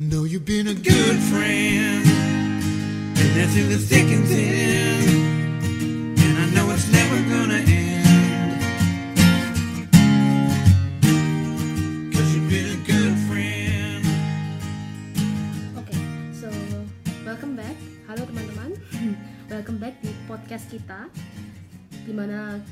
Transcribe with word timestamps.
Know 0.00 0.22
you've 0.22 0.46
been 0.46 0.68
a 0.68 0.78
good 0.78 1.18
friend, 1.26 2.06
and 3.18 3.30
that's 3.34 3.56
in 3.58 3.66
the 3.66 3.82
thick 3.82 4.06
and 4.06 4.22
thin. 4.30 6.14
And 6.14 6.38
I 6.38 6.46
know 6.54 6.70
it's 6.70 6.86
never 6.86 7.18
gonna 7.26 7.58
end. 7.66 8.62
Cause 12.14 12.30
you've 12.30 12.46
been 12.46 12.78
a 12.78 12.80
good 12.86 13.18
friend. 13.26 14.06
Oke, 15.74 15.90
so 16.30 16.46
welcome 17.26 17.58
back. 17.58 17.74
Halo 18.06 18.22
teman-teman. 18.22 18.78
welcome 19.50 19.82
back 19.82 19.98
di 19.98 20.14
podcast 20.30 20.70
kita 20.70 21.10
di 22.06 22.14
mana 22.14 22.62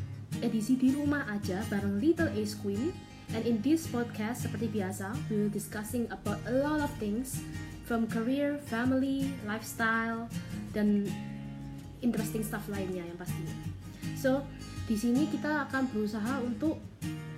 edisi 0.47 0.79
di 0.79 0.95
rumah 0.95 1.27
aja 1.27 1.59
bareng 1.67 1.99
Little 1.99 2.31
Ace 2.39 2.55
Queen. 2.55 2.95
And 3.35 3.43
in 3.43 3.59
this 3.65 3.91
podcast 3.91 4.47
seperti 4.47 4.71
biasa, 4.71 5.11
we 5.27 5.43
will 5.43 5.53
discussing 5.53 6.07
about 6.15 6.39
a 6.47 6.55
lot 6.63 6.79
of 6.79 6.91
things 7.03 7.43
from 7.87 8.07
career, 8.07 8.59
family, 8.71 9.35
lifestyle, 9.47 10.31
dan 10.71 11.07
interesting 12.03 12.47
stuff 12.47 12.67
lainnya 12.71 13.03
yang 13.03 13.19
pastinya. 13.19 13.55
So 14.15 14.47
di 14.87 14.95
sini 14.95 15.27
kita 15.27 15.67
akan 15.67 15.91
berusaha 15.91 16.43
untuk 16.47 16.79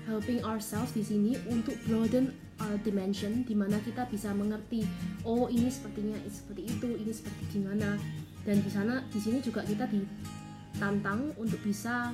helping 0.09 0.41
ourselves 0.45 0.93
di 0.93 1.05
sini 1.05 1.37
untuk 1.49 1.77
broaden 1.85 2.33
our 2.65 2.77
dimension 2.83 3.45
di 3.45 3.55
mana 3.55 3.79
kita 3.85 4.09
bisa 4.09 4.33
mengerti 4.33 4.83
oh 5.23 5.47
ini 5.53 5.69
sepertinya 5.69 6.17
seperti 6.27 6.63
itu 6.65 6.89
ini 6.97 7.13
seperti 7.13 7.43
gimana 7.55 8.01
dan 8.43 8.57
di 8.65 8.71
sana 8.73 9.05
di 9.13 9.21
sini 9.21 9.39
juga 9.45 9.63
kita 9.63 9.85
ditantang 9.87 11.37
untuk 11.37 11.61
bisa 11.63 12.11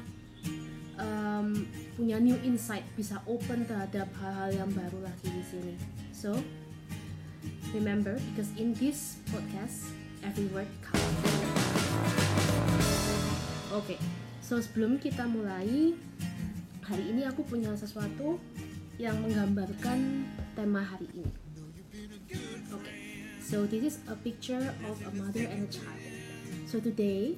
um, 0.98 1.64
punya 1.94 2.18
new 2.18 2.36
insight 2.42 2.82
bisa 2.98 3.22
open 3.26 3.66
terhadap 3.66 4.10
hal-hal 4.18 4.50
yang 4.54 4.70
baru 4.74 4.98
lagi 5.02 5.28
di 5.30 5.44
sini 5.46 5.74
so 6.10 6.34
remember 7.70 8.18
because 8.32 8.50
in 8.58 8.74
this 8.76 9.22
podcast 9.30 9.90
every 10.26 10.50
word 10.50 10.68
counts 10.82 11.30
oke 13.70 13.96
so 14.42 14.58
sebelum 14.58 14.98
kita 14.98 15.24
mulai 15.26 15.94
hari 16.84 17.04
ini 17.08 17.24
aku 17.24 17.40
punya 17.48 17.72
sesuatu 17.78 18.36
yang 19.00 19.18
menggambarkan 19.24 20.22
tema 20.54 20.86
hari 20.86 21.08
ini. 21.16 21.32
Oke, 22.70 22.92
so 23.42 23.66
this 23.66 23.82
is 23.82 23.96
a 24.06 24.14
picture 24.14 24.62
of 24.86 24.96
a 25.02 25.12
mother 25.18 25.42
and 25.42 25.66
a 25.66 25.70
child. 25.70 26.02
So 26.70 26.78
today 26.78 27.34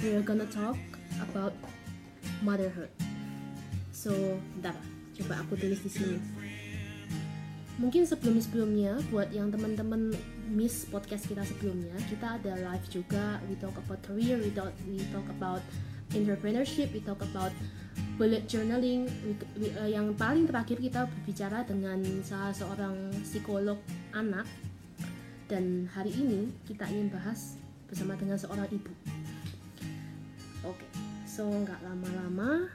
we're 0.00 0.24
gonna 0.24 0.48
talk 0.48 0.78
about 1.20 1.52
motherhood. 2.40 2.92
So, 4.06 4.14
bentar, 4.54 4.78
coba 5.18 5.42
aku 5.42 5.58
tulis 5.58 5.82
di 5.82 5.90
sini. 5.90 6.22
Mungkin 7.82 8.06
sebelum-sebelumnya 8.06 9.02
buat 9.10 9.34
yang 9.34 9.50
teman-teman 9.50 10.14
miss 10.46 10.86
podcast 10.86 11.26
kita 11.26 11.42
sebelumnya, 11.42 11.90
kita 12.06 12.38
ada 12.38 12.54
live 12.54 12.86
juga. 12.86 13.42
We 13.50 13.58
talk 13.58 13.74
about 13.74 13.98
career, 14.06 14.38
we 14.38 14.54
talk 14.54 14.70
we 14.86 15.02
talk 15.10 15.26
about 15.34 15.58
entrepreneurship, 16.14 16.94
we 16.94 17.02
talk 17.02 17.18
about 17.18 17.50
bullet 18.14 18.46
journaling 18.46 19.10
we- 19.26 19.50
we- 19.58 19.74
eh, 19.74 19.98
yang 19.98 20.14
paling 20.14 20.46
terakhir 20.46 20.78
kita 20.78 21.10
berbicara 21.10 21.66
dengan 21.66 21.98
salah 22.22 22.54
seorang 22.54 23.10
psikolog 23.26 23.76
anak 24.14 24.46
dan 25.50 25.90
hari 25.92 26.14
ini 26.14 26.48
kita 26.64 26.86
ingin 26.88 27.12
bahas 27.12 27.60
bersama 27.90 28.16
dengan 28.16 28.40
seorang 28.40 28.68
ibu 28.72 28.92
oke 30.64 30.84
so 31.28 31.44
nggak 31.44 31.80
lama-lama 31.84 32.72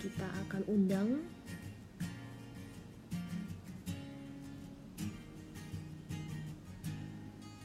kita 0.00 0.24
akan 0.48 0.62
undang 0.64 1.08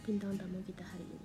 bintang 0.03 0.35
tamu 0.35 0.59
kita 0.67 0.83
hari 0.83 1.07
ini 1.07 1.23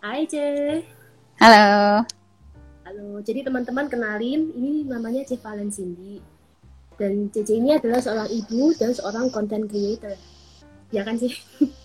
Hai 0.00 0.24
Ce 0.24 0.48
Halo. 1.36 2.00
Halo, 2.88 3.20
jadi 3.20 3.44
teman-teman 3.44 3.92
kenalin, 3.92 4.48
ini 4.56 4.88
namanya 4.88 5.20
C 5.28 5.36
Valen 5.36 5.68
Cindy. 5.68 6.24
Dan 6.96 7.28
Cece 7.28 7.60
ini 7.60 7.76
adalah 7.76 8.00
seorang 8.00 8.28
ibu 8.32 8.72
dan 8.76 8.96
seorang 8.96 9.28
content 9.28 9.68
creator. 9.68 10.16
Ya 10.88 11.04
kan 11.04 11.20
sih? 11.20 11.36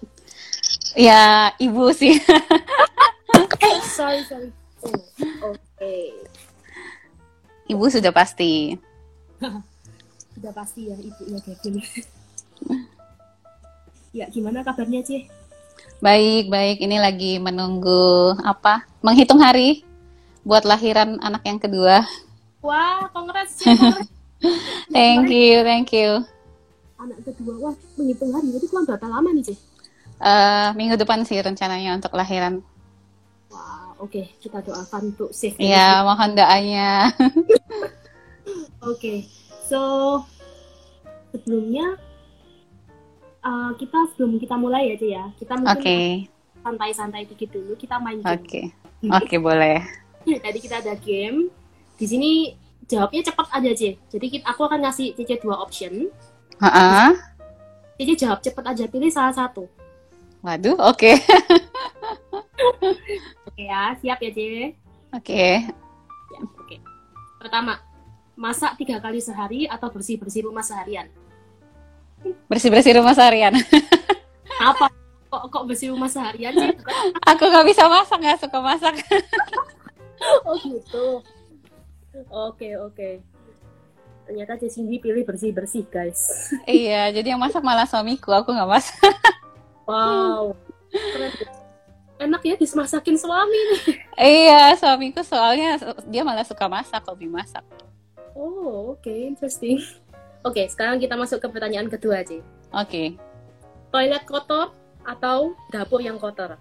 Ya, 0.99 1.55
ibu 1.55 1.95
sih. 1.95 2.19
sorry, 3.87 4.19
sorry. 4.27 4.51
Oh, 4.83 5.55
Oke, 5.55 6.11
Ibu 7.71 7.87
sudah 7.87 8.11
pasti. 8.11 8.75
sudah 10.35 10.51
pasti 10.51 10.91
ya 10.91 10.99
ibunya 10.99 11.39
Kevin. 11.39 11.79
ya, 14.11 14.27
gimana 14.27 14.59
kabarnya 14.59 14.99
Ci? 15.07 15.23
Baik, 16.03 16.51
baik. 16.51 16.83
Ini 16.83 16.99
lagi 16.99 17.39
menunggu 17.39 18.35
apa? 18.43 18.83
Menghitung 18.99 19.39
hari 19.39 19.87
buat 20.43 20.67
lahiran 20.67 21.15
anak 21.23 21.47
yang 21.47 21.63
kedua. 21.63 22.03
Wah, 22.59 23.07
kongres. 23.15 23.55
Thank 24.95 25.31
you, 25.31 25.63
thank 25.63 25.95
you. 25.95 26.27
Anak 26.99 27.23
kedua, 27.23 27.55
wah 27.55 27.75
menghitung 27.95 28.35
hari, 28.35 28.51
itu 28.51 28.67
kan 28.67 28.83
berapa 28.83 29.07
lama 29.07 29.31
nih 29.31 29.47
Ci? 29.47 29.68
Eh, 30.19 30.67
minggu 30.75 30.99
depan 30.99 31.23
sih 31.23 31.39
rencananya 31.39 31.95
untuk 31.95 32.11
lahiran. 32.11 32.59
Wah, 33.47 33.95
oke, 34.03 34.27
kita 34.43 34.59
doakan 34.59 35.15
untuk 35.15 35.31
safe. 35.31 35.55
Ya, 35.63 36.03
mohon 36.03 36.35
doanya. 36.35 37.07
Oke, 38.79 39.27
so 39.67 40.23
sebelumnya 41.35 41.99
uh, 43.43 43.75
kita 43.75 44.07
sebelum 44.15 44.39
kita 44.39 44.55
mulai 44.55 44.95
aja 44.95 45.03
ya, 45.03 45.25
kita 45.35 45.59
Oke, 45.59 45.67
mungkin 45.67 45.99
santai-santai 46.63 47.27
dikit 47.27 47.51
dulu, 47.53 47.75
kita 47.75 47.99
main 47.99 48.23
game. 48.23 48.39
oke. 48.39 48.61
Oke, 49.19 49.35
boleh. 49.35 49.83
Tadi 50.47 50.59
kita 50.63 50.79
ada 50.79 50.95
game, 50.95 51.51
di 51.99 52.05
sini 52.07 52.31
jawabnya 52.87 53.19
cepat 53.31 53.47
aja 53.51 53.71
Ci. 53.75 53.99
Jadi 53.99 54.25
kita, 54.39 54.47
aku 54.47 54.63
akan 54.63 54.79
ngasih 54.87 55.13
Cici 55.19 55.35
dua 55.43 55.59
option, 55.59 56.07
Heeh. 56.63 57.09
Cici 57.99 58.13
jawab 58.15 58.39
cepat 58.39 58.63
aja, 58.73 58.87
pilih 58.87 59.11
salah 59.11 59.35
satu. 59.35 59.67
Waduh, 60.39 60.77
oke. 60.79 61.11
Oke 63.49 63.63
ya, 63.67 63.91
siap 63.99 64.19
ya 64.23 64.31
Ci? 64.31 64.71
Oke. 65.11 65.67
Ya, 66.31 66.39
oke. 66.43 66.75
Pertama, 67.39 67.79
masak 68.39 68.79
tiga 68.79 69.03
kali 69.03 69.19
sehari 69.19 69.67
atau 69.67 69.91
bersih-bersih 69.91 70.47
rumah 70.47 70.63
seharian? 70.63 71.11
Bersih-bersih 72.47 72.99
rumah 72.99 73.15
seharian. 73.15 73.55
Apa? 74.69 74.91
Kok, 75.27 75.43
kok 75.51 75.63
bersih 75.67 75.91
rumah 75.91 76.07
seharian 76.07 76.55
sih? 76.55 76.71
Aku 77.35 77.43
nggak 77.47 77.67
bisa 77.67 77.87
masak, 77.91 78.19
nggak 78.23 78.39
suka 78.43 78.59
masak. 78.63 78.95
Oh 80.47 80.55
gitu. 80.59 81.23
Oke 82.31 82.75
oke. 82.79 83.23
Ternyata 84.23 84.55
Cindy 84.67 85.03
pilih 85.03 85.23
bersih 85.27 85.51
bersih 85.51 85.83
guys. 85.89 86.53
iya, 86.63 87.09
jadi 87.09 87.33
yang 87.35 87.41
masak 87.41 87.63
malah 87.65 87.87
suamiku, 87.87 88.31
aku 88.35 88.55
nggak 88.55 88.67
masak. 88.67 89.13
Wow. 89.89 90.53
Keren. 90.93 91.33
Enak 92.19 92.41
ya 92.45 92.55
dimasakin 92.59 93.17
suami 93.17 93.57
nih. 93.57 93.81
Iya, 94.19 94.75
suamiku 94.77 95.23
soalnya 95.25 95.81
dia 96.05 96.21
malah 96.21 96.45
suka 96.45 96.69
masak, 96.69 97.01
hobi 97.09 97.25
masak. 97.25 97.65
Oh 98.37 98.93
oke 98.93 99.09
interesting. 99.09 99.81
Oke 100.45 100.67
sekarang 100.69 101.01
kita 101.01 101.17
masuk 101.17 101.41
ke 101.41 101.47
pertanyaan 101.49 101.89
kedua 101.89 102.21
aja. 102.21 102.37
Oke. 102.75 103.17
Toilet 103.89 104.23
kotor 104.29 104.75
atau 105.01 105.57
dapur 105.73 106.03
yang 106.03 106.21
kotor? 106.21 106.59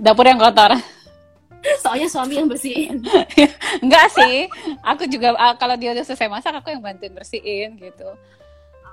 Dapur 0.00 0.24
yang 0.24 0.40
kotor. 0.40 0.72
Soalnya 1.82 2.08
suami 2.08 2.38
yang 2.38 2.48
bersihin. 2.48 3.02
Enggak 3.84 4.06
sih. 4.14 4.46
Aku 4.86 5.10
juga 5.10 5.34
kalau 5.58 5.74
dia 5.74 5.92
udah 5.92 6.06
selesai 6.06 6.30
masak 6.30 6.54
aku 6.54 6.70
yang 6.70 6.80
bantuin 6.80 7.12
bersihin 7.12 7.76
gitu. 7.76 8.08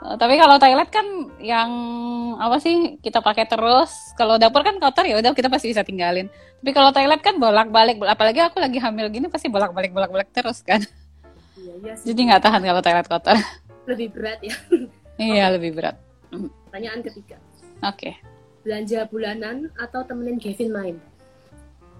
Eh, 0.03 0.15
tapi 0.19 0.35
kalau 0.35 0.59
toilet 0.59 0.89
kan 0.91 1.07
yang 1.39 1.71
apa 2.35 2.59
sih 2.59 2.99
kita 2.99 3.23
pakai 3.23 3.47
terus. 3.47 4.11
Kalau 4.19 4.35
dapur 4.35 4.61
kan 4.61 4.75
kotor 4.77 5.07
ya 5.07 5.17
udah 5.21 5.31
kita 5.31 5.47
pasti 5.47 5.71
bisa 5.71 5.87
tinggalin. 5.87 6.27
Tapi 6.59 6.71
kalau 6.75 6.91
toilet 6.91 7.21
kan 7.23 7.39
bolak-balik, 7.39 8.01
apalagi 8.03 8.43
aku 8.43 8.59
lagi 8.59 8.77
hamil 8.81 9.07
gini 9.07 9.31
pasti 9.31 9.47
bolak-balik 9.47 9.95
bolak-balik 9.95 10.29
terus 10.35 10.59
kan. 10.61 10.83
Iya 11.55 11.73
iya 11.81 11.93
sih. 11.95 12.11
Jadi 12.11 12.19
nggak 12.27 12.41
tahan 12.43 12.61
kalau 12.61 12.81
toilet 12.83 13.07
kotor. 13.07 13.37
Lebih 13.85 14.07
berat 14.11 14.39
ya. 14.41 14.55
iya, 15.21 15.45
lebih 15.53 15.77
berat. 15.77 15.95
Pertanyaan 16.67 16.99
ketiga. 17.05 17.37
Oke. 17.85 18.17
Belanja 18.65 19.05
bulanan 19.07 19.69
atau 19.77 20.01
temenin 20.03 20.41
Kevin 20.41 20.73
main? 20.73 20.95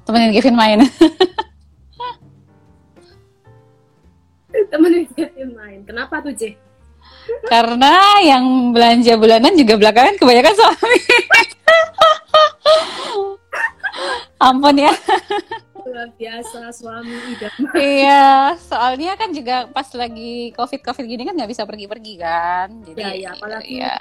Temenin 0.03 0.33
Kevin 0.33 0.57
main. 0.57 0.79
temenin 4.73 5.05
Kevin 5.13 5.49
main. 5.53 5.79
Kenapa 5.85 6.25
tuh 6.25 6.33
J? 6.33 6.57
Karena 7.45 7.93
yang 8.21 8.43
belanja 8.69 9.13
bulanan 9.15 9.53
juga 9.53 9.75
belakangan 9.75 10.15
kebanyakan 10.15 10.53
suami. 10.53 10.99
Ampun 14.37 14.75
ya. 14.77 14.91
luar 15.85 16.09
biasa 16.11 16.73
suami 16.73 17.13
idaman. 17.31 17.71
iya, 17.77 18.57
soalnya 18.57 19.13
kan 19.15 19.29
juga 19.31 19.69
pas 19.69 19.85
lagi 19.93 20.49
covid-covid 20.51 21.05
gini 21.05 21.23
kan 21.23 21.37
nggak 21.37 21.47
bisa 21.47 21.63
pergi-pergi 21.63 22.13
kan. 22.17 22.67
Jadi 22.83 22.99
Ya, 22.99 23.11
ya, 23.13 23.29
apalagi 23.31 23.75
ya. 23.79 23.95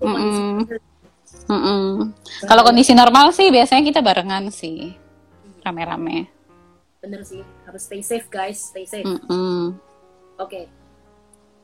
Kondisi- 0.00 0.80
Mm-mm. 1.46 2.10
Kalau 2.42 2.62
kondisi 2.64 2.90
normal 2.90 3.30
sih 3.30 3.52
biasanya 3.52 3.84
kita 3.84 4.00
barengan 4.00 4.48
sih, 4.48 4.96
rame-rame. 5.60 6.26
bener 6.96 7.22
sih 7.22 7.38
harus 7.62 7.86
stay 7.86 8.02
safe 8.02 8.26
guys, 8.26 8.58
stay 8.72 8.82
safe. 8.82 9.06
Mm-mm. 9.06 9.76
Oke. 10.36 10.66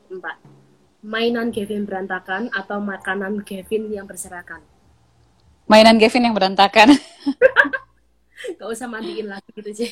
Empat. 0.07 0.37
Mainan 1.03 1.51
Kevin 1.51 1.83
berantakan 1.83 2.47
atau 2.55 2.79
makanan 2.79 3.43
Kevin 3.43 3.91
yang 3.91 4.07
berserakan? 4.07 4.63
Mainan 5.67 5.99
Gavin 5.99 6.31
yang 6.31 6.35
berantakan. 6.35 6.95
Gak 8.59 8.69
usah 8.71 8.87
mandiin 8.87 9.27
lagi 9.27 9.47
gitu 9.51 9.71
sih. 9.83 9.91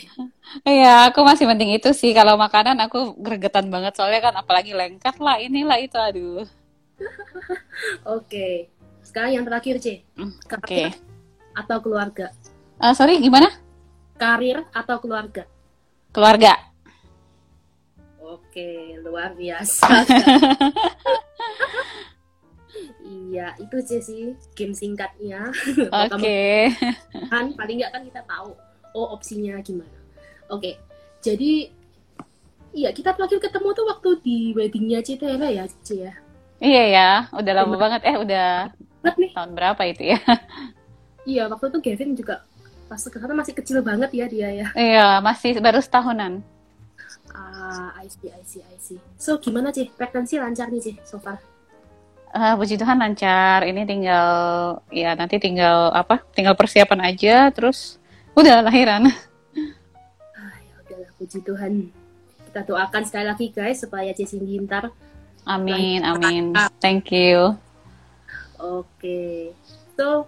Iya, 0.63 1.11
aku 1.11 1.23
masih 1.23 1.47
penting 1.51 1.75
itu 1.75 1.91
sih. 1.91 2.15
Kalau 2.15 2.39
makanan 2.39 2.79
aku 2.87 3.15
gregetan 3.19 3.67
banget 3.67 3.95
soalnya 3.95 4.31
kan 4.31 4.35
apalagi 4.39 4.71
lengket 4.71 5.15
lah 5.19 5.35
inilah 5.39 5.79
itu 5.83 5.99
aduh. 5.99 6.47
Oke. 8.15 8.71
Sekarang 9.03 9.35
yang 9.35 9.43
terakhir 9.43 9.83
C. 9.83 10.07
Mm, 10.15 10.31
Oke. 10.31 10.55
Karir 10.63 10.95
atau 11.51 11.77
keluarga? 11.83 12.31
Ah, 12.79 12.95
sorry, 12.95 13.19
gimana? 13.19 13.51
Karir 14.15 14.63
atau 14.71 14.95
keluarga? 15.03 15.43
Keluarga. 16.15 16.70
Oke, 18.31 18.95
luar 19.03 19.35
biasa. 19.35 19.87
iya, 23.03 23.51
itu 23.59 23.75
C 23.83 23.89
sih 23.99 24.23
game 24.55 24.71
singkatnya. 24.71 25.51
Oke. 26.07 26.71
kan 27.27 27.51
paling 27.55 27.83
nggak 27.83 27.91
kan 27.91 28.01
kita 28.07 28.21
tahu 28.23 28.55
oh 28.95 29.07
opsinya 29.15 29.59
gimana 29.63 29.97
oke 30.51 30.75
jadi 31.23 31.71
iya 32.75 32.89
kita 32.91 33.15
terakhir 33.15 33.39
ketemu 33.39 33.67
tuh 33.75 33.85
waktu 33.87 34.09
di 34.23 34.37
weddingnya 34.55 34.99
Citera 35.03 35.47
ya 35.47 35.65
Ci 35.83 36.07
ya 36.07 36.13
Iya 36.61 36.83
ya, 36.93 37.09
udah 37.33 37.53
lama 37.57 37.73
banget. 37.73 38.05
Eh, 38.05 38.21
udah 38.21 38.69
banget 39.01 39.15
nih 39.17 39.31
tahun 39.33 39.51
berapa 39.57 39.81
itu 39.81 40.13
ya? 40.13 40.19
iya 41.25 41.49
waktu 41.49 41.73
itu 41.73 41.79
Gavin 41.81 42.13
juga 42.13 42.45
pas 42.85 43.01
sana 43.01 43.33
masih 43.33 43.57
kecil 43.57 43.81
banget 43.81 44.13
ya 44.13 44.29
dia 44.29 44.49
ya 44.53 44.67
Iya, 44.77 45.07
masih 45.25 45.57
baru 45.57 45.81
setahunan. 45.81 46.45
Ah 47.33 47.89
I 47.97 48.07
see 48.07 48.29
I 48.29 48.41
see 48.43 48.61
I 48.61 48.75
see 48.77 48.99
so 49.15 49.37
gimana 49.37 49.71
Ci 49.71 49.89
pregnancy 49.91 50.37
lancar 50.37 50.67
nih 50.67 50.81
Ci 50.81 50.91
so 51.03 51.17
far 51.17 51.39
Ah, 52.31 52.55
puji 52.55 52.79
Tuhan 52.79 52.95
lancar. 52.95 53.67
Ini 53.67 53.83
tinggal 53.83 54.31
ya 54.87 55.19
nanti 55.19 55.35
tinggal 55.35 55.91
apa? 55.91 56.23
Tinggal 56.31 56.55
persiapan 56.55 57.11
aja 57.11 57.51
terus 57.51 57.99
udah 58.31 58.63
lahiran. 58.63 59.11
ah 60.39 60.55
ya 60.63 60.73
udahlah 60.79 61.11
puji 61.19 61.43
Tuhan 61.43 61.91
kita 62.47 62.63
doakan 62.63 63.03
sekali 63.03 63.25
lagi 63.27 63.45
guys 63.51 63.83
supaya 63.83 64.15
Cindy 64.15 64.63
ntar 64.63 64.95
Amin, 65.43 66.07
amin. 66.07 66.55
Thank 66.79 67.11
you. 67.11 67.59
oke 68.55 69.51
so 69.99 70.23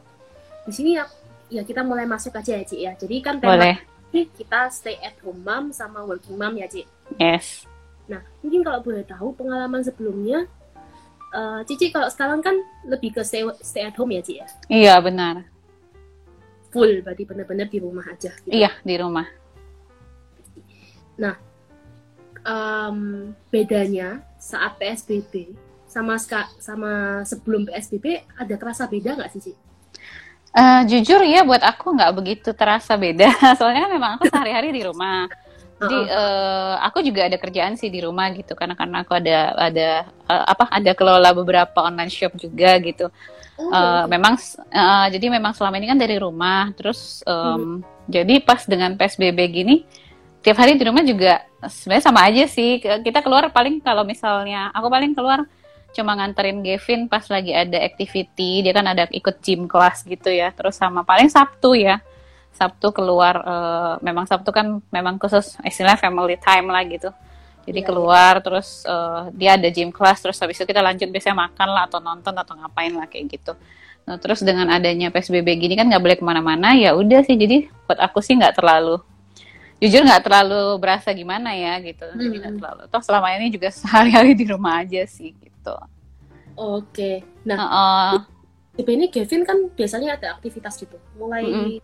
di 0.65 0.71
sini 0.75 0.99
ya 0.99 1.05
ya 1.47 1.61
kita 1.61 1.85
mulai 1.85 2.03
masuk 2.03 2.35
aja 2.35 2.59
ya 2.59 2.63
Ci 2.65 2.83
ya 2.83 2.91
jadi 2.97 3.15
kan 3.23 3.39
tema 3.39 3.55
Boleh. 3.55 3.77
Kita 4.13 4.69
stay 4.69 5.01
at 5.01 5.17
home 5.25 5.41
mom 5.41 5.73
sama 5.73 6.05
working 6.05 6.37
mom 6.37 6.53
ya 6.53 6.69
Ci 6.69 6.85
Yes. 7.17 7.65
Nah, 8.05 8.21
mungkin 8.45 8.61
kalau 8.61 8.83
boleh 8.83 9.01
tahu 9.07 9.31
pengalaman 9.33 9.81
sebelumnya, 9.81 10.45
eh, 11.33 11.61
Cici 11.65 11.89
kalau 11.89 12.11
sekarang 12.11 12.43
kan 12.43 12.53
lebih 12.85 13.15
ke 13.15 13.21
stay, 13.25 13.41
stay 13.63 13.87
at 13.87 13.95
home 13.95 14.11
ya, 14.11 14.21
Ci 14.21 14.33
ya? 14.43 14.47
Iya, 14.67 14.95
benar. 14.99 15.47
Full, 16.73 16.99
berarti 17.05 17.23
bener-bener 17.23 17.69
di 17.69 17.79
rumah 17.79 18.03
aja. 18.09 18.33
Gitu. 18.43 18.51
Iya, 18.51 18.75
di 18.81 18.95
rumah. 18.97 19.23
Em, 22.43 23.31
bedanya 23.47 24.19
saat 24.35 24.75
PSBB 24.75 25.55
sama 25.87 26.19
sama 26.59 27.23
sebelum 27.23 27.63
PSBB 27.63 28.19
ada 28.35 28.55
kerasa 28.59 28.83
beda 28.83 29.15
nggak 29.15 29.31
sih, 29.31 29.41
Ci? 29.47 29.53
Eh, 30.53 30.81
jujur 30.85 31.25
ya 31.25 31.41
buat 31.41 31.65
aku 31.65 31.97
nggak 31.97 32.13
begitu 32.13 32.49
terasa 32.53 32.93
beda. 32.93 33.25
Soalnya 33.57 33.89
kan 33.89 33.91
memang 33.91 34.11
aku 34.21 34.29
sehari-hari 34.29 34.69
di 34.69 34.85
rumah. 34.85 35.25
Jadi 35.81 35.99
eh, 36.05 36.73
aku 36.85 37.01
juga 37.01 37.25
ada 37.25 37.37
kerjaan 37.41 37.73
sih 37.73 37.89
di 37.89 37.99
rumah 38.05 38.29
gitu 38.37 38.53
karena 38.53 38.77
karena 38.77 39.01
aku 39.01 39.17
ada 39.17 39.37
ada 39.57 39.89
eh, 40.05 40.43
apa 40.45 40.69
ada 40.69 40.91
kelola 40.93 41.33
beberapa 41.33 41.81
online 41.81 42.13
shop 42.13 42.37
juga 42.37 42.77
gitu. 42.85 43.09
Eh, 43.57 44.03
memang 44.05 44.37
eh, 44.69 45.07
jadi 45.09 45.25
memang 45.33 45.57
selama 45.57 45.81
ini 45.81 45.89
kan 45.89 45.97
dari 45.97 46.17
rumah 46.21 46.69
terus 46.77 47.25
em, 47.25 47.85
jadi 48.09 48.41
pas 48.41 48.65
dengan 48.65 48.97
PSBB 48.97 49.39
gini 49.49 49.75
tiap 50.41 50.57
hari 50.57 50.73
di 50.73 50.83
rumah 50.85 51.05
juga 51.05 51.45
sebenarnya 51.61 52.05
sama 52.09 52.25
aja 52.25 52.49
sih 52.49 52.81
kita 52.81 53.21
keluar 53.21 53.47
paling 53.53 53.77
kalau 53.79 54.01
misalnya 54.03 54.73
aku 54.73 54.89
paling 54.89 55.13
keluar 55.13 55.45
cuma 55.93 56.17
nganterin 56.17 56.59
Gavin 56.59 57.05
pas 57.05 57.21
lagi 57.29 57.53
ada 57.53 57.77
activity 57.77 58.65
dia 58.65 58.73
kan 58.73 58.85
ada 58.85 59.05
ikut 59.09 59.39
gym 59.39 59.69
kelas 59.69 60.01
gitu 60.03 60.27
ya 60.27 60.49
terus 60.49 60.75
sama 60.75 61.01
paling 61.01 61.29
Sabtu 61.29 61.77
ya 61.77 62.01
Sabtu 62.53 62.89
keluar 62.91 63.35
eh, 63.39 63.93
memang 64.01 64.25
Sabtu 64.25 64.49
kan 64.49 64.81
memang 64.89 65.17
khusus 65.17 65.57
istilahnya 65.61 65.97
family 65.97 66.37
time 66.37 66.67
lah 66.67 66.81
gitu 66.85 67.09
jadi 67.63 67.79
Iya, 67.79 67.87
keluar 67.87 68.33
terus 68.43 68.83
eh, 68.83 69.21
dia 69.33 69.55
ada 69.55 69.69
gym 69.69 69.89
class 69.89 70.19
terus 70.19 70.35
habis 70.37 70.57
itu 70.57 70.65
kita 70.65 70.81
lanjut 70.81 71.07
biasanya 71.07 71.47
makan 71.47 71.67
lah 71.71 71.83
atau 71.87 72.03
nonton 72.03 72.33
atau 72.35 72.53
ngapain 72.59 72.91
lah 72.91 73.07
kayak 73.07 73.39
gitu. 73.39 73.53
Nah 74.03 74.19
terus 74.19 74.43
dengan 74.43 74.67
adanya 74.67 75.07
PSBB 75.07 75.47
gini 75.55 75.79
kan 75.79 75.87
nggak 75.87 76.03
boleh 76.03 76.17
ke 76.19 76.25
mana-mana 76.27 76.75
ya 76.75 76.91
udah 76.91 77.23
sih 77.23 77.39
jadi 77.39 77.71
buat 77.87 78.03
aku 78.03 78.19
sih 78.19 78.35
nggak 78.35 78.59
terlalu 78.59 78.99
jujur 79.79 80.03
nggak 80.03 80.23
terlalu 80.23 80.75
berasa 80.75 81.15
gimana 81.15 81.55
ya 81.55 81.79
gitu. 81.79 82.03
Jadi 82.03 82.35
nggak 82.35 82.51
Hmm. 82.51 82.59
terlalu. 82.59 82.81
Toh 82.91 83.01
selama 83.01 83.27
ini 83.35 83.47
juga 83.47 83.71
sehari-hari 83.79 84.35
di 84.35 84.43
rumah 84.43 84.83
aja 84.83 85.01
sih 85.07 85.31
gitu. 85.31 85.52
Oke. 86.57 87.25
Nah, 87.49 87.59
Heeh. 87.59 88.25
tipe 88.77 88.91
ini 88.93 89.05
Gavin 89.13 89.41
kan 89.49 89.57
biasanya 89.77 90.09
ada 90.17 90.27
aktivitas 90.37 90.75
gitu. 90.81 90.97
Mulai 91.19 91.45
Mm-mm. 91.45 91.79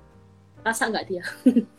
rasa 0.66 0.84
nggak 0.92 1.06
dia? 1.10 1.24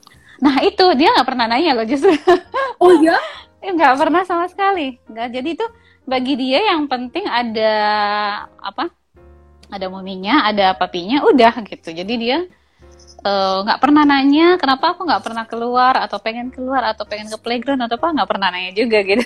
Nah 0.40 0.56
itu 0.64 0.84
dia 0.96 1.08
nggak 1.14 1.28
pernah 1.28 1.46
nanya 1.50 1.70
loh 1.76 1.86
justru. 1.86 2.12
Oh 2.80 2.92
ya? 2.92 3.16
Nggak 3.76 3.94
pernah 4.00 4.22
sama 4.24 4.48
sekali 4.48 4.96
nggak 5.04 5.28
jadi 5.36 5.48
itu 5.52 5.66
bagi 6.08 6.34
dia 6.40 6.72
yang 6.72 6.88
penting 6.88 7.28
ada 7.28 7.72
apa 8.56 8.88
ada 9.70 9.86
mominya 9.92 10.48
ada 10.48 10.74
papinya 10.74 11.22
udah 11.28 11.54
gitu 11.68 11.92
jadi 11.92 12.14
dia 12.16 12.38
eh, 13.24 13.56
nggak 13.64 13.80
pernah 13.82 14.04
nanya 14.08 14.56
kenapa 14.60 14.96
aku 14.96 15.06
nggak 15.08 15.24
pernah 15.26 15.44
keluar 15.48 15.94
atau 16.04 16.18
pengen 16.20 16.48
keluar 16.54 16.82
atau 16.92 17.04
pengen 17.08 17.28
ke 17.32 17.38
playground 17.40 17.82
atau 17.86 17.96
apa 18.00 18.08
nggak 18.16 18.30
pernah 18.30 18.48
nanya 18.52 18.72
juga 18.76 18.98
gitu 19.04 19.24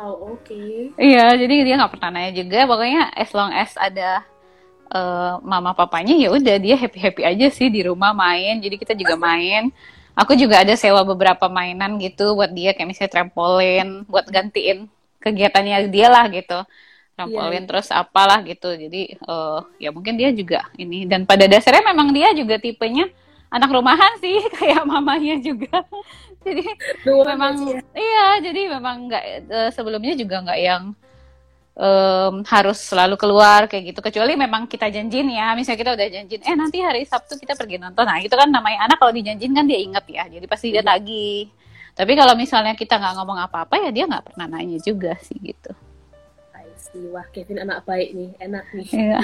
Wow, 0.00 0.32
oke. 0.32 0.56
iya 0.96 1.36
jadi 1.36 1.54
dia 1.60 1.74
nggak 1.76 1.92
pernah 1.92 2.08
nanya 2.08 2.32
juga. 2.40 2.64
Pokoknya 2.64 3.12
as 3.12 3.30
long 3.36 3.52
as 3.52 3.76
ada 3.76 4.24
eh, 4.88 5.32
mama 5.44 5.76
papanya 5.76 6.14
ya 6.16 6.28
udah 6.32 6.56
dia 6.56 6.76
happy 6.80 6.98
happy 7.00 7.22
aja 7.28 7.46
sih 7.52 7.68
di 7.68 7.84
rumah 7.84 8.16
main. 8.16 8.56
Jadi 8.64 8.76
kita 8.80 8.96
juga 8.96 9.14
main. 9.20 9.68
Aku 10.16 10.32
juga 10.36 10.64
ada 10.64 10.72
sewa 10.76 11.04
beberapa 11.04 11.46
mainan 11.52 12.00
gitu 12.00 12.32
buat 12.32 12.48
dia 12.52 12.72
kayak 12.72 12.88
misalnya 12.88 13.12
trampolin 13.12 14.04
buat 14.08 14.24
gantiin 14.28 14.88
kegiatannya 15.20 15.92
dia 15.92 16.08
lah 16.08 16.24
gitu. 16.32 16.64
Trampolin 17.16 17.64
Iya. 17.64 17.68
terus 17.68 17.88
apalah 17.92 18.40
gitu. 18.48 18.72
Jadi 18.72 19.20
eh, 19.20 19.58
ya 19.84 19.90
mungkin 19.92 20.16
dia 20.16 20.32
juga 20.32 20.64
ini. 20.80 21.04
Dan 21.04 21.28
pada 21.28 21.44
dasarnya 21.44 21.84
memang 21.92 22.08
dia 22.16 22.32
juga 22.32 22.56
tipenya 22.56 23.04
anak 23.52 23.68
rumahan 23.68 24.16
sih 24.22 24.40
kayak 24.56 24.82
mamanya 24.88 25.36
juga 25.44 25.84
jadi 26.46 26.64
Nurun 27.04 27.26
memang 27.36 27.54
ya. 27.68 27.80
iya 27.96 28.28
jadi 28.40 28.60
memang 28.80 28.96
nggak 29.08 29.24
eh, 29.48 29.70
sebelumnya 29.76 30.14
juga 30.16 30.40
nggak 30.40 30.60
yang 30.60 30.82
em, 31.76 32.34
harus 32.48 32.78
selalu 32.80 33.16
keluar 33.20 33.68
kayak 33.68 33.92
gitu 33.92 34.00
kecuali 34.00 34.34
memang 34.36 34.64
kita 34.64 34.88
janjin 34.88 35.28
ya 35.28 35.52
misalnya 35.52 35.78
kita 35.80 35.92
udah 35.96 36.08
janjin 36.08 36.40
eh 36.44 36.54
nanti 36.56 36.78
hari 36.80 37.04
Sabtu 37.04 37.36
kita 37.36 37.56
pergi 37.56 37.76
nonton 37.76 38.04
nah 38.08 38.18
itu 38.20 38.32
kan 38.32 38.48
namanya 38.48 38.88
anak 38.88 38.96
kalau 39.00 39.12
dijanjin 39.12 39.52
kan 39.52 39.64
dia 39.68 39.78
inget 39.80 40.04
ya 40.08 40.24
jadi 40.28 40.46
pasti 40.48 40.72
dia 40.72 40.80
Iya. 40.80 40.96
tagih 40.96 41.52
tapi 41.92 42.12
kalau 42.16 42.32
misalnya 42.32 42.72
kita 42.72 42.96
nggak 42.96 43.14
ngomong 43.20 43.38
apa-apa 43.44 43.76
ya 43.76 43.90
dia 43.92 44.04
nggak 44.08 44.32
pernah 44.32 44.46
nanya 44.48 44.78
juga 44.80 45.18
sih 45.20 45.36
gitu. 45.36 45.74
Wah, 47.14 47.22
Kevin 47.30 47.62
anak 47.62 47.86
baik 47.86 48.10
nih, 48.18 48.30
enak 48.42 48.66
nih. 48.74 48.88
Iya. 48.90 49.18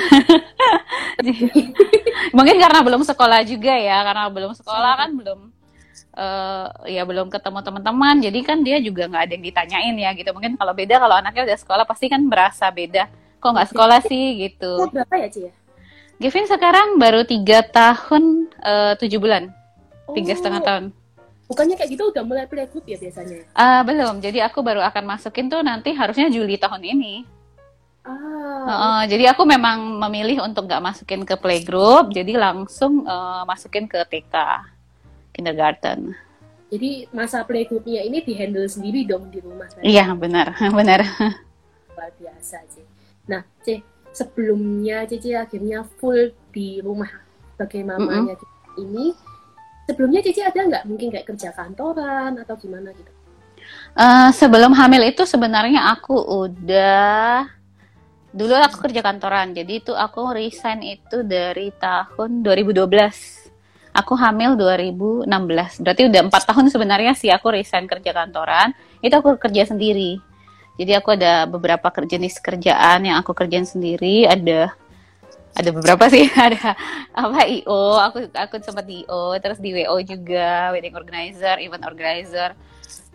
mungkin 2.36 2.56
karena 2.60 2.80
belum 2.84 3.02
sekolah 3.02 3.40
juga 3.42 3.74
ya 3.74 4.04
karena 4.06 4.28
belum 4.30 4.52
sekolah 4.54 4.92
kan 5.00 5.10
belum 5.16 5.40
eh 6.16 6.96
ya 6.96 7.04
belum 7.04 7.28
ketemu 7.28 7.60
teman-teman 7.60 8.16
jadi 8.24 8.38
kan 8.40 8.64
dia 8.64 8.80
juga 8.80 9.04
nggak 9.04 9.22
ada 9.28 9.32
yang 9.36 9.44
ditanyain 9.44 9.96
ya 10.00 10.10
gitu. 10.16 10.32
Mungkin 10.32 10.56
kalau 10.56 10.72
beda 10.72 10.96
kalau 10.96 11.14
anaknya 11.20 11.52
udah 11.52 11.58
sekolah 11.60 11.84
pasti 11.84 12.08
kan 12.08 12.24
berasa 12.24 12.72
beda. 12.72 13.12
Kok 13.36 13.50
nggak 13.52 13.68
sekolah 13.76 14.00
sih 14.08 14.48
gitu. 14.48 14.88
Berapa 14.88 15.14
ya, 15.20 15.28
Ci 15.28 15.40
ya? 15.46 15.52
Gavin 16.16 16.48
sekarang 16.48 16.96
baru 16.96 17.28
tiga 17.28 17.60
tahun 17.60 18.48
eh, 18.64 18.92
tujuh 18.96 19.20
bulan. 19.20 19.52
Tiga 20.16 20.32
Oh, 20.32 20.36
setengah 20.40 20.62
tahun. 20.64 20.84
Bukannya 21.46 21.76
kayak 21.78 21.90
gitu 21.94 22.10
udah 22.10 22.24
mulai 22.26 22.48
playgroup 22.48 22.82
ya 22.88 22.98
biasanya? 22.98 23.46
Ah, 23.54 23.84
belum. 23.86 24.18
Jadi 24.18 24.42
aku 24.42 24.64
baru 24.66 24.82
akan 24.82 25.04
masukin 25.06 25.46
tuh 25.46 25.62
nanti 25.62 25.94
harusnya 25.94 26.26
Juli 26.26 26.58
tahun 26.58 26.82
ini. 26.82 27.22
Ah, 28.02 28.66
Heeh, 28.66 29.00
jadi 29.14 29.34
aku 29.34 29.46
memang 29.46 29.98
memilih 30.08 30.42
untuk 30.42 30.66
nggak 30.66 30.82
masukin 30.82 31.22
ke 31.22 31.38
playgroup, 31.38 32.10
jadi 32.10 32.34
langsung 32.34 33.06
eh, 33.06 33.42
masukin 33.46 33.86
ke 33.86 34.02
TK. 34.08 34.34
Kindergarten. 35.36 36.16
Jadi 36.72 37.06
masa 37.14 37.46
playgroup-nya 37.46 38.02
ini 38.02 38.24
dihandle 38.24 38.66
sendiri 38.66 39.06
dong 39.06 39.30
di 39.30 39.38
rumah 39.38 39.68
kan? 39.70 39.84
Iya 39.84 40.10
benar 40.16 40.56
benar. 40.78 41.04
Luar 41.94 42.10
biasa 42.18 42.64
sih. 42.72 42.82
Nah, 43.30 43.44
C, 43.62 43.84
sebelumnya 44.10 45.04
Cici 45.06 45.36
akhirnya 45.36 45.84
full 46.00 46.32
di 46.50 46.80
rumah 46.80 47.10
sebagai 47.54 47.84
mamanya 47.84 48.34
ini. 48.80 49.14
Sebelumnya 49.86 50.24
Cici 50.24 50.42
ada 50.42 50.58
nggak 50.58 50.84
mungkin 50.90 51.14
kayak 51.14 51.26
kerja 51.30 51.54
kantoran 51.54 52.34
atau 52.42 52.58
gimana 52.58 52.90
gitu? 52.96 53.12
Eh, 53.96 54.30
sebelum 54.34 54.74
hamil 54.74 55.06
itu 55.06 55.22
sebenarnya 55.22 55.94
aku 55.94 56.18
udah 56.18 57.46
dulu 58.34 58.52
aku 58.58 58.90
kerja 58.90 59.00
kantoran. 59.06 59.54
Jadi 59.54 59.86
itu 59.86 59.92
aku 59.94 60.34
resign 60.34 60.82
itu 60.82 61.22
dari 61.22 61.70
tahun 61.78 62.42
2012. 62.42 63.45
Aku 63.96 64.12
hamil 64.12 64.60
2016. 64.60 65.24
Berarti 65.80 66.02
udah 66.04 66.20
empat 66.28 66.42
tahun 66.44 66.68
sebenarnya 66.68 67.16
sih 67.16 67.32
aku 67.32 67.48
resign 67.48 67.88
kerja 67.88 68.12
kantoran. 68.12 68.76
Itu 69.00 69.16
aku 69.16 69.40
kerja 69.40 69.64
sendiri. 69.64 70.20
Jadi 70.76 70.92
aku 70.92 71.16
ada 71.16 71.48
beberapa 71.48 71.88
jenis 72.04 72.36
kerjaan 72.36 73.08
yang 73.08 73.16
aku 73.16 73.32
kerjain 73.32 73.64
sendiri. 73.64 74.28
Ada 74.28 74.76
ada 75.56 75.70
beberapa 75.72 76.04
sih. 76.12 76.28
Ada 76.36 76.76
apa 77.16 77.48
IO. 77.48 77.96
Aku 77.96 78.28
aku 78.36 78.54
sempat 78.60 78.84
di 78.84 79.00
IO. 79.08 79.32
Terus 79.40 79.56
di 79.56 79.72
WO 79.72 79.96
juga, 80.04 80.76
wedding 80.76 80.92
organizer, 80.92 81.56
event 81.64 81.88
organizer. 81.88 82.52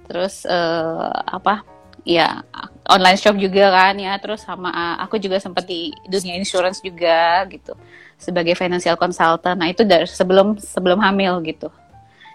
Terus 0.09 0.49
eh, 0.49 1.13
apa? 1.29 1.61
Ya 2.01 2.41
online 2.89 3.21
shop 3.21 3.37
juga 3.37 3.69
kan 3.69 3.93
ya. 4.01 4.17
Terus 4.17 4.41
sama 4.41 4.73
uh, 4.73 4.97
aku 5.05 5.21
juga 5.21 5.37
sempat 5.37 5.69
di 5.69 5.93
dunia 6.09 6.33
insurance 6.33 6.81
juga 6.81 7.45
gitu 7.45 7.77
sebagai 8.21 8.53
financial 8.53 8.93
consultant. 8.95 9.57
Nah 9.57 9.73
itu 9.73 9.81
dari 9.81 10.05
sebelum 10.05 10.61
sebelum 10.61 11.01
hamil 11.01 11.41
gitu. 11.41 11.73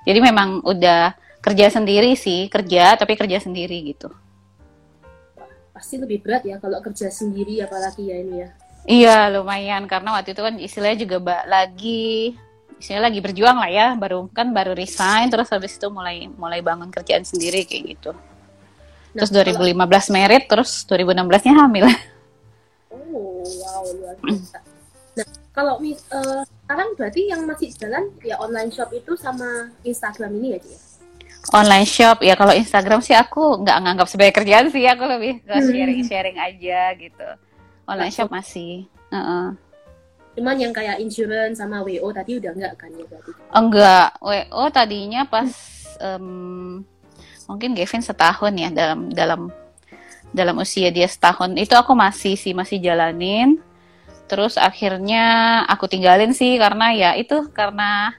Jadi 0.03 0.19
memang 0.19 0.67
udah 0.67 1.15
kerja 1.39 1.71
sendiri 1.71 2.19
sih 2.19 2.51
kerja 2.51 2.99
tapi 2.99 3.15
kerja 3.15 3.39
sendiri 3.39 3.95
gitu. 3.95 4.11
Pasti 5.71 5.95
lebih 6.03 6.27
berat 6.27 6.43
ya 6.43 6.59
kalau 6.59 6.83
kerja 6.83 7.07
sendiri 7.07 7.63
apalagi 7.63 8.11
ya 8.11 8.17
ini 8.19 8.35
ya. 8.43 8.49
Iya 8.87 9.17
lumayan 9.31 9.87
karena 9.87 10.15
waktu 10.19 10.35
itu 10.35 10.43
kan 10.43 10.55
istilahnya 10.59 10.99
juga 11.07 11.17
ba- 11.23 11.47
lagi 11.47 12.35
istilahnya 12.79 13.09
lagi 13.09 13.21
berjuang 13.23 13.57
lah 13.57 13.71
ya 13.71 13.87
baru 13.95 14.27
kan 14.31 14.51
baru 14.51 14.77
resign 14.77 15.31
terus 15.31 15.49
habis 15.51 15.75
itu 15.79 15.87
mulai 15.89 16.27
mulai 16.35 16.63
bangun 16.63 16.91
kerjaan 16.91 17.23
sendiri 17.23 17.63
kayak 17.63 17.95
gitu. 17.95 18.11
Terus 19.17 19.31
Nah, 19.33 19.49
2015 19.49 20.13
merit 20.13 20.45
terus 20.45 20.85
2016-nya 20.85 21.55
hamil. 21.57 21.89
Oh, 22.93 23.41
wow, 23.41 23.83
luar 23.97 24.17
biasa. 24.21 24.76
Kalau 25.57 25.81
mis- 25.81 26.05
eh, 26.07 26.43
sekarang 26.45 26.89
berarti 26.95 27.33
yang 27.33 27.49
masih 27.49 27.73
jalan 27.73 28.13
ya 28.21 28.37
online 28.37 28.69
shop 28.69 28.93
itu 28.93 29.17
sama 29.17 29.73
Instagram 29.81 30.37
ini 30.37 30.53
ya, 30.53 30.59
Ci, 30.61 30.69
ya? 30.69 30.79
Online 31.55 31.87
shop 31.87 32.21
ya 32.21 32.35
kalau 32.35 32.53
Instagram 32.53 33.01
sih 33.01 33.15
aku 33.15 33.65
nggak 33.65 33.79
nganggap 33.81 34.09
sebagai 34.11 34.35
kerjaan 34.37 34.69
sih 34.69 34.85
aku 34.85 35.07
lebih 35.07 35.41
ke 35.41 35.55
Hmm. 35.55 35.65
sharing-sharing 35.65 36.37
aja 36.37 36.93
gitu. 36.99 37.29
Online 37.87 38.13
shop 38.13 38.29
masih. 38.29 38.85
Heeh. 39.09 39.47
Cuman 40.37 40.61
yang 40.61 40.75
kayak 40.75 41.01
insurance 41.01 41.57
sama 41.57 41.81
WO 41.81 42.13
tadi 42.13 42.37
udah 42.37 42.53
enggak 42.53 42.75
kan 42.77 42.91
ya 42.93 43.05
berarti? 43.09 43.31
Enggak, 43.49 44.09
WO 44.21 44.63
tadinya 44.69 45.25
pas 45.25 45.49
em, 45.97 46.85
mungkin 47.47 47.73
Gavin 47.73 48.05
setahun 48.05 48.53
ya 48.53 48.69
dalam 48.69 49.09
dalam 49.09 49.41
dalam 50.35 50.57
usia 50.61 50.93
dia 50.93 51.09
setahun 51.09 51.57
itu 51.57 51.73
aku 51.73 51.97
masih 51.97 52.37
sih 52.37 52.53
masih 52.53 52.77
jalanin. 52.77 53.63
Terus 54.27 54.59
akhirnya 54.59 55.25
aku 55.71 55.87
tinggalin 55.87 56.35
sih 56.35 56.59
karena 56.59 56.93
ya 56.93 57.11
itu 57.15 57.47
karena 57.55 58.15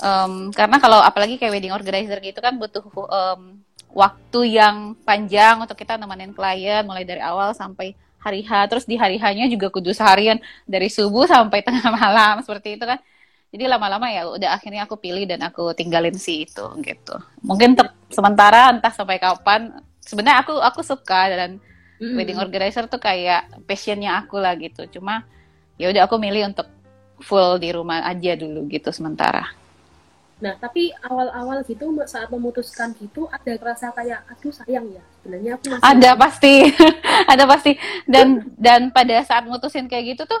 em, 0.00 0.48
karena 0.52 0.76
kalau 0.80 0.98
apalagi 1.00 1.36
kayak 1.36 1.52
wedding 1.52 1.74
organizer 1.76 2.18
gitu 2.24 2.40
kan 2.40 2.56
butuh 2.56 2.84
em, 2.88 3.60
waktu 3.92 4.40
yang 4.60 4.96
panjang 5.04 5.60
untuk 5.60 5.76
kita 5.76 5.96
nemenin 5.96 6.32
klien 6.32 6.84
mulai 6.84 7.04
dari 7.04 7.20
awal 7.20 7.52
sampai 7.56 7.96
hari 8.20 8.44
H. 8.44 8.68
Terus 8.68 8.84
di 8.84 8.98
hari 8.98 9.16
H-nya 9.16 9.46
juga 9.48 9.70
kudu 9.72 9.94
seharian 9.94 10.36
dari 10.68 10.90
subuh 10.92 11.24
sampai 11.24 11.62
tengah 11.66 11.88
malam 11.88 12.42
seperti 12.44 12.76
itu 12.76 12.84
kan. 12.84 13.00
Jadi 13.48 13.64
lama-lama 13.64 14.12
ya 14.12 14.28
udah 14.28 14.60
akhirnya 14.60 14.84
aku 14.84 15.00
pilih 15.00 15.24
dan 15.24 15.40
aku 15.40 15.72
tinggalin 15.72 16.12
sih 16.20 16.44
itu 16.44 16.66
gitu. 16.84 17.16
Mungkin 17.40 17.80
sementara 18.12 18.68
entah 18.76 18.92
sampai 18.92 19.16
kapan. 19.16 19.80
Sebenarnya 20.04 20.44
aku 20.44 20.60
aku 20.60 20.80
suka 20.84 21.32
dan 21.32 21.50
Mm-mm. 21.98 22.14
wedding 22.14 22.38
organizer 22.38 22.86
tuh 22.86 23.02
kayak 23.02 23.50
passionnya 23.66 24.18
aku 24.18 24.38
lah 24.38 24.54
gitu. 24.54 24.86
Cuma 24.98 25.26
ya 25.78 25.90
udah 25.90 26.06
aku 26.06 26.18
milih 26.18 26.54
untuk 26.54 26.66
full 27.18 27.58
di 27.58 27.74
rumah 27.74 28.06
aja 28.06 28.38
dulu 28.38 28.66
gitu 28.70 28.94
sementara. 28.94 29.50
Nah, 30.38 30.54
tapi 30.54 30.94
awal-awal 31.02 31.66
gitu 31.66 31.90
saat 32.06 32.30
memutuskan 32.30 32.94
gitu 32.94 33.26
ada 33.26 33.58
rasa 33.58 33.90
kayak 33.90 34.22
aduh 34.30 34.54
sayang 34.54 34.86
ya. 34.94 35.02
Sebenarnya 35.18 35.50
aku 35.58 35.64
masih 35.66 35.82
Ada 35.82 36.10
pasti, 36.14 36.54
ada 37.34 37.44
pasti. 37.50 37.72
Dan 38.06 38.46
dan 38.54 38.94
pada 38.94 39.18
saat 39.26 39.42
mutusin 39.50 39.90
kayak 39.90 40.14
gitu 40.14 40.30
tuh 40.30 40.38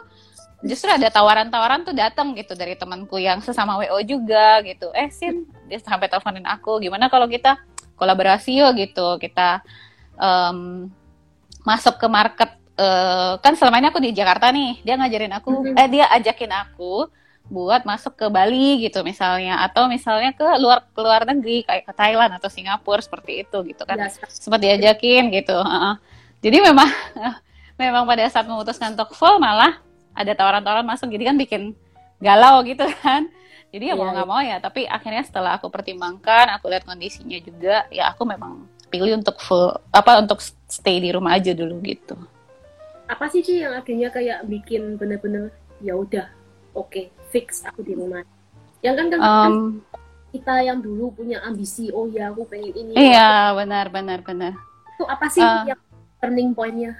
justru 0.62 0.90
ada 0.90 1.10
tawaran-tawaran 1.10 1.82
tuh 1.82 1.94
datang 1.94 2.34
gitu 2.38 2.54
dari 2.54 2.78
temanku 2.78 3.18
yang 3.18 3.42
sesama 3.42 3.74
WO 3.82 3.98
juga 4.06 4.62
gitu. 4.62 4.94
Eh 4.94 5.10
Sin, 5.10 5.50
dia 5.66 5.82
sampai 5.82 6.06
teleponin 6.06 6.46
aku, 6.46 6.78
gimana 6.78 7.10
kalau 7.10 7.26
kita 7.26 7.58
kolaborasi 7.98 8.54
yuk 8.54 8.78
gitu. 8.78 9.18
Kita 9.18 9.66
em, 10.14 10.86
masuk 11.64 11.96
ke 11.96 12.06
market 12.06 12.50
eh, 12.78 13.34
kan 13.42 13.58
selama 13.58 13.82
ini 13.82 13.88
aku 13.90 13.98
di 13.98 14.14
Jakarta 14.14 14.54
nih. 14.54 14.78
Dia 14.86 14.94
ngajarin 14.94 15.34
aku, 15.34 15.50
Mhm. 15.50 15.74
eh 15.74 15.88
dia 15.90 16.06
ajakin 16.14 16.52
aku 16.54 17.10
buat 17.48 17.82
masuk 17.82 18.12
ke 18.14 18.26
Bali 18.28 18.84
gitu 18.84 19.00
misalnya 19.00 19.64
atau 19.64 19.88
misalnya 19.88 20.36
ke 20.36 20.44
luar 20.60 20.84
ke 20.84 21.00
luar 21.00 21.24
negeri 21.24 21.64
kayak 21.64 21.88
ke 21.88 21.92
Thailand 21.96 22.36
atau 22.36 22.46
Singapura 22.46 23.00
seperti 23.00 23.40
itu 23.40 23.56
gitu 23.64 23.82
kan 23.82 23.96
biasa. 23.96 24.28
sempat 24.28 24.60
diajakin 24.60 25.32
gitu. 25.32 25.56
heeh. 25.56 25.94
Jadi 26.44 26.58
memang 26.60 26.86
memang 27.80 28.04
pada 28.04 28.28
saat 28.28 28.44
memutuskan 28.44 28.92
untuk 28.92 29.16
full 29.16 29.40
malah 29.40 29.80
ada 30.12 30.34
tawaran-tawaran 30.36 30.84
masuk, 30.84 31.08
jadi 31.08 31.32
kan 31.32 31.36
bikin 31.40 31.62
galau 32.20 32.60
gitu 32.62 32.84
kan. 33.00 33.26
Jadi 33.72 33.90
ya 33.90 33.94
mau 33.96 34.06
Iya, 34.06 34.12
nggak 34.12 34.28
mau 34.28 34.40
ya, 34.44 34.56
tapi 34.60 34.84
akhirnya 34.84 35.24
setelah 35.24 35.56
aku 35.56 35.66
pertimbangkan, 35.68 36.52
aku 36.52 36.68
lihat 36.68 36.84
kondisinya 36.84 37.40
juga, 37.40 37.88
ya 37.88 38.12
aku 38.12 38.28
memang 38.28 38.67
pilih 38.88 39.16
untuk 39.16 39.36
full 39.38 39.70
apa 39.88 40.18
untuk 40.18 40.40
stay 40.66 40.98
di 40.98 41.12
rumah 41.12 41.36
aja 41.36 41.52
dulu 41.52 41.78
gitu. 41.80 42.16
Apa 43.04 43.28
sih 43.28 43.40
sih 43.40 43.60
yang 43.60 43.72
akhirnya 43.72 44.08
kayak 44.08 44.44
bikin 44.44 44.96
bener-bener 44.96 45.48
ya 45.80 45.94
udah 45.94 46.28
oke 46.72 47.08
fix 47.28 47.64
aku 47.64 47.80
di 47.80 47.92
rumah. 47.92 48.24
Yang 48.80 48.94
kan 48.94 49.06
kan 49.08 49.18
Em, 49.20 49.54
kita 50.28 50.54
yang 50.60 50.78
dulu 50.78 51.12
punya 51.14 51.40
ambisi 51.40 51.88
oh 51.88 52.04
ya 52.06 52.28
aku 52.28 52.44
pengen 52.44 52.72
ini. 52.72 52.92
iya 52.96 53.52
benar 53.52 53.88
benar 53.88 54.20
benar. 54.20 54.52
Itu 54.94 55.04
apa 55.04 55.26
sih 55.28 55.40
Ah. 55.40 55.64
yang 55.64 55.80
turning 56.18 56.52
point-nya? 56.52 56.92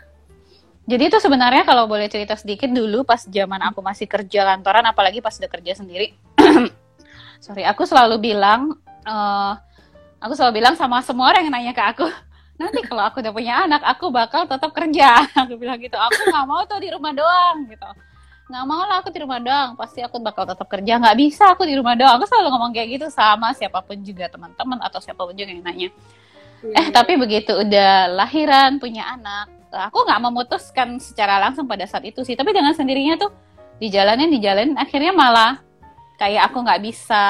Jadi 0.88 1.12
itu 1.12 1.21
sebenarnya 1.21 1.68
kalau 1.68 1.85
boleh 1.85 2.09
cerita 2.09 2.33
sedikit 2.33 2.73
dulu 2.73 3.04
pas 3.04 3.21
zaman 3.21 3.61
aku 3.61 3.85
masih 3.85 4.09
kerja 4.09 4.49
kantoran, 4.49 4.88
apalagi 4.88 5.21
pas 5.21 5.37
udah 5.37 5.50
kerja 5.50 5.76
sendiri. 5.76 6.16
Sorry, 7.45 7.61
aku 7.62 7.85
selalu 7.85 8.33
bilang, 8.33 8.73
eh, 9.04 9.52
aku 10.19 10.33
selalu 10.35 10.63
bilang 10.63 10.75
sama 10.75 11.03
semua 11.03 11.31
orang 11.31 11.47
yang 11.47 11.55
nanya 11.55 11.73
ke 11.75 11.83
aku, 11.83 12.07
nanti 12.59 12.83
kalau 12.85 13.07
aku 13.07 13.23
udah 13.23 13.33
punya 13.33 13.65
anak, 13.65 13.83
aku 13.87 14.11
bakal 14.11 14.45
tetap 14.45 14.71
kerja. 14.75 15.23
Aku 15.47 15.55
bilang 15.55 15.79
gitu, 15.79 15.95
aku 15.95 16.27
nggak 16.27 16.47
mau 16.47 16.63
tuh 16.67 16.83
di 16.83 16.91
rumah 16.91 17.15
doang 17.15 17.71
gitu. 17.71 17.89
Nggak 18.49 18.65
mau 18.65 18.81
lah 18.89 19.05
aku 19.05 19.13
di 19.13 19.21
rumah 19.21 19.37
doang, 19.45 19.77
pasti 19.77 20.01
aku 20.01 20.25
bakal 20.25 20.49
tetap 20.49 20.65
kerja. 20.73 20.97
Nggak 20.97 21.17
bisa 21.21 21.53
aku 21.53 21.69
di 21.69 21.77
rumah 21.77 21.93
doang. 21.93 22.17
Aku 22.17 22.25
selalu 22.25 22.49
ngomong 22.57 22.73
kayak 22.73 22.89
gitu 22.97 23.07
sama 23.13 23.53
siapa 23.53 23.85
pun 23.85 24.01
juga 24.01 24.25
teman-teman 24.33 24.81
atau 24.81 25.05
siapa 25.05 25.21
pun 25.21 25.37
juga 25.37 25.53
yang 25.53 25.61
nanya. 25.61 25.93
Eh 26.65 26.89
tapi 26.91 27.21
begitu 27.21 27.55
udah 27.55 28.09
lahiran 28.09 28.81
punya 28.81 29.05
anak, 29.15 29.53
aku 29.69 30.01
nggak 30.03 30.21
memutuskan 30.25 30.97
secara 30.99 31.39
langsung 31.39 31.69
pada 31.69 31.85
saat 31.85 32.09
itu 32.09 32.25
sih. 32.25 32.35
Tapi 32.35 32.51
dengan 32.57 32.73
sendirinya 32.73 33.21
tuh 33.21 33.31
dijalanin 33.79 34.33
dijalanin, 34.33 34.75
akhirnya 34.81 35.13
malah 35.13 35.61
kayak 36.19 36.51
aku 36.51 36.65
nggak 36.65 36.81
bisa 36.83 37.23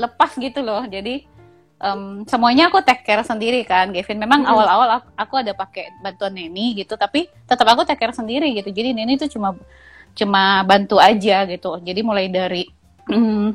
lepas 0.00 0.32
gitu 0.40 0.64
loh. 0.64 0.82
Jadi 0.88 1.33
em, 1.80 2.22
semuanya 2.28 2.70
aku 2.70 2.80
take 2.82 3.02
care 3.02 3.22
sendiri 3.26 3.62
kan, 3.66 3.90
Gavin. 3.90 4.18
Memang 4.20 4.46
Hmm. 4.46 4.50
awal-awal 4.54 4.88
aku, 5.00 5.08
aku 5.18 5.34
ada 5.40 5.52
pakai 5.54 5.90
bantuan 6.00 6.34
neni 6.34 6.78
gitu, 6.78 6.94
tapi 6.94 7.26
tetap 7.46 7.66
aku 7.66 7.82
take 7.82 7.98
care 8.00 8.14
sendiri 8.14 8.50
gitu. 8.54 8.70
Jadi 8.70 8.94
neni 8.94 9.18
tuh 9.18 9.30
cuma 9.30 9.54
cuma 10.14 10.62
bantu 10.62 11.02
aja 11.02 11.42
gitu. 11.50 11.80
Jadi 11.82 12.00
mulai 12.06 12.30
dari 12.30 12.66
mm, 13.10 13.48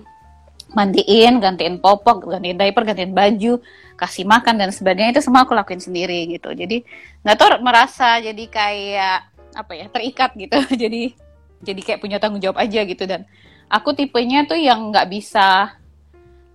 mandiin, 0.76 1.42
gantiin 1.42 1.82
popok, 1.82 2.30
gantiin 2.30 2.60
diaper, 2.60 2.84
gantiin 2.86 3.14
baju, 3.16 3.58
kasih 3.98 4.26
makan 4.28 4.56
dan 4.62 4.70
sebagainya 4.70 5.18
itu 5.18 5.24
semua 5.26 5.48
aku 5.48 5.58
lakuin 5.58 5.82
sendiri 5.82 6.30
gitu. 6.30 6.54
Jadi 6.54 6.86
nggak 7.26 7.38
tahu 7.40 7.50
merasa 7.64 8.22
jadi 8.22 8.44
kayak 8.46 9.18
apa 9.56 9.72
ya 9.74 9.86
terikat 9.90 10.36
gitu. 10.38 10.58
jadi 10.88 11.16
jadi 11.60 11.82
kayak 11.84 12.00
punya 12.00 12.18
tanggung 12.22 12.40
jawab 12.40 12.62
aja 12.62 12.86
gitu 12.88 13.04
dan 13.04 13.28
aku 13.68 13.92
tipenya 13.92 14.48
tuh 14.48 14.56
yang 14.56 14.92
nggak 14.94 15.12
bisa 15.12 15.76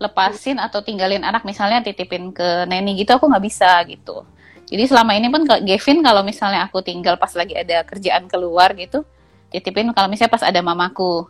lepasin 0.04 0.60
atau 0.60 0.84
tinggalin 0.84 1.24
anak 1.24 1.42
misalnya 1.48 1.80
titipin 1.80 2.30
ke 2.30 2.68
neni 2.68 3.00
gitu 3.00 3.16
aku 3.16 3.24
nggak 3.24 3.44
bisa 3.44 3.80
gitu. 3.88 4.28
Jadi 4.68 4.84
selama 4.88 5.16
ini 5.16 5.28
pun 5.32 5.44
ke- 5.44 5.64
Gavin 5.64 6.04
kalau 6.04 6.20
misalnya 6.24 6.64
aku 6.68 6.84
tinggal 6.84 7.16
pas 7.16 7.32
lagi 7.32 7.52
ada 7.56 7.84
kerjaan 7.84 8.28
keluar 8.28 8.72
gitu, 8.76 9.04
titipin 9.52 9.92
kalau 9.92 10.08
misalnya 10.08 10.32
pas 10.32 10.44
ada 10.44 10.60
mamaku 10.64 11.28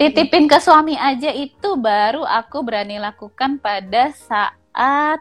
titipin 0.00 0.48
ke 0.48 0.56
suami 0.56 0.96
aja 0.96 1.28
itu 1.28 1.76
baru 1.76 2.24
aku 2.24 2.64
berani 2.64 2.96
lakukan 2.96 3.60
pada 3.60 4.08
saat 4.16 5.20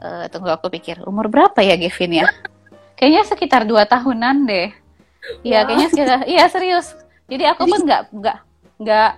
eh 0.00 0.24
tunggu 0.32 0.48
aku 0.52 0.72
pikir 0.72 1.04
umur 1.04 1.28
berapa 1.28 1.60
ya 1.60 1.76
Gavin 1.76 2.24
ya? 2.24 2.28
Kayaknya 2.96 3.22
sekitar 3.28 3.62
dua 3.68 3.84
tahunan 3.84 4.48
deh. 4.48 4.72
Iya 5.44 5.68
kayaknya 5.68 5.88
sekitar 5.92 6.18
iya 6.24 6.44
serius. 6.48 6.96
Jadi 7.28 7.44
aku 7.44 7.68
pun 7.68 7.84
nggak 7.84 8.02
nggak 8.08 8.38
nggak 8.80 9.12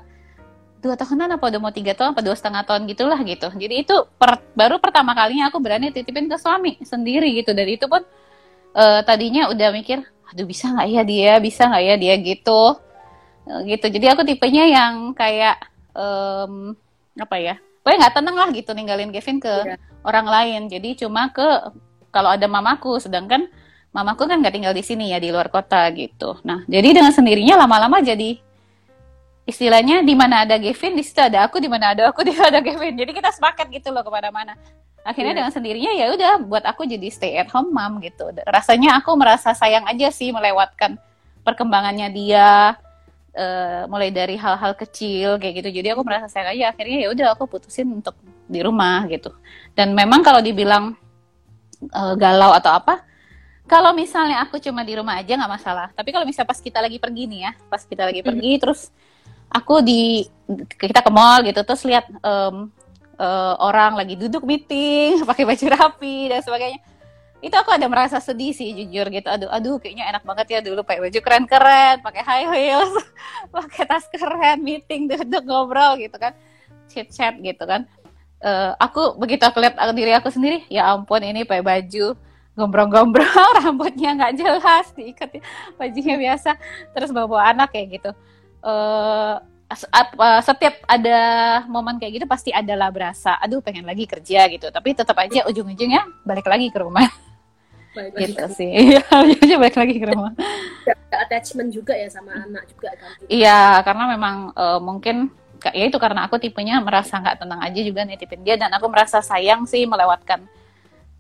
dua 0.79 0.95
tahunan 0.95 1.35
apa 1.35 1.45
udah 1.51 1.61
mau 1.61 1.75
tiga 1.75 1.91
tahun 1.93 2.15
apa 2.15 2.23
dua 2.23 2.35
setengah 2.39 2.63
tahun 2.63 2.87
gitulah 2.87 3.19
gitu. 3.27 3.51
Jadi 3.51 3.75
itu 3.83 3.95
per- 4.15 4.43
baru 4.55 4.79
pertama 4.79 5.11
kalinya 5.13 5.51
aku 5.51 5.59
berani 5.59 5.91
titipin 5.91 6.31
ke 6.31 6.39
suami 6.39 6.79
sendiri 6.83 7.35
gitu. 7.35 7.51
Dan 7.51 7.67
itu 7.67 7.87
pun 7.91 8.03
eh, 8.75 9.01
tadinya 9.03 9.51
udah 9.51 9.69
mikir, 9.75 9.99
aduh 10.31 10.47
bisa 10.47 10.71
nggak 10.71 10.89
ya 10.89 11.03
dia, 11.03 11.33
bisa 11.43 11.67
nggak 11.67 11.83
ya 11.83 11.95
dia 11.99 12.15
gitu, 12.23 12.63
Eh, 13.49 13.61
gitu. 13.75 13.87
Jadi 13.89 14.07
aku 14.13 14.23
tipenya 14.29 14.65
yang 14.69 15.17
kayak 15.17 15.57
em, 15.97 16.77
apa 17.17 17.37
ya? 17.41 17.57
Pokoknya 17.81 17.99
nggak 18.05 18.15
tenang 18.21 18.37
lah 18.37 18.49
gitu 18.53 18.71
ninggalin 18.77 19.09
Kevin 19.09 19.41
ke 19.41 19.49
Iya. 19.49 19.77
orang 20.05 20.27
lain. 20.29 20.61
Jadi 20.69 21.01
cuma 21.01 21.33
ke 21.33 21.73
kalau 22.13 22.29
ada 22.29 22.45
mamaku, 22.45 23.01
sedangkan 23.01 23.49
mamaku 23.89 24.29
kan 24.29 24.37
nggak 24.45 24.53
tinggal 24.53 24.75
di 24.77 24.85
sini 24.85 25.11
ya 25.11 25.19
di 25.19 25.33
luar 25.33 25.49
kota 25.49 25.89
gitu. 25.97 26.37
Nah, 26.45 26.61
jadi 26.69 26.93
dengan 27.01 27.09
sendirinya 27.09 27.57
lama-lama 27.65 28.05
jadi 28.05 28.37
istilahnya 29.49 30.05
di 30.05 30.13
mana 30.13 30.45
ada 30.45 30.61
Kevin 30.61 30.93
di 30.93 31.01
situ 31.01 31.25
ada 31.25 31.49
aku, 31.49 31.57
di 31.57 31.73
mana 31.73 31.97
ada 31.97 32.13
aku 32.13 32.21
di 32.29 32.37
situ 32.37 32.45
ada 32.45 32.61
Kevin. 32.61 32.93
Jadi 33.01 33.17
kita 33.17 33.33
sepakat 33.33 33.73
gitu 33.73 33.89
loh 33.89 34.05
ke 34.05 34.13
mana-mana. 34.13 34.53
Akhirnya 35.09 35.33
Iya. 35.33 35.39
dengan 35.41 35.53
sendirinya 35.57 35.93
ya 35.97 36.07
udah 36.13 36.33
buat 36.45 36.65
aku 36.69 36.85
jadi 36.85 37.09
stay 37.09 37.41
at 37.41 37.49
home 37.49 37.73
mom 37.73 37.97
gitu. 38.05 38.29
Rasanya 38.45 39.01
aku 39.01 39.17
merasa 39.17 39.57
sayang 39.57 39.89
aja 39.89 40.13
sih 40.13 40.29
melewatkan 40.37 41.01
perkembangannya 41.49 42.13
dia 42.13 42.77
eh, 43.33 43.89
mulai 43.89 44.13
dari 44.13 44.37
hal-hal 44.37 44.77
kecil 44.77 45.41
kayak 45.41 45.65
gitu. 45.65 45.81
Jadi 45.81 45.97
aku 45.97 46.05
merasa 46.05 46.29
sayang 46.29 46.53
aja 46.53 46.77
akhirnya 46.77 47.07
ya 47.07 47.09
udah 47.09 47.27
aku 47.33 47.49
putusin 47.49 47.89
untuk 47.89 48.13
di 48.45 48.61
rumah 48.61 49.09
gitu. 49.09 49.33
Dan 49.73 49.97
memang 49.97 50.21
kalau 50.21 50.45
dibilang 50.45 50.93
eh, 51.81 52.15
galau 52.21 52.53
atau 52.53 52.77
apa, 52.77 53.01
kalau 53.65 53.97
misalnya 53.97 54.45
aku 54.45 54.61
cuma 54.61 54.85
di 54.85 54.93
rumah 54.93 55.17
aja 55.17 55.41
nggak 55.41 55.53
masalah. 55.57 55.89
Tapi 55.97 56.13
kalau 56.13 56.29
misalnya 56.29 56.53
pas 56.53 56.61
kita 56.61 56.85
lagi 56.85 57.01
pergi 57.01 57.25
nih 57.25 57.41
ya, 57.49 57.53
pas 57.73 57.81
kita 57.81 58.13
lagi 58.13 58.21
pergi 58.21 58.61
terus 58.61 58.93
aku 59.53 59.81
di 59.81 60.25
kita 60.77 61.05
ke 61.05 61.11
mall 61.13 61.45
gitu 61.45 61.61
terus 61.65 61.85
lihat 61.85 62.09
em, 62.09 62.73
eh, 63.21 63.55
orang 63.61 63.99
lagi 63.99 64.15
duduk 64.17 64.45
meeting 64.45 65.21
pakai 65.29 65.45
baju 65.45 65.67
rapi 65.75 66.33
dan 66.33 66.41
sebagainya. 66.45 66.81
Itu 67.39 67.55
aku 67.55 67.71
ada 67.71 67.87
merasa 67.87 68.19
sedih 68.19 68.51
sih 68.51 68.75
jujur 68.75 69.07
gitu. 69.15 69.29
Aduh 69.31 69.47
aduh 69.47 69.77
kayaknya 69.79 70.11
enak 70.11 70.27
banget 70.27 70.47
ya 70.59 70.61
dulu 70.65 70.83
pakai 70.83 71.07
baju 71.07 71.19
keren-keren 71.23 71.97
pakai 72.03 72.23
high 72.27 72.47
heels 72.51 72.93
pakai 73.55 73.87
tas 73.87 74.05
keren 74.11 74.59
meeting 74.65 75.07
duduk 75.07 75.47
ngobrol 75.47 75.95
gitu 76.03 76.19
kan 76.19 76.35
chat 76.91 77.09
chat 77.15 77.35
gitu 77.39 77.63
kan. 77.63 77.87
Eh, 78.39 78.73
aku 78.79 79.19
begitu 79.19 79.43
aku 79.47 79.59
lihat 79.59 79.75
diri 79.95 80.15
aku 80.15 80.31
sendiri 80.31 80.63
ya 80.71 80.95
ampun 80.95 81.23
ini 81.27 81.43
pakai 81.43 81.63
baju 81.63 82.15
gombrong-gombrong 82.59 83.51
rambutnya 83.63 84.19
nggak 84.19 84.35
jelas 84.35 84.91
diikat 84.99 85.39
bajunya 85.79 86.19
biasa 86.19 86.59
terus 86.91 87.15
bawa, 87.15 87.27
-bawa 87.31 87.43
anak 87.55 87.71
kayak 87.71 88.03
gitu 88.03 88.11
apa, 89.69 90.41
setiap 90.41 90.81
ada 90.89 91.19
momen 91.69 92.01
kayak 92.01 92.23
gitu 92.23 92.27
pasti 92.27 92.49
adalah 92.49 92.89
berasa 92.89 93.37
aduh 93.37 93.61
pengen 93.61 93.85
lagi 93.85 94.09
kerja 94.09 94.49
gitu. 94.49 94.73
Tapi 94.73 94.97
tetap 94.97 95.17
aja 95.21 95.45
ujung-ujungnya 95.45 96.25
balik 96.25 96.49
lagi 96.49 96.73
ke 96.73 96.79
rumah. 96.81 97.05
Balik 97.93 98.33
gitu 98.33 98.45
sih. 98.57 98.97
ujungnya 98.97 99.57
balik 99.63 99.77
lagi 99.77 99.97
ke 100.01 100.07
rumah. 100.09 100.33
Ada 100.89 101.17
attachment 101.29 101.69
juga 101.73 101.93
ya 101.93 102.09
sama 102.09 102.33
anak 102.33 102.65
juga 102.73 102.97
kan? 102.97 103.13
Iya 103.29 103.85
karena 103.85 104.05
memang 104.17 104.37
eh, 104.57 104.81
mungkin 104.81 105.17
ya 105.59 105.85
itu 105.91 105.99
karena 106.01 106.25
aku 106.31 106.41
tipenya 106.41 106.81
merasa 106.81 107.19
nggak 107.19 107.43
tenang 107.45 107.61
aja 107.61 107.81
juga 107.83 108.07
nitipin 108.07 108.47
dia 108.47 108.55
dan 108.55 108.71
aku 108.73 108.87
merasa 108.89 109.19
sayang 109.21 109.69
sih 109.69 109.85
melewatkan 109.85 110.49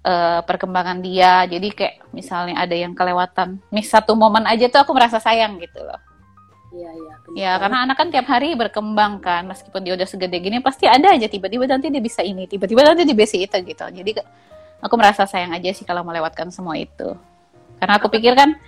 eh, 0.08 0.40
perkembangan 0.40 1.04
dia. 1.04 1.44
Jadi 1.44 1.68
kayak 1.76 2.00
misalnya 2.16 2.64
ada 2.64 2.72
yang 2.72 2.96
kelewatan 2.96 3.60
miss 3.68 3.92
satu 3.92 4.16
momen 4.16 4.48
aja 4.48 4.72
tuh 4.72 4.80
aku 4.80 4.96
merasa 4.96 5.20
sayang 5.20 5.60
gitu 5.60 5.84
loh 5.84 6.07
iya 6.74 6.90
iya 6.92 7.14
Ya, 7.36 7.52
karena 7.60 7.84
anak 7.84 7.96
kan 7.96 8.08
tiap 8.08 8.26
hari 8.28 8.56
berkembang 8.56 9.20
kan, 9.22 9.44
meskipun 9.46 9.84
dia 9.84 9.94
udah 9.94 10.08
segede 10.08 10.36
gini, 10.40 10.58
pasti 10.64 10.88
ada 10.88 11.12
aja 11.14 11.28
tiba-tiba 11.28 11.68
nanti 11.68 11.88
dia 11.92 12.02
bisa 12.02 12.20
ini, 12.24 12.48
tiba-tiba 12.48 12.82
nanti 12.82 13.04
dia 13.04 13.16
bisa 13.16 13.36
itu 13.36 13.56
gitu. 13.62 13.84
Jadi 13.84 14.10
aku 14.82 14.94
merasa 14.96 15.24
sayang 15.28 15.52
aja 15.54 15.70
sih 15.72 15.84
kalau 15.84 16.02
melewatkan 16.02 16.48
semua 16.52 16.74
itu. 16.76 17.14
Karena 17.78 17.94
aku 18.00 18.08
pikir 18.10 18.34
kan, 18.34 18.58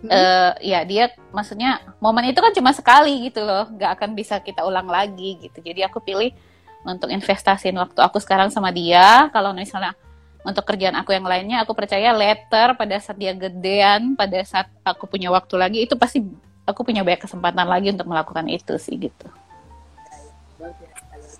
Hmm. 0.00 0.08
eh, 0.08 0.52
ya 0.72 0.80
dia, 0.88 1.12
maksudnya 1.28 1.84
momen 2.00 2.32
itu 2.32 2.40
kan 2.40 2.52
cuma 2.56 2.72
sekali 2.72 3.28
gitu 3.28 3.44
loh, 3.44 3.68
nggak 3.68 4.00
akan 4.00 4.16
bisa 4.16 4.40
kita 4.40 4.64
ulang 4.64 4.88
lagi 4.88 5.36
gitu. 5.36 5.60
Jadi 5.60 5.84
aku 5.84 6.00
pilih 6.00 6.32
untuk 6.88 7.12
investasiin 7.12 7.76
waktu 7.76 8.00
aku 8.00 8.16
sekarang 8.16 8.48
sama 8.48 8.72
dia. 8.72 9.28
Kalau 9.28 9.52
misalnya 9.52 9.92
untuk 10.40 10.64
kerjaan 10.64 10.96
aku 10.96 11.12
yang 11.12 11.28
lainnya, 11.28 11.60
aku 11.60 11.76
percaya 11.76 12.16
later 12.16 12.72
pada 12.80 12.96
saat 12.96 13.20
dia 13.20 13.36
gedean, 13.36 14.16
pada 14.16 14.40
saat 14.40 14.72
aku 14.80 15.04
punya 15.04 15.28
waktu 15.28 15.54
lagi, 15.60 15.78
itu 15.84 15.92
pasti 16.00 16.24
aku 16.66 16.80
punya 16.84 17.04
banyak 17.04 17.22
kesempatan 17.24 17.66
lagi 17.66 17.92
untuk 17.92 18.08
melakukan 18.08 18.46
itu 18.48 18.74
sih 18.76 18.96
gitu. 18.96 19.28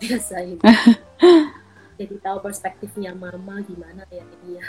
biasa 0.00 0.35
ini. 0.48 0.64
Jadi 2.00 2.14
tahu 2.24 2.40
perspektifnya 2.40 3.12
mama 3.12 3.61
gimana 3.61 4.09
ya 4.09 4.24
ini 4.24 4.56
ya. 4.56 4.66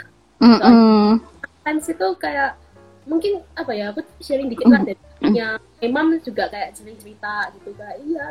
Fans 1.64 1.88
itu 1.88 2.08
kayak 2.20 2.60
mungkin 3.08 3.40
apa 3.56 3.72
ya 3.72 3.90
aku 3.90 4.04
sharing 4.20 4.52
dikit 4.52 4.68
lah 4.68 4.84
dari 4.84 5.00
punya 5.18 5.58
imam 5.82 6.14
juga 6.22 6.46
kayak 6.50 6.78
sering 6.78 6.94
cerita 6.98 7.50
gitu 7.58 7.74
kayak 7.74 7.96
iya 8.06 8.30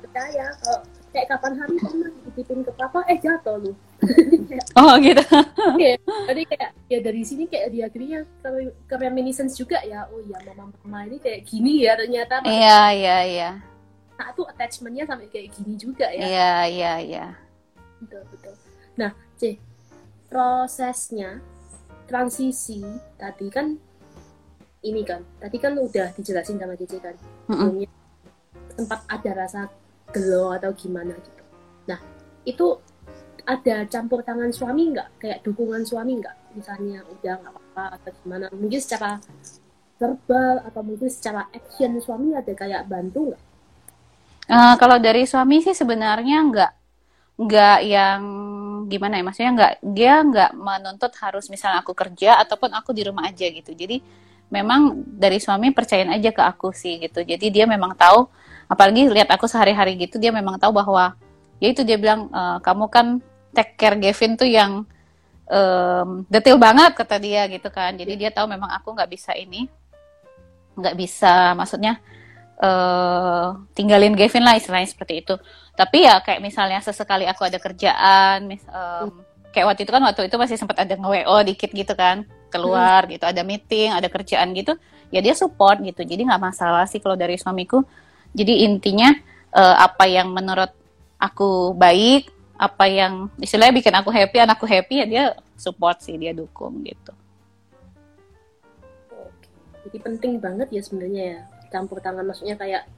percaya 0.00 0.46
kalau 0.64 0.80
kayak 1.12 1.26
kapan 1.28 1.52
hari 1.60 1.76
pernah 1.80 2.08
dititipin 2.08 2.60
ke 2.64 2.72
papa 2.72 3.04
eh 3.08 3.20
jatuh 3.20 3.56
lu 3.60 3.72
Oh 4.76 4.92
gitu. 5.00 5.24
jadi 6.28 6.42
kayak 6.44 6.70
ya 6.92 6.98
dari 7.00 7.22
sini 7.24 7.48
kayak 7.48 7.72
dia 7.72 7.84
akhirnya 7.88 8.28
ke, 8.44 8.48
ke 8.84 8.94
reminiscence 9.00 9.56
juga 9.56 9.80
ya. 9.80 10.04
Oh 10.12 10.20
ya 10.20 10.36
mama 10.52 10.68
mama 10.84 10.98
ini 11.08 11.16
kayak 11.16 11.48
gini 11.48 11.88
ya 11.88 11.96
ternyata. 11.96 12.44
Iya 12.44 12.80
iya 12.92 13.18
iya. 13.24 13.50
nah, 14.16 14.32
tuh 14.32 14.48
attachmentnya 14.48 15.04
sampai 15.04 15.28
kayak 15.32 15.52
gini 15.56 15.80
juga 15.80 16.08
ya. 16.12 16.24
Iya 16.24 16.52
iya 16.68 16.92
iya. 17.00 17.26
betul 18.04 18.22
betul. 18.28 18.54
Nah 19.00 19.12
C. 19.40 19.56
Prosesnya 20.28 21.40
transisi 22.04 22.84
tadi 23.16 23.48
kan 23.48 23.76
ini 24.84 25.02
kan. 25.08 25.24
Tadi 25.40 25.56
kan 25.56 25.72
udah 25.80 26.12
dijelasin 26.12 26.60
sama 26.60 26.76
Cici 26.76 27.00
kan. 27.00 27.16
Sebelumnya 27.48 27.88
sempat 28.76 29.00
ada 29.08 29.30
rasa 29.32 29.72
gelo 30.12 30.52
atau 30.52 30.70
gimana 30.76 31.16
gitu. 31.16 31.44
Nah 31.88 31.98
itu 32.44 32.76
ada 33.46 33.86
campur 33.86 34.26
tangan 34.26 34.50
suami 34.50 34.90
nggak? 34.90 35.22
Kayak 35.22 35.38
dukungan 35.46 35.86
suami 35.86 36.18
nggak? 36.18 36.58
Misalnya 36.58 37.06
udah 37.06 37.34
nggak 37.38 37.52
apa-apa 37.54 37.84
atau 37.96 38.10
gimana? 38.26 38.46
Mungkin 38.50 38.80
secara 38.82 39.22
verbal 39.96 40.66
atau 40.66 40.82
mungkin 40.84 41.08
secara 41.08 41.48
action 41.54 41.96
suami 42.02 42.34
ada 42.34 42.52
kayak 42.52 42.84
bantu 42.90 43.32
nggak? 43.32 43.42
Eh, 44.46 44.74
kalau 44.78 44.98
dari 44.98 45.24
suami 45.24 45.62
sih 45.62 45.72
sebenarnya 45.72 46.38
nggak 46.42 46.72
nggak 47.38 47.78
yang 47.86 48.20
gimana 48.90 49.18
ya? 49.18 49.24
Maksudnya 49.24 49.52
nggak 49.54 49.72
dia 49.94 50.14
nggak 50.26 50.50
menuntut 50.58 51.12
harus 51.22 51.46
misalnya 51.46 51.80
aku 51.86 51.94
kerja 51.94 52.42
ataupun 52.42 52.74
aku 52.74 52.90
di 52.90 53.06
rumah 53.06 53.30
aja 53.30 53.46
gitu. 53.46 53.70
Jadi 53.72 54.02
memang 54.50 55.02
dari 55.06 55.38
suami 55.38 55.70
percayain 55.70 56.10
aja 56.10 56.30
ke 56.34 56.42
aku 56.42 56.74
sih 56.74 56.98
gitu. 56.98 57.22
Jadi 57.22 57.46
dia 57.50 57.66
memang 57.66 57.94
tahu 57.94 58.26
apalagi 58.66 59.06
lihat 59.06 59.30
aku 59.30 59.46
sehari-hari 59.46 59.94
gitu 59.94 60.18
dia 60.18 60.34
memang 60.34 60.58
tahu 60.58 60.74
bahwa 60.74 61.14
ya 61.62 61.70
itu 61.70 61.86
dia 61.86 61.94
bilang 61.94 62.26
"Eh, 62.34 62.58
kamu 62.62 62.90
kan 62.90 63.06
take 63.56 63.80
care 63.80 63.96
Gavin 63.96 64.36
tuh 64.36 64.44
yang 64.44 64.84
em, 65.48 66.28
detail 66.28 66.60
banget 66.60 66.92
kata 66.92 67.16
dia 67.16 67.48
gitu 67.48 67.72
kan 67.72 67.96
jadi 67.96 68.12
dia 68.20 68.30
tahu 68.30 68.52
memang 68.52 68.68
aku 68.76 68.92
nggak 68.92 69.08
bisa 69.08 69.32
ini 69.32 69.64
nggak 70.76 70.94
bisa 70.94 71.56
maksudnya 71.56 71.96
eh 72.56 73.46
tinggalin 73.76 74.16
Gavin 74.16 74.44
lah 74.44 74.56
istilahnya 74.56 74.88
seperti 74.88 75.20
itu. 75.20 75.34
Tapi 75.76 76.08
ya 76.08 76.24
kayak 76.24 76.40
misalnya 76.40 76.80
sesekali 76.80 77.28
aku 77.28 77.44
ada 77.44 77.60
kerjaan, 77.60 78.48
mis, 78.48 78.64
em, 78.64 79.12
kayak 79.52 79.66
waktu 79.68 79.84
itu 79.84 79.92
kan 79.92 80.00
waktu 80.00 80.22
itu 80.28 80.36
masih 80.40 80.56
sempat 80.56 80.80
ada 80.80 80.96
nge-WO 80.96 81.36
dikit 81.44 81.68
gitu 81.76 81.92
kan, 81.92 82.24
keluar 82.48 83.04
gitu, 83.12 83.28
ada 83.28 83.44
meeting, 83.44 83.92
ada 83.92 84.08
kerjaan 84.08 84.56
gitu, 84.56 84.72
ya 85.12 85.20
dia 85.20 85.36
support 85.36 85.84
gitu. 85.84 86.00
Jadi 86.00 86.24
nggak 86.24 86.40
masalah 86.40 86.88
sih 86.88 86.96
kalau 86.96 87.12
dari 87.12 87.36
suamiku. 87.36 87.84
Jadi 88.32 88.64
intinya 88.64 89.12
eh, 89.52 89.76
apa 89.76 90.08
yang 90.08 90.32
menurut 90.32 90.72
aku 91.20 91.76
baik, 91.76 92.32
apa 92.56 92.84
yang 92.88 93.28
istilahnya 93.36 93.74
bikin 93.76 93.94
aku 93.94 94.08
happy, 94.08 94.36
anakku 94.40 94.64
happy 94.64 95.04
ya 95.04 95.06
dia 95.06 95.24
support 95.56 96.00
sih, 96.00 96.16
dia 96.16 96.32
dukung 96.32 96.80
gitu. 96.84 97.12
Jadi 99.86 99.98
penting 100.02 100.32
banget 100.42 100.68
ya 100.72 100.82
sebenarnya 100.82 101.22
ya 101.22 101.40
campur 101.70 102.00
tangan 102.00 102.26
maksudnya 102.26 102.58
kayak 102.58 102.88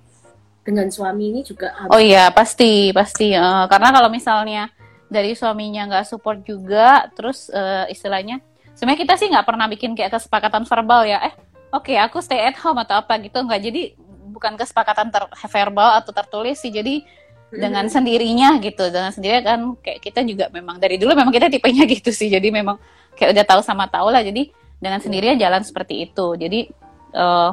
dengan 0.63 0.89
suami 0.93 1.33
ini 1.33 1.41
juga 1.45 1.73
harus 1.75 1.93
Oh 1.93 2.01
iya 2.01 2.29
pasti 2.29 2.93
pasti 2.93 3.33
Eh, 3.33 3.65
karena 3.69 3.89
kalau 3.89 4.09
misalnya 4.13 4.69
dari 5.09 5.33
suaminya 5.33 5.89
nggak 5.89 6.07
support 6.07 6.45
juga 6.45 7.09
terus 7.17 7.49
eh, 7.49 7.89
istilahnya 7.93 8.45
sebenarnya 8.77 9.01
kita 9.01 9.15
sih 9.17 9.29
nggak 9.33 9.47
pernah 9.49 9.67
bikin 9.67 9.97
kayak 9.97 10.21
kesepakatan 10.21 10.69
verbal 10.69 11.09
ya 11.09 11.25
eh 11.25 11.35
oke 11.73 11.97
aku 11.97 12.21
stay 12.21 12.45
at 12.45 12.57
home 12.61 12.79
atau 12.85 13.01
apa 13.01 13.17
gitu 13.25 13.41
nggak 13.41 13.61
jadi 13.65 13.83
bukan 14.29 14.55
kesepakatan 14.61 15.09
ter 15.09 15.25
verbal 15.49 15.99
atau 15.99 16.13
tertulis 16.13 16.61
sih 16.61 16.71
jadi 16.71 17.03
dengan 17.49 17.89
sendirinya 17.89 18.61
gitu 18.61 18.93
dengan 18.93 19.09
sendirinya 19.09 19.43
kan 19.45 19.61
kayak 19.81 20.05
kita 20.05 20.21
juga 20.25 20.53
memang 20.53 20.77
dari 20.77 21.01
dulu 21.01 21.17
memang 21.17 21.33
kita 21.33 21.49
tipenya 21.49 21.89
gitu 21.97 22.13
sih 22.13 22.29
jadi 22.29 22.49
memang 22.53 22.77
kayak 23.17 23.35
udah 23.35 23.45
tahu 23.49 23.61
sama 23.65 23.89
tahu 23.89 24.13
lah 24.13 24.21
jadi 24.21 24.53
dengan 24.79 25.03
sendirinya 25.03 25.37
jalan 25.37 25.63
seperti 25.67 26.07
itu. 26.09 26.27
Jadi 26.39 26.71
uh, 27.15 27.51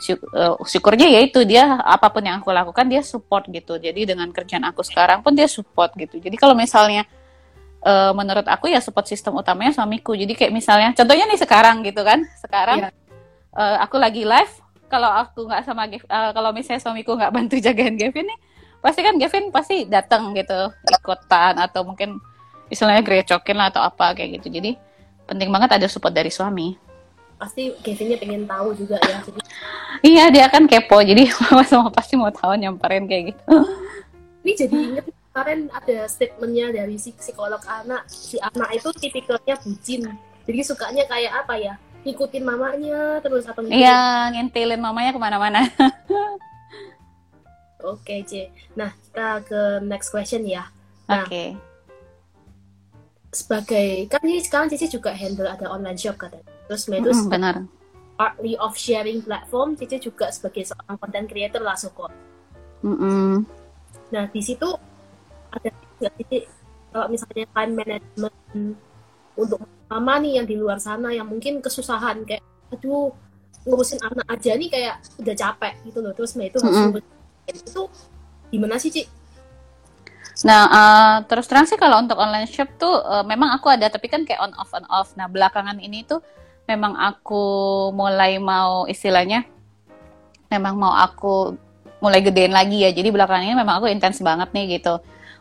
syuk- 0.00 0.28
uh, 0.32 0.56
syukurnya 0.64 1.08
ya 1.08 1.20
itu 1.20 1.44
dia 1.44 1.78
apa 1.84 2.08
pun 2.08 2.24
yang 2.24 2.40
aku 2.40 2.50
lakukan 2.50 2.88
dia 2.88 3.04
support 3.04 3.46
gitu. 3.52 3.76
Jadi 3.76 4.08
dengan 4.08 4.32
kerjaan 4.32 4.64
aku 4.64 4.80
sekarang 4.80 5.20
pun 5.20 5.36
dia 5.36 5.46
support 5.46 5.92
gitu. 6.00 6.16
Jadi 6.18 6.36
kalau 6.40 6.56
misalnya 6.56 7.04
uh, 7.84 8.16
menurut 8.16 8.48
aku 8.48 8.72
ya 8.72 8.80
support 8.80 9.04
sistem 9.06 9.36
utamanya 9.36 9.76
suamiku. 9.76 10.16
Jadi 10.16 10.32
kayak 10.32 10.52
misalnya 10.52 10.90
contohnya 10.96 11.28
nih 11.28 11.38
sekarang 11.40 11.84
gitu 11.84 12.00
kan 12.02 12.24
sekarang 12.40 12.88
Iya. 12.88 12.90
uh, 13.54 13.76
aku 13.84 13.96
lagi 14.00 14.24
live 14.24 14.52
kalau 14.88 15.08
aku 15.08 15.48
nggak 15.48 15.64
sama 15.64 15.88
uh, 15.88 16.30
kalau 16.36 16.52
misalnya 16.52 16.80
suamiku 16.80 17.16
nggak 17.16 17.32
bantu 17.32 17.56
jagain 17.64 17.96
Gavin 18.00 18.28
nih 18.28 18.38
pasti 18.82 19.00
kan 19.00 19.14
Gavin 19.14 19.54
pasti 19.54 19.86
datang 19.86 20.34
gitu 20.34 20.74
ikutan 20.90 21.54
atau 21.54 21.86
mungkin 21.86 22.18
istilahnya 22.66 23.06
grecokin 23.06 23.54
lah 23.54 23.70
atau 23.70 23.80
apa 23.80 24.18
kayak 24.18 24.42
gitu. 24.42 24.50
Jadi 24.58 24.74
penting 25.30 25.48
banget 25.54 25.78
ada 25.78 25.86
support 25.86 26.10
dari 26.10 26.34
suami. 26.34 26.74
Pasti 27.38 27.70
Kevinnya 27.78 28.18
pengen 28.18 28.46
tahu 28.46 28.74
juga 28.74 28.98
ya 29.02 29.18
jadi 29.22 29.40
iya 30.02 30.24
dia 30.34 30.46
kan 30.50 30.66
kepo 30.66 30.98
jadi 31.02 31.30
mama 31.46 31.62
sama 31.62 31.88
pasti 31.94 32.18
mau 32.18 32.34
tahu 32.34 32.58
nyamperin 32.58 33.06
kayak 33.06 33.32
gitu. 33.32 33.42
Ini 34.42 34.52
jadi 34.58 34.76
inget 34.76 35.06
kemarin 35.06 35.70
ada 35.70 35.98
statementnya 36.10 36.66
dari 36.74 36.98
si 36.98 37.14
psikolog 37.14 37.62
anak. 37.62 38.10
Si 38.10 38.42
anak 38.42 38.74
itu 38.74 38.90
tipikalnya 38.98 39.54
bucin. 39.62 40.10
Jadi 40.42 40.60
sukanya 40.66 41.06
kayak 41.06 41.46
apa 41.46 41.54
ya? 41.54 41.74
Ngikutin 42.02 42.42
mamanya 42.42 43.22
terus 43.22 43.46
atau 43.46 43.62
ngikutin 43.62 43.78
iya 43.78 44.26
ngintilin 44.34 44.82
mamanya 44.82 45.14
ke 45.14 45.20
mana-mana 45.22 45.62
Oke, 47.82 48.22
C. 48.24 48.48
Nah, 48.78 48.94
kita 48.94 49.42
ke 49.44 49.60
next 49.82 50.08
question 50.14 50.46
ya. 50.46 50.70
Nah. 51.10 51.26
oke 51.26 51.58
Sebagai, 53.32 54.12
kan 54.12 54.20
ini 54.28 54.44
sekarang 54.44 54.68
Cici 54.68 54.92
juga 54.92 55.16
handle 55.16 55.48
ada 55.48 55.66
online 55.72 55.96
shop 55.96 56.20
katanya. 56.20 56.44
Terus 56.68 56.84
itu 56.84 57.10
Mm-mm, 57.10 57.32
benar 57.32 57.64
partly 58.22 58.54
of 58.60 58.76
sharing 58.78 59.18
platform, 59.24 59.74
Cici 59.74 59.98
juga 59.98 60.30
sebagai 60.30 60.62
seorang 60.62 60.94
content 61.00 61.26
creator 61.26 61.58
lah, 61.64 61.74
Soko. 61.74 62.06
Mm-mm. 62.86 63.42
Nah, 64.12 64.24
di 64.30 64.40
situ 64.44 64.68
ada 65.50 65.68
nggak 65.98 66.12
Cici, 66.22 66.46
kalau 66.92 67.06
misalnya 67.10 67.48
time 67.50 67.72
management 67.72 68.36
untuk 69.34 69.58
mama 69.88 70.14
nih 70.20 70.38
yang 70.38 70.46
di 70.46 70.54
luar 70.60 70.78
sana 70.78 71.10
yang 71.10 71.26
mungkin 71.26 71.58
kesusahan 71.64 72.22
kayak, 72.28 72.44
aduh, 72.70 73.10
ngurusin 73.66 73.98
anak 74.02 74.26
aja 74.28 74.54
nih 74.54 74.68
kayak 74.70 74.94
udah 75.18 75.34
capek 75.34 75.74
gitu 75.86 75.98
loh. 75.98 76.12
Terus 76.14 76.34
Mbak 76.38 76.46
itu 76.52 76.58
harus 76.62 76.78
Itu 77.48 77.90
gimana 78.52 78.78
sih, 78.78 78.92
Ci? 78.92 79.02
Nah, 80.42 80.62
eh, 80.66 81.16
terus 81.28 81.46
terang 81.46 81.68
sih 81.68 81.76
kalau 81.76 82.00
untuk 82.02 82.18
online 82.18 82.48
shop 82.48 82.68
tuh 82.80 82.94
eh, 82.98 83.24
memang 83.26 83.52
aku 83.54 83.68
ada, 83.70 83.86
tapi 83.92 84.08
kan 84.08 84.24
kayak 84.24 84.40
on 84.40 84.52
off 84.58 84.72
on 84.74 84.86
off. 84.88 85.12
Nah, 85.14 85.28
belakangan 85.28 85.78
ini 85.78 86.02
tuh 86.08 86.24
memang 86.66 86.94
aku 86.96 87.44
mulai 87.92 88.38
mau 88.38 88.86
istilahnya, 88.86 89.44
memang 90.48 90.74
mau 90.78 90.94
aku 90.94 91.54
mulai 92.02 92.18
gedein 92.24 92.50
lagi 92.50 92.82
ya. 92.82 92.90
Jadi 92.90 93.14
belakangan 93.14 93.46
ini 93.46 93.54
memang 93.54 93.78
aku 93.78 93.86
intens 93.90 94.18
banget 94.22 94.50
nih 94.50 94.78
gitu 94.80 94.98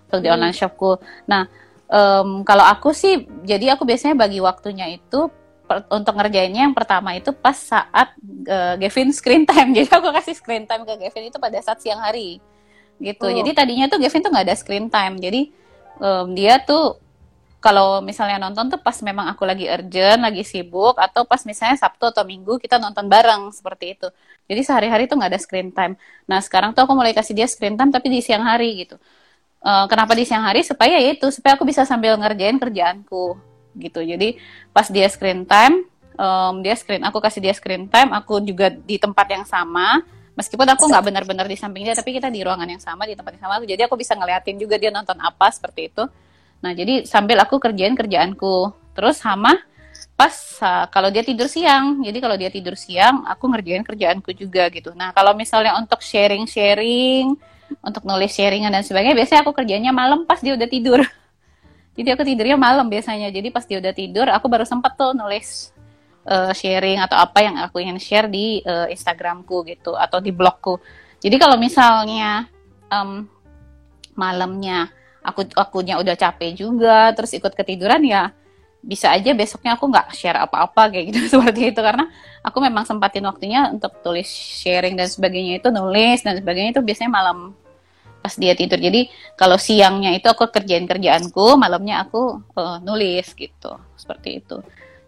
untuk 0.09 0.19
di 0.21 0.27
Hmm. 0.29 0.37
online 0.37 0.53
shopku. 0.53 1.01
Nah, 1.25 1.49
em, 1.89 2.45
kalau 2.45 2.61
aku 2.65 2.93
sih, 2.93 3.25
jadi 3.47 3.73
aku 3.73 3.87
biasanya 3.87 4.13
bagi 4.13 4.37
waktunya 4.43 4.91
itu 4.93 5.31
per- 5.71 5.87
untuk 5.87 6.11
ngerjainnya 6.19 6.67
yang 6.67 6.75
pertama 6.75 7.15
itu 7.15 7.31
pas 7.31 7.55
saat 7.55 8.11
eh, 8.43 8.75
Gavin 8.75 9.15
screen 9.15 9.47
time. 9.47 9.71
Jadi 9.79 9.87
aku 9.87 10.11
kasih 10.11 10.35
screen 10.35 10.67
time 10.67 10.83
ke 10.83 10.99
Gavin 10.99 11.31
itu 11.31 11.39
pada 11.39 11.55
saat 11.63 11.79
siang 11.79 12.03
hari 12.03 12.43
gitu. 12.99 13.23
Oh. 13.23 13.31
Jadi 13.31 13.55
tadinya 13.55 13.87
tuh 13.87 14.03
Gavin 14.03 14.19
tuh 14.19 14.31
nggak 14.35 14.45
ada 14.51 14.55
screen 14.59 14.91
time. 14.91 15.15
Jadi 15.15 15.47
em, 16.03 16.27
dia 16.35 16.59
tuh 16.59 16.99
kalau 17.63 18.03
misalnya 18.03 18.41
nonton 18.41 18.67
tuh 18.67 18.81
pas 18.81 18.97
memang 18.99 19.31
aku 19.31 19.47
lagi 19.47 19.69
urgent, 19.71 20.19
lagi 20.19 20.43
sibuk, 20.43 20.97
atau 20.99 21.23
pas 21.23 21.39
misalnya 21.47 21.77
Sabtu 21.79 22.09
atau 22.09 22.25
Minggu 22.27 22.59
kita 22.59 22.75
nonton 22.75 23.07
bareng 23.07 23.53
seperti 23.55 23.95
itu. 23.95 24.11
Jadi 24.51 24.61
sehari-hari 24.67 25.07
tuh 25.07 25.15
nggak 25.15 25.31
ada 25.31 25.39
screen 25.39 25.71
time. 25.71 25.95
Nah 26.27 26.43
sekarang 26.43 26.75
tuh 26.75 26.83
aku 26.83 26.91
mulai 26.97 27.15
kasih 27.15 27.31
dia 27.31 27.47
screen 27.47 27.79
time 27.79 27.93
tapi 27.93 28.11
di 28.11 28.19
siang 28.19 28.43
hari 28.43 28.83
gitu. 28.83 28.99
Eh, 29.61 29.85
kenapa 29.87 30.17
di 30.17 30.25
siang 30.25 30.41
hari? 30.41 30.65
Supaya 30.65 30.97
ya 30.97 31.13
itu, 31.13 31.29
supaya 31.29 31.53
aku 31.53 31.63
bisa 31.69 31.85
sambil 31.85 32.17
ngerjain 32.17 32.57
kerjaanku 32.57 33.50
gitu. 33.75 34.03
Jadi 34.03 34.39
pas 34.71 34.87
dia 34.87 35.07
screen 35.07 35.43
time, 35.47 35.85
em, 36.15 36.53
dia 36.63 36.75
screen, 36.75 37.03
aku 37.03 37.17
kasih 37.19 37.41
dia 37.43 37.53
screen 37.55 37.87
time, 37.87 38.11
aku 38.15 38.39
juga 38.43 38.71
di 38.71 38.97
tempat 38.99 39.27
yang 39.31 39.45
sama. 39.47 40.03
Meskipun 40.31 40.63
aku 40.63 40.87
nggak 40.87 41.03
benar-benar 41.11 41.45
di 41.45 41.59
samping 41.59 41.83
dia, 41.83 41.93
tapi 41.93 42.15
kita 42.15 42.31
di 42.31 42.39
ruangan 42.41 42.65
yang 42.65 42.79
sama, 42.79 43.03
di 43.03 43.13
tempat 43.13 43.35
yang 43.35 43.43
sama. 43.43 43.53
Jadi 43.67 43.81
aku 43.83 43.99
bisa 43.99 44.15
ngeliatin 44.15 44.55
juga 44.55 44.79
dia 44.79 44.89
nonton 44.89 45.19
apa 45.19 45.51
seperti 45.51 45.91
itu. 45.91 46.07
Nah, 46.63 46.71
jadi 46.71 47.03
sambil 47.03 47.41
aku 47.43 47.59
kerjain 47.59 47.97
kerjaanku. 47.97 48.71
Terus 48.95 49.19
sama 49.19 49.59
pas 50.15 50.33
uh, 50.61 50.85
kalau 50.93 51.09
dia 51.09 51.25
tidur 51.25 51.49
siang. 51.49 51.99
Jadi 52.05 52.17
kalau 52.21 52.37
dia 52.37 52.53
tidur 52.53 52.77
siang, 52.77 53.25
aku 53.25 53.49
ngerjain 53.49 53.81
kerjaanku 53.81 54.31
juga 54.37 54.69
gitu. 54.69 54.93
Nah, 54.93 55.09
kalau 55.11 55.33
misalnya 55.33 55.73
untuk 55.75 55.99
sharing-sharing, 56.05 57.33
untuk 57.81 58.03
nulis 58.05 58.31
sharingan 58.35 58.69
dan 58.69 58.85
sebagainya, 58.85 59.17
biasanya 59.17 59.41
aku 59.41 59.51
kerjanya 59.57 59.91
malam 59.91 60.29
pas 60.29 60.39
dia 60.39 60.53
udah 60.53 60.69
tidur. 60.69 61.01
Jadi 62.01 62.09
aku 62.17 62.23
tidurnya 62.25 62.57
malam 62.57 62.89
biasanya. 62.89 63.29
Jadi 63.29 63.53
pas 63.53 63.61
dia 63.61 63.77
udah 63.77 63.93
tidur, 63.93 64.25
aku 64.33 64.49
baru 64.49 64.65
sempat 64.65 64.97
tuh 64.97 65.13
nulis 65.13 65.69
uh, 66.25 66.49
sharing 66.49 66.97
atau 66.97 67.21
apa 67.21 67.45
yang 67.45 67.61
aku 67.61 67.77
ingin 67.77 68.01
share 68.01 68.25
di 68.25 68.65
uh, 68.65 68.89
Instagramku 68.89 69.61
gitu 69.69 69.93
atau 69.93 70.17
di 70.17 70.33
blogku. 70.33 70.81
Jadi 71.21 71.37
kalau 71.37 71.53
misalnya 71.61 72.49
em, 72.89 73.29
malamnya 74.17 74.89
aku 75.21 75.45
akunya 75.53 76.01
udah 76.01 76.17
capek 76.17 76.57
juga, 76.57 77.13
terus 77.13 77.37
ikut 77.37 77.53
ketiduran 77.53 78.01
ya 78.01 78.33
bisa 78.81 79.13
aja 79.13 79.29
besoknya 79.37 79.77
aku 79.77 79.85
nggak 79.93 80.09
share 80.17 80.41
apa-apa 80.41 80.89
kayak 80.89 81.13
gitu 81.13 81.19
seperti 81.37 81.69
itu 81.69 81.77
karena 81.85 82.09
aku 82.41 82.57
memang 82.57 82.81
sempatin 82.81 83.21
waktunya 83.29 83.69
untuk 83.69 83.93
tulis 84.01 84.25
sharing 84.25 84.97
dan 84.97 85.05
sebagainya 85.05 85.61
itu 85.61 85.69
nulis 85.69 86.25
dan 86.25 86.41
sebagainya 86.41 86.73
itu 86.73 86.81
biasanya 86.81 87.13
malam 87.13 87.53
pas 88.21 88.33
dia 88.37 88.53
tidur. 88.53 88.77
Jadi 88.77 89.09
kalau 89.33 89.57
siangnya 89.57 90.13
itu 90.13 90.29
aku 90.29 90.47
kerjain 90.53 90.85
kerjaanku 90.85 91.57
malamnya 91.57 92.05
aku 92.05 92.39
eh, 92.55 92.77
nulis 92.85 93.33
gitu. 93.33 93.75
Seperti 93.97 94.45
itu. 94.45 94.61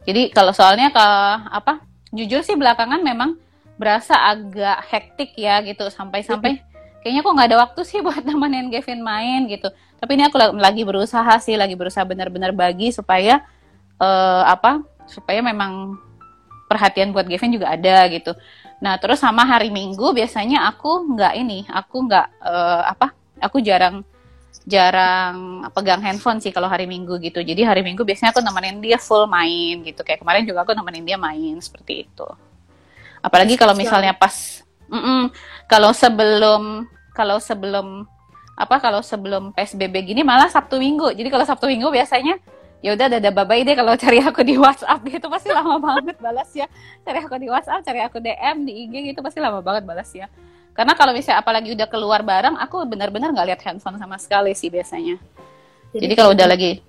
Jadi 0.04 0.34
kalau 0.34 0.52
soalnya 0.52 0.89
ke 0.91 1.08
apa 1.54 1.86
jujur 2.12 2.43
sih 2.43 2.58
belakangan 2.58 2.99
memang 2.99 3.39
berasa 3.78 4.17
agak 4.17 4.84
hektik 4.89 5.38
ya 5.38 5.62
gitu. 5.62 5.88
Sampai-sampai 5.88 6.60
kayaknya 7.06 7.21
kok 7.23 7.34
nggak 7.38 7.49
ada 7.54 7.58
waktu 7.69 7.82
sih 7.86 8.02
buat 8.06 8.26
nemenin 8.26 8.73
Gavin 8.73 8.99
main 9.06 9.45
gitu. 9.47 9.69
Tapi 10.02 10.19
ini 10.19 10.28
aku 10.28 10.36
la- 10.36 10.52
lagi 10.52 10.84
berusaha 10.84 11.38
sih 11.39 11.56
lagi 11.56 11.78
berusaha 11.78 12.04
benar-benar 12.04 12.52
bagi 12.52 12.91
supaya 12.91 13.45
eh, 14.02 14.43
apa 14.43 14.82
supaya 15.08 15.39
memang 15.45 15.95
perhatian 16.67 17.13
buat 17.13 17.30
Gavin 17.30 17.54
juga 17.54 17.69
ada 17.69 18.10
gitu 18.10 18.34
nah 18.83 18.99
terus 18.99 19.23
sama 19.23 19.47
hari 19.47 19.71
Minggu 19.71 20.11
biasanya 20.11 20.67
aku 20.67 21.15
nggak 21.15 21.33
ini 21.39 21.63
aku 21.71 22.03
nggak 22.03 22.27
eh, 22.43 22.81
apa 22.83 23.15
aku 23.39 23.63
jarang 23.63 24.03
jarang 24.67 25.63
pegang 25.71 26.03
handphone 26.03 26.43
sih 26.43 26.51
kalau 26.51 26.67
hari 26.67 26.83
Minggu 26.83 27.15
gitu 27.23 27.39
jadi 27.39 27.63
hari 27.63 27.79
Minggu 27.79 28.03
biasanya 28.03 28.35
aku 28.35 28.43
nemenin 28.43 28.83
dia 28.83 28.99
full 28.99 29.23
main 29.23 29.87
gitu 29.87 30.03
kayak 30.03 30.19
kemarin 30.19 30.43
juga 30.43 30.67
aku 30.67 30.75
nemenin 30.75 31.07
dia 31.07 31.15
main 31.15 31.55
seperti 31.63 32.07
itu 32.07 32.27
apalagi 33.23 33.55
kalau 33.55 33.71
misalnya 33.71 34.11
pas 34.11 34.59
Mm-mm. 34.91 35.31
kalau 35.71 35.95
sebelum 35.95 36.83
kalau 37.15 37.39
sebelum 37.39 38.03
apa 38.53 38.77
kalau 38.77 39.01
sebelum 39.01 39.49
PSBB 39.53 40.13
gini 40.13 40.21
malah 40.21 40.49
Sabtu 40.49 40.77
Minggu. 40.77 41.09
Jadi 41.13 41.29
kalau 41.33 41.45
Sabtu 41.45 41.65
Minggu 41.65 41.89
biasanya 41.89 42.37
ya 42.83 42.91
udah 42.99 43.07
ada 43.07 43.31
babai 43.31 43.63
deh 43.63 43.79
kalau 43.79 43.95
cari 43.95 44.19
aku 44.19 44.43
di 44.43 44.59
WhatsApp 44.59 44.99
gitu 45.07 45.31
pasti 45.31 45.49
lama 45.55 45.79
banget 45.79 46.19
balasnya. 46.19 46.67
Cari 47.07 47.17
aku 47.23 47.39
di 47.39 47.47
WhatsApp, 47.47 47.79
cari 47.87 48.03
aku 48.03 48.19
DM 48.19 48.67
di 48.67 48.73
IG 48.83 48.93
gitu 49.15 49.23
pasti 49.23 49.39
lama 49.39 49.63
banget 49.63 49.87
balasnya. 49.87 50.27
Karena 50.75 50.91
kalau 50.91 51.15
misalnya 51.15 51.39
apalagi 51.39 51.71
udah 51.71 51.87
keluar 51.87 52.19
bareng, 52.27 52.59
aku 52.59 52.83
benar-benar 52.83 53.31
nggak 53.31 53.47
lihat 53.55 53.61
handphone 53.63 53.95
sama 53.95 54.19
sekali 54.19 54.51
sih 54.51 54.67
biasanya. 54.67 55.15
Jadi 55.95 56.13
kalau 56.13 56.35
udah 56.35 56.49
lagi 56.49 56.83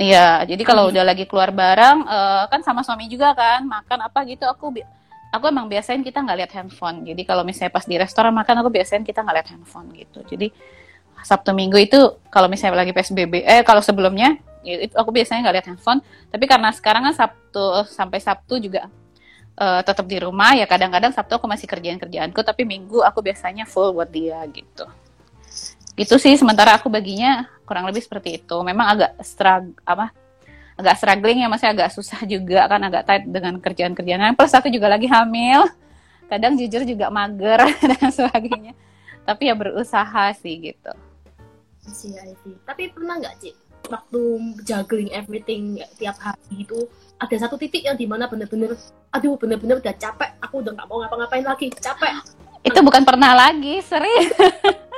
Iya, 0.00 0.46
jadi 0.46 0.62
kalau 0.62 0.86
udah 0.86 1.02
lagi 1.02 1.26
keluar 1.26 1.50
bareng, 1.50 2.06
eh, 2.06 2.44
kan 2.46 2.62
sama 2.62 2.86
suami 2.86 3.10
juga 3.10 3.34
kan, 3.34 3.66
makan 3.66 4.06
apa 4.06 4.22
gitu, 4.22 4.46
aku 4.46 4.70
aku 5.34 5.44
emang 5.50 5.66
biasain 5.66 5.98
kita 6.00 6.22
nggak 6.22 6.38
lihat 6.38 6.52
handphone. 6.54 7.02
Jadi 7.02 7.22
kalau 7.26 7.42
misalnya 7.42 7.74
pas 7.74 7.82
di 7.84 7.98
restoran 7.98 8.30
makan, 8.30 8.62
aku 8.62 8.70
biasain 8.70 9.02
kita 9.02 9.26
nggak 9.26 9.36
lihat 9.42 9.48
handphone 9.50 9.90
gitu. 9.98 10.22
Jadi 10.30 10.54
Sabtu 11.26 11.52
Minggu 11.52 11.76
itu 11.76 12.00
kalau 12.30 12.46
misalnya 12.46 12.86
lagi 12.86 12.94
PSBB, 12.94 13.44
eh 13.44 13.60
kalau 13.66 13.82
sebelumnya 13.82 14.38
ya 14.38 14.49
itu 14.64 14.94
aku 14.96 15.10
biasanya 15.10 15.48
nggak 15.48 15.54
lihat 15.60 15.66
handphone. 15.72 16.00
Tapi 16.28 16.44
karena 16.44 16.70
sekarang 16.74 17.02
kan 17.08 17.14
Sabtu 17.16 17.84
sampai 17.88 18.18
Sabtu 18.20 18.60
juga 18.60 18.88
eh, 19.56 19.80
tetap 19.84 20.06
di 20.06 20.18
rumah, 20.20 20.56
ya 20.56 20.64
kadang-kadang 20.68 21.12
Sabtu 21.12 21.40
aku 21.40 21.46
masih 21.48 21.66
kerjaan 21.68 22.00
kerjaanku, 22.00 22.40
tapi 22.44 22.68
Minggu 22.68 23.00
aku 23.00 23.24
biasanya 23.24 23.64
full 23.64 23.96
buat 23.96 24.08
dia 24.12 24.40
gitu. 24.52 24.84
Gitu 25.96 26.14
sih. 26.20 26.34
Sementara 26.36 26.76
aku 26.76 26.88
baginya 26.88 27.48
kurang 27.64 27.88
lebih 27.88 28.00
seperti 28.04 28.40
itu. 28.40 28.56
Memang 28.64 28.96
agak 28.98 29.10
struggle 29.24 29.76
apa? 29.84 30.12
Agak 30.80 30.96
struggling 30.96 31.44
ya, 31.44 31.48
masih 31.52 31.68
agak 31.76 31.92
susah 31.92 32.24
juga 32.24 32.64
kan 32.64 32.80
agak 32.80 33.04
tight 33.04 33.24
dengan 33.28 33.60
kerjaan-kerjaan. 33.60 34.32
Plus 34.32 34.52
aku 34.56 34.68
juga 34.72 34.88
lagi 34.88 35.08
hamil. 35.08 35.68
kadang 36.30 36.54
jujur 36.54 36.86
juga 36.86 37.10
mager 37.10 37.58
dan 37.90 38.06
sebagainya 38.14 38.70
tapi 39.30 39.46
ya 39.46 39.54
berusaha 39.54 40.34
sih 40.34 40.58
gitu 40.58 40.92
sih. 41.90 42.54
Tapi 42.66 42.92
pernah 42.92 43.18
nggak 43.18 43.36
Cik 43.40 43.56
waktu 43.88 44.22
juggling 44.66 45.10
everything 45.14 45.80
tiap 45.96 46.18
hari 46.20 46.66
itu 46.66 46.84
ada 47.20 47.36
satu 47.36 47.60
titik 47.60 47.84
yang 47.84 47.96
di 47.96 48.08
mana 48.08 48.28
bener-bener 48.28 48.76
aduh 49.12 49.36
bener-bener 49.36 49.80
udah 49.80 49.94
capek 49.96 50.30
aku 50.40 50.64
udah 50.64 50.72
nggak 50.76 50.86
mau 50.88 50.98
ngapa-ngapain 51.04 51.44
lagi 51.44 51.68
capek. 51.72 52.12
Itu 52.60 52.80
bukan 52.84 53.08
pernah 53.08 53.32
lagi 53.32 53.80
sering. 53.80 54.28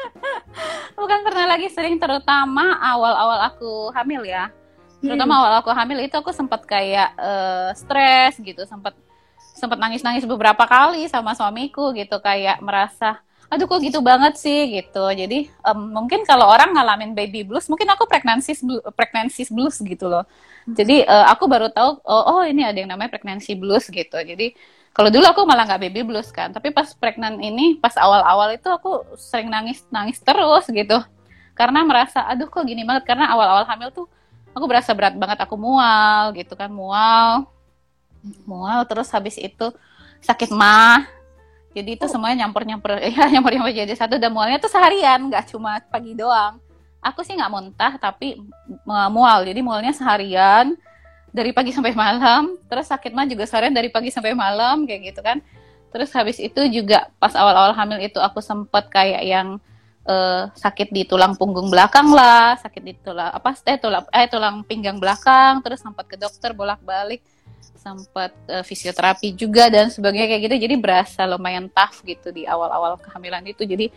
Bukan 0.93 1.25
pernah 1.25 1.57
lagi 1.57 1.67
sering 1.73 1.99
terutama 1.99 2.79
awal-awal 2.79 3.49
aku 3.51 3.91
hamil 3.97 4.23
ya. 4.23 4.53
Terutama 5.03 5.43
awal 5.43 5.53
aku 5.59 5.75
hamil 5.75 5.99
itu 5.99 6.15
aku 6.15 6.31
sempat 6.31 6.63
kayak 6.63 7.11
eh, 7.19 7.71
stres 7.75 8.39
gitu 8.39 8.63
sempat 8.69 8.95
sempat 9.57 9.79
nangis-nangis 9.79 10.27
beberapa 10.27 10.63
kali 10.63 11.11
sama 11.11 11.35
suamiku 11.35 11.91
gitu 11.95 12.23
kayak 12.23 12.63
merasa 12.63 13.19
aduh 13.53 13.69
kok 13.69 13.85
gitu 13.85 14.01
banget 14.01 14.41
sih 14.41 14.81
gitu. 14.81 15.05
Jadi 15.13 15.53
em, 15.53 15.79
mungkin 15.93 16.25
kalau 16.25 16.49
orang 16.49 16.73
ngalamin 16.73 17.13
baby 17.13 17.45
blues 17.45 17.69
mungkin 17.69 17.85
aku 17.93 18.09
pregnancy 18.09 18.57
blues, 18.65 18.81
pregnancy 18.97 19.45
blues 19.53 19.77
gitu 19.77 20.09
loh. 20.09 20.25
Jadi 20.65 21.05
eh, 21.05 21.27
aku 21.29 21.45
baru 21.53 21.69
tahu 21.69 22.01
oh, 22.01 22.25
oh 22.41 22.43
ini 22.49 22.65
ada 22.65 22.81
yang 22.81 22.89
namanya 22.89 23.13
pregnancy 23.13 23.53
blues 23.53 23.93
gitu. 23.93 24.17
Jadi 24.17 24.57
kalau 24.97 25.13
dulu 25.13 25.25
aku 25.29 25.45
malah 25.45 25.69
nggak 25.69 25.81
baby 25.85 26.01
blues 26.01 26.33
kan. 26.33 26.49
Tapi 26.49 26.73
pas 26.73 26.89
pregnant 26.97 27.37
ini 27.45 27.77
pas 27.77 27.93
awal-awal 28.01 28.57
itu 28.57 28.73
aku 28.73 29.05
sering 29.21 29.53
nangis 29.53 29.85
nangis 29.93 30.17
terus 30.25 30.65
gitu. 30.73 30.97
Karena 31.53 31.85
merasa 31.85 32.25
aduh 32.25 32.49
kok 32.49 32.65
gini 32.65 32.89
banget. 32.89 33.05
Karena 33.05 33.29
awal-awal 33.37 33.69
hamil 33.69 33.93
tuh 33.93 34.09
aku 34.57 34.65
berasa 34.65 34.97
berat 34.97 35.13
banget. 35.13 35.37
Aku 35.45 35.61
mual 35.61 36.33
gitu 36.41 36.57
kan 36.57 36.73
mual. 36.73 37.45
Mual 38.49 38.81
terus 38.89 39.13
habis 39.13 39.37
itu 39.37 39.69
sakit 40.25 40.49
mah 40.57 41.22
jadi 41.73 41.97
itu 41.97 42.05
semuanya 42.05 42.45
nyampur 42.45 42.63
nyampur 42.69 43.01
ya 43.17 43.33
nyampur 43.33 43.53
jadi 43.73 43.93
satu. 43.97 44.21
Dan 44.21 44.37
mualnya 44.37 44.61
tuh 44.61 44.69
seharian 44.69 45.33
nggak 45.33 45.49
cuma 45.53 45.81
pagi 45.89 46.13
doang. 46.13 46.61
Aku 47.03 47.25
sih 47.27 47.35
nggak 47.35 47.51
muntah 47.51 47.93
tapi 47.99 48.39
mu- 48.85 49.11
mual. 49.11 49.49
Jadi 49.49 49.61
mualnya 49.65 49.91
seharian 49.97 50.77
dari 51.33 51.51
pagi 51.51 51.73
sampai 51.73 51.97
malam. 51.97 52.61
Terus 52.69 52.93
sakit 52.93 53.11
mah 53.17 53.25
juga 53.25 53.49
seharian 53.49 53.73
dari 53.73 53.89
pagi 53.89 54.13
sampai 54.13 54.37
malam 54.37 54.85
kayak 54.85 55.13
gitu 55.13 55.21
kan. 55.25 55.41
Terus 55.93 56.13
habis 56.13 56.37
itu 56.41 56.61
juga 56.73 57.09
pas 57.17 57.33
awal-awal 57.33 57.73
hamil 57.77 58.01
itu 58.05 58.21
aku 58.21 58.45
sempet 58.45 58.89
kayak 58.93 59.25
yang 59.25 59.57
eh, 60.09 60.53
sakit 60.53 60.93
di 60.93 61.09
tulang 61.09 61.37
punggung 61.37 61.69
belakang 61.69 62.09
lah 62.13 62.57
sakit 62.57 62.83
di 62.85 62.97
tulang 63.01 63.29
apa 63.29 63.55
eh 63.69 63.77
tulang 63.81 64.05
eh 64.13 64.29
tulang 64.29 64.57
pinggang 64.69 65.01
belakang. 65.01 65.65
Terus 65.65 65.81
sempat 65.81 66.05
ke 66.05 66.21
dokter 66.21 66.53
bolak-balik 66.53 67.25
sempat 67.83 68.31
eh, 68.47 68.63
fisioterapi 68.63 69.35
juga 69.35 69.67
dan 69.67 69.91
sebagainya 69.91 70.31
kayak 70.31 70.43
gitu. 70.47 70.57
Jadi 70.71 70.75
berasa 70.79 71.27
lumayan 71.27 71.67
tough 71.67 72.07
gitu 72.07 72.31
di 72.31 72.47
awal-awal 72.47 72.95
kehamilan 73.03 73.43
itu. 73.51 73.67
Jadi 73.67 73.91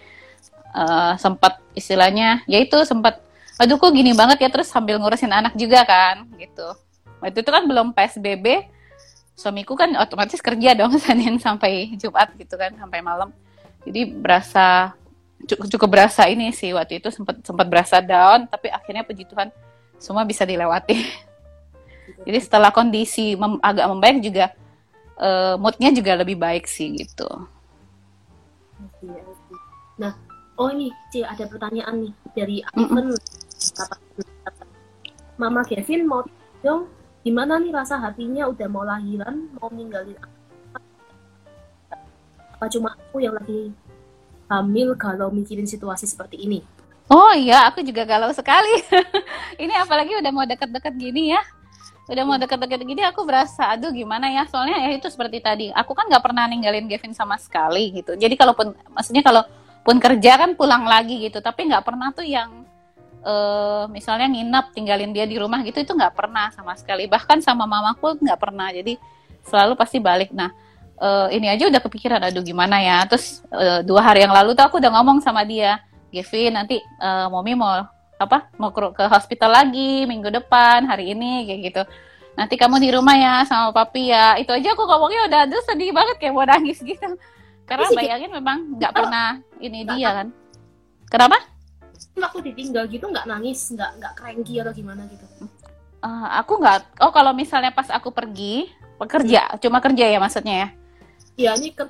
eh, 0.74 1.14
sempat 1.22 1.62
istilahnya 1.78 2.42
ya 2.50 2.58
itu 2.58 2.82
sempat 2.82 3.22
aduh 3.62 3.78
kok 3.78 3.94
gini 3.94 4.12
banget 4.18 4.42
ya? 4.42 4.50
Terus 4.50 4.68
sambil 4.68 4.98
ngurusin 4.98 5.30
anak 5.30 5.54
juga 5.54 5.86
kan 5.86 6.26
gitu. 6.42 6.74
Waktu 7.22 7.46
itu 7.46 7.52
kan 7.54 7.64
belum 7.70 7.94
PSBB 7.94 8.74
suamiku 9.38 9.78
kan 9.78 9.94
otomatis 10.02 10.42
kerja 10.42 10.74
dong 10.74 10.98
Senin 11.06 11.38
sampai 11.38 11.94
Jumat 12.02 12.34
gitu 12.36 12.58
kan 12.58 12.74
sampai 12.74 13.06
malam. 13.06 13.30
Jadi 13.86 14.02
berasa 14.18 14.98
cu- 15.46 15.70
cukup 15.78 15.90
berasa 15.94 16.26
ini 16.26 16.50
sih. 16.50 16.74
Waktu 16.74 16.98
itu 16.98 17.14
sempat 17.14 17.38
sempat 17.46 17.70
berasa 17.70 18.02
down 18.02 18.50
tapi 18.50 18.74
akhirnya 18.74 19.06
puji 19.06 19.30
Tuhan 19.30 19.54
semua 20.02 20.26
bisa 20.28 20.44
dilewati 20.44 20.98
jadi 22.26 22.40
setelah 22.42 22.74
kondisi 22.74 23.38
mem- 23.38 23.62
agak 23.62 23.86
membaik 23.88 24.18
juga 24.20 24.46
eh, 25.16 25.56
moodnya 25.56 25.94
juga 25.94 26.18
lebih 26.18 26.36
baik 26.36 26.66
sih 26.66 26.92
gitu. 26.92 27.30
Nah, 29.96 30.12
oh 30.58 30.70
ini 30.70 30.92
Ci 31.08 31.24
ada 31.24 31.46
pertanyaan 31.46 32.04
nih 32.04 32.14
dari. 32.34 32.56
Ivan. 32.76 33.16
Kata- 33.78 34.04
Mama 35.36 35.62
Kevin 35.64 36.08
mau 36.08 36.24
dong 36.60 36.88
gimana 37.20 37.60
nih 37.60 37.74
rasa 37.74 38.00
hatinya 38.00 38.48
udah 38.48 38.68
mau 38.70 38.86
lahiran 38.86 39.52
mau 39.58 39.68
ninggalin 39.68 40.16
apa 42.56 42.72
cuma 42.72 42.96
aku 42.96 43.20
yang 43.20 43.36
lagi 43.36 43.74
hamil 44.48 44.96
kalau 44.96 45.28
mikirin 45.28 45.68
situasi 45.68 46.08
seperti 46.08 46.40
ini 46.40 46.64
Oh 47.06 47.30
iya, 47.38 47.70
aku 47.70 47.86
juga 47.86 48.02
galau 48.02 48.34
sekali. 48.34 48.82
ini 49.62 49.70
apalagi 49.78 50.18
udah 50.18 50.32
mau 50.34 50.42
deket-deket 50.42 50.90
gini 50.98 51.38
ya. 51.38 51.42
Udah 52.06 52.22
mau 52.22 52.38
deket-deket 52.38 52.86
gini 52.86 53.02
aku 53.02 53.26
berasa, 53.26 53.74
aduh 53.74 53.90
gimana 53.90 54.30
ya. 54.30 54.46
Soalnya 54.46 54.78
ya 54.78 54.94
itu 54.94 55.10
seperti 55.10 55.42
tadi, 55.42 55.66
aku 55.74 55.98
kan 55.98 56.06
nggak 56.06 56.22
pernah 56.22 56.46
ninggalin 56.46 56.86
Gavin 56.86 57.18
sama 57.18 57.34
sekali 57.42 57.90
gitu. 57.98 58.14
Jadi 58.14 58.38
kalaupun, 58.38 58.78
maksudnya 58.94 59.26
kalaupun 59.26 59.98
kerja 59.98 60.38
kan 60.38 60.54
pulang 60.54 60.86
lagi 60.86 61.18
gitu. 61.26 61.42
Tapi 61.42 61.66
nggak 61.66 61.82
pernah 61.82 62.14
tuh 62.14 62.26
yang 62.26 62.62
eh 63.26 63.84
misalnya 63.90 64.30
nginep 64.30 64.66
tinggalin 64.78 65.10
dia 65.10 65.26
di 65.26 65.34
rumah 65.42 65.66
gitu 65.66 65.82
itu 65.82 65.98
nggak 65.98 66.14
pernah 66.14 66.54
sama 66.54 66.78
sekali. 66.78 67.10
Bahkan 67.10 67.42
sama 67.42 67.66
mamaku 67.66 68.22
nggak 68.22 68.38
pernah. 68.38 68.70
Jadi 68.70 69.02
selalu 69.42 69.74
pasti 69.74 69.98
balik. 69.98 70.30
Nah 70.30 70.54
eh, 71.02 71.28
ini 71.42 71.50
aja 71.50 71.66
udah 71.66 71.82
kepikiran, 71.82 72.22
aduh 72.22 72.46
gimana 72.46 72.86
ya. 72.86 73.02
Terus 73.10 73.42
eh, 73.50 73.82
dua 73.82 74.06
hari 74.06 74.22
yang 74.22 74.34
lalu 74.34 74.54
tuh 74.54 74.62
aku 74.62 74.78
udah 74.78 74.94
ngomong 74.94 75.26
sama 75.26 75.42
dia. 75.42 75.82
Gavin 76.14 76.54
nanti 76.54 76.78
eh, 76.78 77.28
Momi 77.34 77.58
mau 77.58 77.82
apa 78.16 78.48
mau 78.56 78.72
ke, 78.72 78.82
ke 78.96 79.04
hospital 79.12 79.52
lagi 79.52 80.08
minggu 80.08 80.32
depan 80.32 80.88
hari 80.88 81.12
ini 81.12 81.44
kayak 81.48 81.62
gitu. 81.72 81.84
Nanti 82.36 82.60
kamu 82.60 82.84
di 82.84 82.90
rumah 82.92 83.16
ya 83.16 83.34
sama 83.48 83.72
papi 83.72 84.12
ya. 84.12 84.36
Itu 84.40 84.52
aja 84.52 84.76
aku 84.76 84.84
ngomongnya 84.84 85.28
udah 85.32 85.40
aduh 85.48 85.62
sedih 85.64 85.92
banget 85.96 86.16
kayak 86.20 86.34
mau 86.36 86.48
nangis 86.48 86.80
gitu. 86.84 87.08
Karena 87.66 87.88
bayangin 87.92 88.32
memang 88.32 88.78
nggak 88.78 88.94
pernah 88.94 89.42
ini 89.60 89.88
dia 89.88 90.24
kan? 90.24 90.28
kenapa? 91.10 91.38
Waktu 92.16 92.52
ditinggal 92.52 92.88
gitu 92.92 93.08
nggak 93.08 93.28
nangis 93.28 93.72
nggak 93.72 93.92
nggak 94.00 94.14
cranky 94.20 94.60
atau 94.60 94.74
gimana 94.76 95.08
gitu. 95.08 95.26
Eh, 96.06 96.28
aku 96.38 96.62
nggak 96.62 97.02
oh 97.02 97.12
kalau 97.12 97.34
misalnya 97.34 97.74
pas 97.74 97.90
aku 97.90 98.14
pergi 98.14 98.70
pekerja 98.96 99.58
cuma 99.60 99.82
kerja 99.82 100.06
ya 100.08 100.20
maksudnya 100.22 100.56
ya? 100.56 100.70
Ya 101.36 101.52
ini 101.58 101.74
ke 101.74 101.84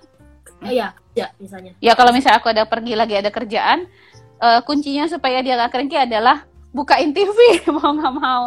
eh, 0.66 0.74
ya 0.80 0.96
kerja 0.96 1.26
misalnya. 1.38 1.72
Ya 1.84 1.94
kalau 1.94 2.16
misalnya 2.16 2.40
aku 2.40 2.50
ada 2.50 2.64
pergi 2.64 2.94
lagi 2.96 3.16
ada 3.20 3.30
kerjaan 3.30 3.86
eh, 4.40 4.62
kuncinya 4.64 5.06
supaya 5.08 5.40
dia 5.40 5.56
nggak 5.60 5.72
kerengki 5.72 5.98
adalah 5.98 6.44
bukain 6.76 7.16
TV 7.16 7.36
mau 7.76 7.92
nggak 7.96 8.16
mau. 8.16 8.44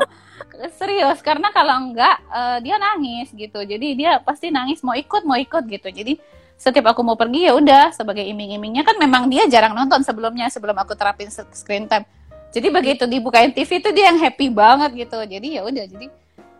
Serius 0.74 1.22
karena 1.22 1.50
kalau 1.54 1.74
enggak 1.88 2.16
eh, 2.28 2.58
dia 2.64 2.76
nangis 2.76 3.32
gitu. 3.32 3.60
Jadi 3.64 3.94
dia 3.94 4.20
pasti 4.20 4.52
nangis 4.52 4.84
mau 4.84 4.96
ikut 4.96 5.22
mau 5.24 5.38
ikut 5.38 5.64
gitu. 5.66 5.88
Jadi 5.88 6.20
setiap 6.58 6.90
aku 6.90 7.06
mau 7.06 7.14
pergi 7.14 7.46
ya 7.46 7.54
udah 7.54 7.94
sebagai 7.94 8.26
iming-imingnya. 8.26 8.82
Kan 8.82 8.98
memang 8.98 9.30
dia 9.30 9.46
jarang 9.46 9.72
nonton 9.72 10.02
sebelumnya 10.02 10.50
sebelum 10.50 10.74
aku 10.76 10.98
terapin 10.98 11.30
screen 11.30 11.86
time. 11.86 12.04
Jadi 12.48 12.72
begitu 12.72 13.04
dibukain 13.04 13.52
TV 13.52 13.78
itu 13.78 13.92
dia 13.92 14.08
yang 14.08 14.18
happy 14.18 14.48
banget 14.48 15.06
gitu. 15.06 15.18
Jadi 15.22 15.60
ya 15.60 15.62
udah 15.64 15.84
jadi 15.84 16.06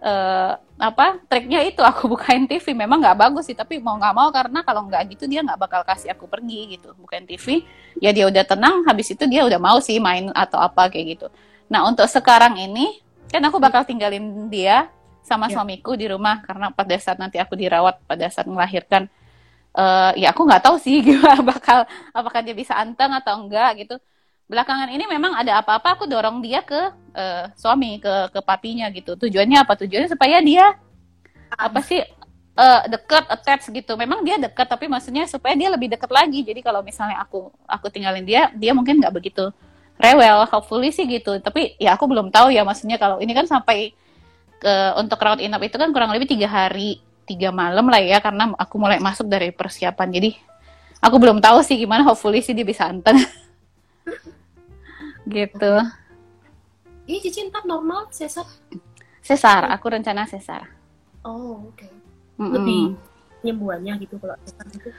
eh, 0.03 0.53
apa 0.79 1.19
triknya 1.27 1.67
itu 1.67 1.83
aku 1.83 2.07
bukain 2.07 2.47
TV 2.47 2.71
memang 2.71 3.03
nggak 3.03 3.19
bagus 3.19 3.51
sih 3.51 3.57
tapi 3.59 3.83
mau 3.83 3.99
nggak 3.99 4.15
mau 4.15 4.29
karena 4.31 4.63
kalau 4.63 4.87
nggak 4.87 5.03
gitu 5.19 5.27
dia 5.27 5.43
nggak 5.43 5.59
bakal 5.59 5.83
kasih 5.83 6.15
aku 6.15 6.27
pergi 6.31 6.79
gitu. 6.79 6.95
Bukain 6.99 7.27
TV 7.27 7.67
ya 7.99 8.11
dia 8.15 8.27
udah 8.31 8.45
tenang 8.47 8.87
habis 8.87 9.11
itu 9.11 9.25
dia 9.27 9.43
udah 9.47 9.59
mau 9.59 9.79
sih 9.83 9.99
main 9.99 10.31
atau 10.35 10.59
apa 10.63 10.87
kayak 10.93 11.07
gitu. 11.19 11.27
Nah 11.71 11.83
untuk 11.89 12.07
sekarang 12.07 12.55
ini 12.59 13.03
kan 13.29 13.43
aku 13.45 13.59
bakal 13.61 13.83
tinggalin 13.85 14.49
dia 14.49 14.89
sama 15.27 15.51
Ya. 15.53 15.61
suamiku 15.61 15.93
di 15.99 16.09
rumah 16.09 16.41
karena 16.41 16.73
pada 16.73 16.97
saat 16.97 17.21
nanti 17.21 17.37
aku 17.37 17.53
dirawat 17.59 18.01
pada 18.09 18.27
saat 18.33 18.49
melahirkan 18.49 19.11
eh, 19.77 20.11
ya 20.23 20.33
aku 20.33 20.43
nggak 20.49 20.63
tahu 20.65 20.77
sih 20.81 21.01
gimana 21.07 21.41
bakal 21.45 21.85
apakah 22.15 22.41
dia 22.45 22.55
bisa 22.57 22.75
anteng 22.79 23.13
atau 23.15 23.35
enggak 23.45 23.71
gitu 23.87 23.95
belakangan 24.49 24.89
ini 24.89 25.05
memang 25.05 25.37
ada 25.37 25.61
apa-apa 25.61 26.01
aku 26.01 26.09
dorong 26.09 26.41
dia 26.41 26.65
ke 26.65 26.91
eh, 27.13 27.53
suami 27.55 28.01
ke 28.01 28.33
ke 28.33 28.41
papinya 28.41 28.89
gitu. 28.89 29.15
Tujuannya 29.15 29.61
apa? 29.61 29.77
Tujuannya 29.77 30.09
supaya 30.09 30.41
dia 30.41 30.73
apa 31.53 31.81
sih 31.85 32.01
eh, 32.57 32.83
dekat 32.89 33.29
attach 33.29 33.69
gitu. 33.69 33.93
Memang 34.01 34.25
dia 34.25 34.41
dekat 34.41 34.65
tapi 34.65 34.89
maksudnya 34.89 35.29
supaya 35.29 35.53
dia 35.53 35.69
lebih 35.69 35.93
dekat 35.93 36.09
lagi. 36.09 36.41
Jadi 36.41 36.65
kalau 36.65 36.81
misalnya 36.81 37.21
aku 37.21 37.53
aku 37.69 37.87
tinggalin 37.93 38.25
dia 38.25 38.49
dia 38.57 38.73
mungkin 38.73 38.99
nggak 39.05 39.13
begitu 39.13 39.53
rewel. 40.01 40.49
Hopefully 40.49 40.91
sih 40.97 41.05
gitu. 41.05 41.37
Tapi 41.45 41.77
ya 41.77 41.95
aku 41.95 42.09
belum 42.09 42.33
tahu 42.33 42.49
ya 42.49 42.65
maksudnya 42.65 42.97
kalau 42.97 43.21
ini 43.21 43.37
kan 43.37 43.45
sampai 43.45 43.93
ke 44.59 44.75
untuk 44.99 45.21
rawat 45.23 45.39
inap 45.45 45.63
itu 45.63 45.77
kan 45.79 45.93
kurang 45.95 46.11
lebih 46.11 46.27
tiga 46.27 46.51
hari 46.51 46.99
tiga 47.29 47.53
malam 47.55 47.87
lah 47.87 48.01
ya 48.01 48.19
karena 48.19 48.51
aku 48.57 48.81
mulai 48.81 48.97
masuk 48.97 49.29
dari 49.29 49.53
persiapan. 49.53 50.09
Jadi 50.09 50.31
aku 51.05 51.21
belum 51.21 51.45
tahu 51.45 51.61
sih 51.61 51.77
gimana. 51.77 52.01
Hopefully 52.09 52.41
sih 52.41 52.57
dia 52.57 52.65
bisa 52.65 52.89
anteng 52.89 53.21
gitu 55.29 55.75
ini 57.09 57.19
cici 57.23 57.47
ntar 57.49 57.64
normal 57.69 58.09
sesar 58.11 58.45
sesar 59.23 59.69
aku 59.71 59.87
rencana 59.93 60.25
sesar 60.25 60.67
oh 61.25 61.71
oke 61.71 61.87
Mm-mm. 62.38 62.53
lebih 62.57 62.83
penyembuhannya 63.41 63.95
gitu 64.03 64.17
kalau 64.19 64.37
sesar 64.43 64.67
gitu 64.73 64.91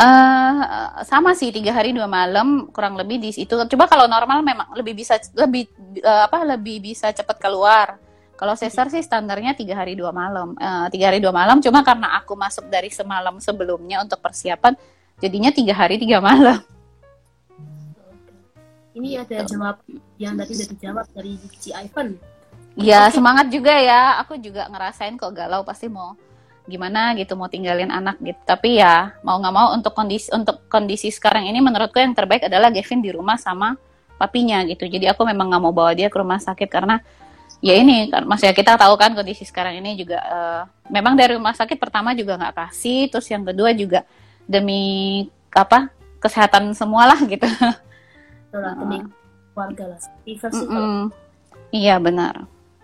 Eh, 0.00 0.62
sama 1.04 1.36
sih 1.36 1.52
tiga 1.52 1.76
hari 1.76 1.92
dua 1.92 2.08
malam 2.08 2.72
kurang 2.72 2.96
lebih 2.96 3.20
di 3.20 3.36
situ. 3.36 3.52
Coba 3.52 3.84
kalau 3.84 4.08
normal 4.08 4.40
memang 4.40 4.72
lebih 4.72 4.96
bisa 4.96 5.20
lebih 5.36 5.68
eh, 6.00 6.22
apa 6.24 6.40
lebih 6.56 6.80
bisa 6.80 7.12
cepat 7.12 7.36
keluar. 7.36 8.00
Kalau 8.32 8.56
sesar 8.56 8.88
sih 8.88 9.04
standarnya 9.04 9.52
tiga 9.52 9.76
hari 9.76 9.92
dua 9.92 10.08
malam, 10.08 10.56
Eh, 10.56 10.86
tiga 10.88 11.12
hari 11.12 11.20
dua 11.20 11.36
malam. 11.36 11.60
Cuma 11.60 11.84
karena 11.84 12.16
aku 12.16 12.32
masuk 12.32 12.72
dari 12.72 12.88
semalam 12.88 13.36
sebelumnya 13.44 14.00
untuk 14.00 14.24
persiapan, 14.24 14.72
jadinya 15.20 15.52
tiga 15.52 15.76
hari 15.76 16.00
tiga 16.00 16.16
malam. 16.24 16.64
Ini 18.90 19.22
ada 19.22 19.46
jawab 19.46 19.86
yang 20.18 20.34
tadi 20.34 20.52
udah 20.58 20.68
dijawab 20.74 21.06
dari 21.14 21.38
si 21.62 21.70
Ivan. 21.70 22.18
Ya 22.74 23.06
Oke. 23.06 23.18
semangat 23.18 23.46
juga 23.50 23.74
ya. 23.78 24.18
Aku 24.22 24.34
juga 24.38 24.66
ngerasain 24.66 25.14
kok 25.14 25.30
galau 25.30 25.62
pasti 25.62 25.86
mau 25.86 26.18
gimana 26.66 27.14
gitu 27.18 27.34
mau 27.34 27.46
tinggalin 27.46 27.90
anak 27.90 28.18
gitu. 28.18 28.38
Tapi 28.42 28.82
ya 28.82 29.14
mau 29.22 29.38
nggak 29.38 29.54
mau 29.54 29.74
untuk 29.74 29.94
kondisi 29.94 30.30
untuk 30.34 30.66
kondisi 30.66 31.10
sekarang 31.10 31.46
ini 31.46 31.62
menurutku 31.62 31.98
yang 31.98 32.14
terbaik 32.14 32.46
adalah 32.46 32.70
Gavin 32.70 33.02
di 33.02 33.10
rumah 33.14 33.38
sama 33.38 33.78
papinya 34.18 34.62
gitu. 34.66 34.86
Jadi 34.90 35.06
aku 35.06 35.22
memang 35.22 35.50
nggak 35.54 35.62
mau 35.62 35.74
bawa 35.74 35.94
dia 35.94 36.10
ke 36.10 36.18
rumah 36.18 36.42
sakit 36.42 36.66
karena 36.66 36.98
ya 37.60 37.76
ini 37.76 38.08
kan 38.08 38.24
maksudnya 38.24 38.56
kita 38.56 38.74
tahu 38.74 38.96
kan 38.96 39.12
kondisi 39.12 39.44
sekarang 39.44 39.76
ini 39.78 39.94
juga 39.98 40.18
eh, 40.18 40.62
memang 40.88 41.14
dari 41.14 41.36
rumah 41.36 41.52
sakit 41.54 41.78
pertama 41.78 42.10
juga 42.14 42.38
nggak 42.38 42.54
kasih, 42.58 43.06
terus 43.06 43.26
yang 43.30 43.46
kedua 43.46 43.70
juga 43.70 44.02
demi 44.50 45.26
apa 45.54 45.90
kesehatan 46.18 46.74
semualah 46.74 47.18
gitu. 47.26 47.46
Lah, 48.50 48.74
demi 48.74 48.98
keluarga 49.54 49.84
lah. 49.94 49.98
Sih 50.24 50.36
kalau 50.38 50.66
Mm-mm. 50.66 51.04
Iya 51.70 52.02
benar. 52.02 52.34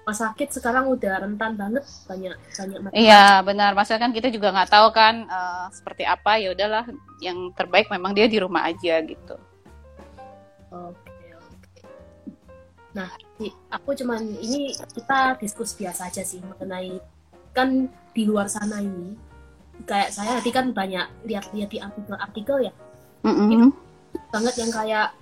rumah 0.06 0.14
sakit 0.14 0.48
sekarang 0.54 0.86
udah 0.86 1.26
rentan 1.26 1.58
banget 1.58 1.82
banyak 2.06 2.38
banyak 2.54 2.78
macam. 2.78 2.94
Iya 2.94 3.42
benar, 3.42 3.74
maksudnya 3.74 4.02
kan 4.06 4.14
kita 4.14 4.30
juga 4.30 4.54
nggak 4.54 4.70
tahu 4.70 4.88
kan 4.94 5.26
eh, 5.26 5.66
seperti 5.74 6.06
apa 6.06 6.38
ya 6.38 6.54
udahlah 6.54 6.86
yang 7.18 7.50
terbaik 7.58 7.90
memang 7.90 8.14
dia 8.14 8.30
di 8.30 8.38
rumah 8.38 8.62
aja 8.70 9.02
gitu. 9.02 9.34
Oke, 10.70 11.26
oke. 11.34 11.80
Nah, 12.94 13.10
di- 13.42 13.50
aku 13.66 13.98
cuman 13.98 14.22
ini 14.38 14.70
kita 14.94 15.34
diskusi 15.42 15.82
biasa 15.82 16.06
aja 16.06 16.22
sih 16.22 16.38
mengenai 16.38 17.02
kan 17.50 17.90
di 18.14 18.22
luar 18.28 18.46
sana 18.46 18.78
ini 18.78 19.16
kayak 19.88 20.14
saya 20.14 20.38
tadi 20.38 20.54
kan 20.54 20.70
banyak 20.70 21.04
lihat-lihat 21.24 21.68
di 21.68 21.78
artikel-artikel 21.80 22.68
ya 22.68 22.72
Mm-mm. 23.24 23.72
banget 24.32 24.54
yang 24.60 24.72
kayak 24.72 25.12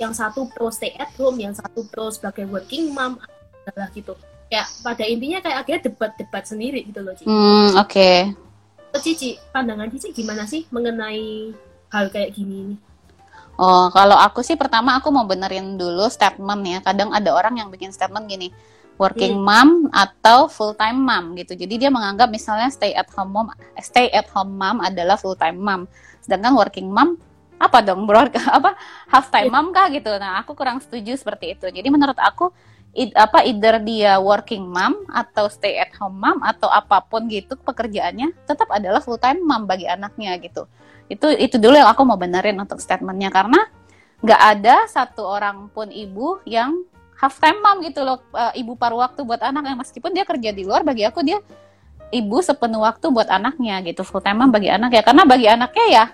yang 0.00 0.16
satu 0.16 0.48
pro 0.48 0.72
stay 0.72 0.96
at 0.96 1.12
home, 1.20 1.36
yang 1.36 1.52
satu 1.52 1.84
pro 1.92 2.08
sebagai 2.08 2.48
working 2.48 2.96
mom 2.96 3.20
adalah 3.68 3.92
gitu. 3.92 4.16
Kayak 4.48 4.66
pada 4.80 5.04
intinya 5.06 5.38
kayak 5.44 5.56
akhirnya 5.62 5.82
debat-debat 5.92 6.44
sendiri 6.48 6.80
gitu 6.88 7.04
loh, 7.04 7.12
Ci. 7.14 7.28
Hmm, 7.28 7.76
Oke. 7.76 8.32
Cici, 8.98 9.38
pandangan 9.54 9.86
Cici 9.92 10.10
gimana 10.10 10.48
sih 10.48 10.66
mengenai 10.72 11.54
hal 11.92 12.10
kayak 12.10 12.34
gini 12.34 12.56
ini? 12.66 12.76
Oh 13.60 13.92
kalau 13.92 14.16
aku 14.16 14.40
sih 14.40 14.56
pertama 14.56 14.96
aku 14.96 15.12
mau 15.12 15.28
benerin 15.28 15.76
dulu 15.76 16.08
statement 16.08 16.62
ya. 16.64 16.78
Kadang 16.80 17.12
ada 17.12 17.30
orang 17.36 17.60
yang 17.60 17.68
bikin 17.68 17.92
statement 17.92 18.24
gini, 18.24 18.48
working 18.96 19.36
mom 19.36 19.92
atau 19.92 20.48
full 20.48 20.72
time 20.74 20.96
mom 20.96 21.36
gitu. 21.36 21.52
Jadi 21.52 21.86
dia 21.86 21.90
menganggap 21.92 22.32
misalnya 22.32 22.72
stay 22.72 22.96
at 22.96 23.06
home 23.12 23.36
mom, 23.36 23.46
stay 23.84 24.08
at 24.16 24.26
home 24.32 24.56
mom 24.56 24.80
adalah 24.80 25.20
full 25.20 25.36
time 25.36 25.60
mom. 25.60 25.84
Sedangkan 26.24 26.56
working 26.56 26.88
mom 26.88 27.20
apa 27.60 27.78
dong 27.84 28.08
bro? 28.08 28.24
Apa 28.56 28.72
half 29.12 29.28
time 29.28 29.52
mom 29.52 29.68
kah 29.76 29.92
gitu? 29.92 30.08
Nah 30.16 30.40
aku 30.40 30.56
kurang 30.56 30.80
setuju 30.80 31.12
seperti 31.20 31.52
itu. 31.52 31.68
Jadi 31.68 31.88
menurut 31.92 32.16
aku 32.16 32.48
it- 32.96 33.12
apa 33.12 33.44
either 33.44 33.76
dia 33.84 34.16
working 34.16 34.64
mom 34.64 35.04
atau 35.12 35.52
stay 35.52 35.76
at 35.76 35.92
home 36.00 36.16
mom 36.16 36.40
atau 36.40 36.72
apa 36.72 37.04
pun 37.04 37.28
gitu 37.28 37.60
pekerjaannya 37.60 38.32
tetap 38.48 38.72
adalah 38.72 39.04
full 39.04 39.20
time 39.20 39.44
mom 39.44 39.68
bagi 39.68 39.84
anaknya 39.84 40.40
gitu. 40.40 40.64
Itu 41.12 41.28
itu 41.36 41.60
dulu 41.60 41.76
yang 41.76 41.92
aku 41.92 42.02
mau 42.08 42.16
benerin 42.16 42.56
untuk 42.56 42.80
statementnya. 42.80 43.28
Karena 43.28 43.60
nggak 44.24 44.40
ada 44.56 44.88
satu 44.88 45.28
orang 45.28 45.68
pun 45.68 45.92
ibu 45.92 46.40
yang 46.48 46.80
half 47.20 47.36
time 47.44 47.60
mom 47.60 47.84
gitu 47.84 48.00
loh 48.00 48.24
eh, 48.32 48.64
ibu 48.64 48.72
paruh 48.72 49.04
waktu 49.04 49.20
buat 49.20 49.44
anaknya. 49.44 49.76
Meskipun 49.76 50.16
dia 50.16 50.24
kerja 50.24 50.48
di 50.56 50.64
luar 50.64 50.80
bagi 50.80 51.04
aku 51.04 51.20
dia 51.20 51.44
ibu 52.08 52.40
sepenuh 52.40 52.80
waktu 52.80 53.12
buat 53.12 53.28
anaknya 53.28 53.84
gitu. 53.84 54.00
Full 54.00 54.24
time 54.24 54.48
mom 54.48 54.50
bagi 54.50 54.72
anak 54.72 54.96
ya 54.96 55.04
karena 55.04 55.28
bagi 55.28 55.44
anaknya 55.44 55.86
ya 55.92 56.06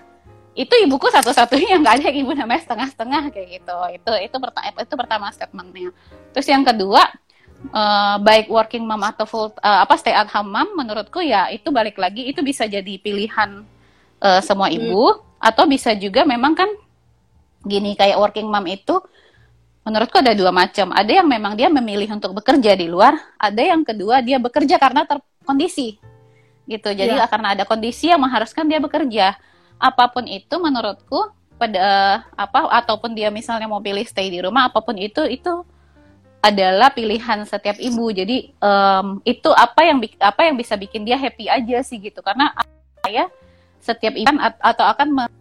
itu 0.57 0.73
ibuku 0.81 1.05
satu-satunya 1.13 1.77
nggak 1.85 1.93
ada 2.01 2.03
yang 2.09 2.17
ibu 2.25 2.31
namanya 2.33 2.65
setengah-setengah 2.65 3.29
kayak 3.29 3.61
gitu. 3.61 3.77
Itu 3.93 4.11
itu 4.17 4.35
pertama 4.41 4.65
itu 4.73 4.95
pertama 4.97 5.25
statementnya. 5.29 5.93
Terus 6.33 6.47
yang 6.49 6.65
kedua 6.65 7.05
eh, 7.77 8.15
baik 8.25 8.49
working 8.49 8.81
mom 8.81 9.05
atau 9.05 9.29
full 9.29 9.53
eh, 9.61 9.79
apa 9.85 9.93
stay 10.01 10.17
at 10.17 10.25
home 10.33 10.49
mom 10.49 10.81
menurutku 10.81 11.21
ya 11.21 11.53
itu 11.53 11.69
balik 11.69 12.01
lagi 12.01 12.25
itu 12.25 12.41
bisa 12.41 12.65
jadi 12.65 12.97
pilihan 12.97 13.61
eh, 14.25 14.41
semua 14.41 14.73
ibu. 14.73 15.21
Atau 15.37 15.69
bisa 15.69 15.93
juga 15.93 16.25
memang 16.25 16.57
kan 16.57 16.65
gini 17.61 17.93
kayak 17.93 18.17
working 18.17 18.49
mom 18.49 18.65
itu 18.65 18.97
menurutku 19.85 20.17
ada 20.17 20.33
dua 20.33 20.49
macam. 20.49 20.89
Ada 20.89 21.21
yang 21.21 21.29
memang 21.29 21.53
dia 21.53 21.69
memilih 21.69 22.17
untuk 22.17 22.33
bekerja 22.33 22.73
di 22.73 22.89
luar 22.89 23.13
ada 23.37 23.61
yang 23.61 23.85
kedua 23.85 24.25
dia 24.25 24.41
bekerja 24.41 24.81
karena 24.81 25.05
terkondisi. 25.05 26.01
Gitu 26.65 26.89
jadi 26.97 27.13
Iya. 27.13 27.29
karena 27.29 27.53
ada 27.53 27.63
kondisi 27.63 28.09
yang 28.09 28.25
mengharuskan 28.25 28.65
dia 28.65 28.81
bekerja 28.81 29.37
apa 29.77 30.09
pun 30.09 30.25
itu 30.25 30.55
menurutku 30.57 31.33
pada 31.57 31.77
eh, 31.77 32.17
apa 32.37 32.69
ataupun 32.85 33.17
dia 33.17 33.33
misalnya 33.33 33.65
mau 33.65 33.81
pilih 33.81 34.05
stay 34.05 34.29
di 34.29 34.41
rumah 34.41 34.69
apa 34.69 34.81
pun 34.81 34.93
itu 34.97 35.25
itu 35.25 35.65
adalah 36.41 36.93
pilihan 36.93 37.43
setiap 37.43 37.75
ibu. 37.81 38.13
Jadi 38.13 38.53
em, 38.53 39.07
itu 39.25 39.49
apa 39.51 39.81
yang 39.83 39.97
apa 40.21 40.41
yang 40.45 40.55
bisa 40.55 40.77
bikin 40.77 41.03
dia 41.03 41.17
happy 41.17 41.49
aja 41.49 41.81
sih 41.81 41.97
gitu. 41.97 42.21
Karena 42.21 42.53
saya 43.01 43.27
setiap 43.81 44.13
ibu 44.13 44.29
kan 44.29 44.37
at- 44.53 44.61
atau 44.61 44.85
akan 44.85 45.07
me- 45.11 45.33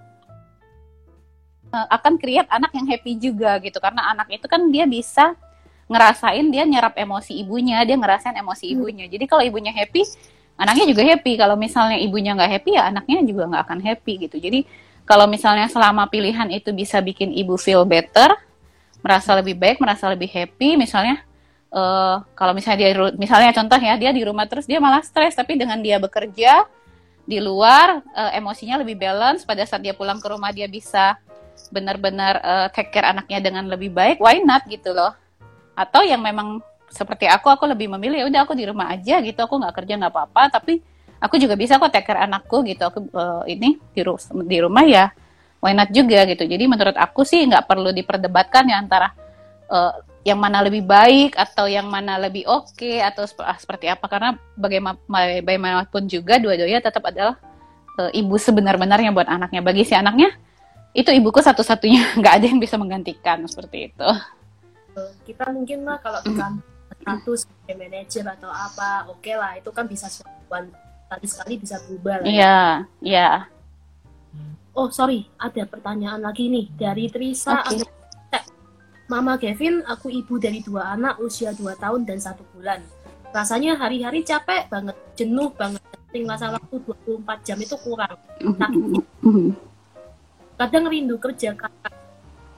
eh, 1.70 1.86
akan 1.92 2.12
create 2.16 2.48
anak 2.48 2.72
yang 2.72 2.86
happy 2.88 3.12
juga 3.20 3.60
gitu. 3.60 3.76
Karena 3.78 4.08
anak 4.10 4.32
itu 4.32 4.48
kan 4.48 4.64
dia 4.72 4.88
bisa 4.88 5.36
ngerasain 5.86 6.42
dia 6.50 6.66
nyerap 6.66 6.98
emosi 6.98 7.38
ibunya 7.38 7.78
dia 7.86 7.94
ngerasain 7.94 8.34
emosi 8.34 8.64
ibunya. 8.74 9.06
Jadi 9.06 9.24
kalau 9.30 9.44
ibunya 9.44 9.70
happy 9.70 10.02
anaknya 10.56 10.84
juga 10.88 11.02
happy. 11.04 11.32
Kalau 11.36 11.56
misalnya 11.56 12.00
ibunya 12.00 12.32
nggak 12.32 12.50
happy 12.60 12.70
ya 12.76 12.88
anaknya 12.88 13.22
juga 13.24 13.42
nggak 13.48 13.62
akan 13.68 13.80
happy 13.84 14.12
gitu. 14.28 14.36
Jadi 14.40 14.64
kalau 15.06 15.28
misalnya 15.30 15.70
selama 15.70 16.08
pilihan 16.10 16.48
itu 16.50 16.74
bisa 16.74 16.98
bikin 16.98 17.30
ibu 17.30 17.54
feel 17.54 17.86
better 17.86 18.34
merasa 19.04 19.38
lebih 19.38 19.54
baik 19.54 19.78
merasa 19.78 20.10
lebih 20.10 20.26
happy 20.26 20.74
misalnya 20.74 21.22
eh 21.70 22.16
kalau 22.34 22.50
misalnya 22.56 22.78
dia 22.82 22.90
misalnya 23.14 23.54
contoh 23.54 23.78
ya 23.78 23.94
dia 23.94 24.10
di 24.10 24.22
rumah 24.26 24.48
terus 24.48 24.66
dia 24.66 24.80
malah 24.82 25.04
stres. 25.04 25.36
Tapi 25.36 25.54
dengan 25.60 25.78
dia 25.78 26.00
bekerja 26.00 26.66
di 27.26 27.38
luar 27.38 28.00
eh, 28.16 28.38
emosinya 28.40 28.80
lebih 28.80 28.96
balance. 28.96 29.44
Pada 29.44 29.62
saat 29.68 29.84
dia 29.84 29.92
pulang 29.92 30.18
ke 30.18 30.26
rumah 30.26 30.50
dia 30.50 30.66
bisa 30.66 31.20
benar-benar 31.68 32.40
eh, 32.40 32.68
take 32.72 32.90
care 32.90 33.06
anaknya 33.12 33.38
dengan 33.44 33.68
lebih 33.68 33.92
baik 33.92 34.18
why 34.18 34.40
not 34.40 34.64
gitu 34.66 34.96
loh. 34.96 35.12
Atau 35.76 36.02
yang 36.08 36.24
memang 36.24 36.64
seperti 36.96 37.28
aku 37.28 37.52
aku 37.52 37.68
lebih 37.68 37.92
memilih 37.92 38.24
ya 38.24 38.26
udah 38.32 38.40
aku 38.48 38.56
di 38.56 38.64
rumah 38.64 38.88
aja 38.88 39.20
gitu 39.20 39.36
aku 39.36 39.60
nggak 39.60 39.74
kerja 39.76 40.00
nggak 40.00 40.12
apa-apa. 40.12 40.42
Tapi 40.56 40.80
aku 41.20 41.36
juga 41.36 41.54
bisa 41.56 41.76
kok 41.76 41.92
take 41.92 42.08
care 42.08 42.24
anakku 42.24 42.64
gitu 42.64 42.88
aku 42.88 43.04
eh, 43.12 43.56
ini 43.56 43.76
di, 43.92 44.00
ru- 44.00 44.20
di 44.48 44.58
rumah 44.64 44.84
ya 44.88 45.12
why 45.60 45.72
not 45.76 45.92
juga 45.92 46.24
gitu. 46.28 46.44
Jadi 46.48 46.64
menurut 46.64 46.96
aku 46.96 47.24
sih 47.24 47.44
nggak 47.44 47.64
perlu 47.68 47.92
diperdebatkan 47.92 48.64
ya 48.68 48.76
antara 48.80 49.12
eh, 49.68 49.92
yang 50.26 50.42
mana 50.42 50.58
lebih 50.58 50.82
baik 50.82 51.38
atau 51.38 51.70
yang 51.70 51.86
mana 51.86 52.18
lebih 52.18 52.50
oke 52.50 52.92
atau 52.98 53.22
sep- 53.26 53.46
ah, 53.46 53.54
seperti 53.54 53.86
apa. 53.86 54.04
Karena 54.10 54.34
bagaimana 54.58 54.98
bagaimanapun 55.06 56.10
juga 56.10 56.42
dua-duanya 56.42 56.82
tetap 56.82 57.06
adalah 57.06 57.38
eh, 57.98 58.18
ibu 58.20 58.34
sebenar-benarnya 58.34 59.14
buat 59.14 59.30
anaknya. 59.30 59.62
Bagi 59.62 59.86
si 59.86 59.94
anaknya 59.94 60.34
itu 60.92 61.14
ibuku 61.14 61.38
satu-satunya. 61.38 62.10
Nggak 62.20 62.34
ada 62.42 62.44
yang 62.50 62.60
bisa 62.60 62.74
menggantikan 62.74 63.46
seperti 63.46 63.94
itu. 63.94 64.08
Kita 65.28 65.52
mungkin 65.52 65.84
lah 65.84 66.00
kalau 66.00 66.20
di 66.24 66.32
kantor 66.32 66.75
status 67.06 67.46
sebagai 67.46 67.76
manajer 67.78 68.24
atau 68.26 68.50
apa, 68.50 69.06
oke 69.06 69.30
lah 69.30 69.54
itu 69.54 69.70
kan 69.70 69.86
bisa 69.86 70.10
sekali 70.10 70.74
sekali 71.22 71.54
bisa 71.62 71.78
berubah 71.86 72.18
lah. 72.18 72.26
ya. 72.26 72.34
iya 72.34 72.58
iya 72.98 73.30
Oh 74.76 74.92
sorry, 74.92 75.24
ada 75.40 75.64
pertanyaan 75.64 76.20
lagi 76.20 76.52
nih 76.52 76.68
dari 76.76 77.08
Trisa. 77.08 77.64
Eh, 77.72 78.44
Mama 79.08 79.40
Kevin, 79.40 79.80
aku 79.88 80.12
ibu 80.12 80.36
dari 80.36 80.60
dua 80.60 80.92
anak 80.92 81.16
usia 81.16 81.56
2 81.56 81.80
tahun 81.80 82.04
dan 82.04 82.20
satu 82.20 82.44
bulan. 82.52 82.84
Rasanya 83.32 83.80
hari-hari 83.80 84.20
capek 84.20 84.68
banget, 84.68 84.92
jenuh 85.16 85.48
banget. 85.56 85.80
Rasa 86.12 86.52
waktu 86.52 86.76
24 87.08 87.40
jam 87.40 87.56
itu 87.56 87.76
kurang. 87.80 88.20
Kadang 90.60 90.84
rindu 90.92 91.16
kerja 91.20 91.56
kayak 91.56 91.92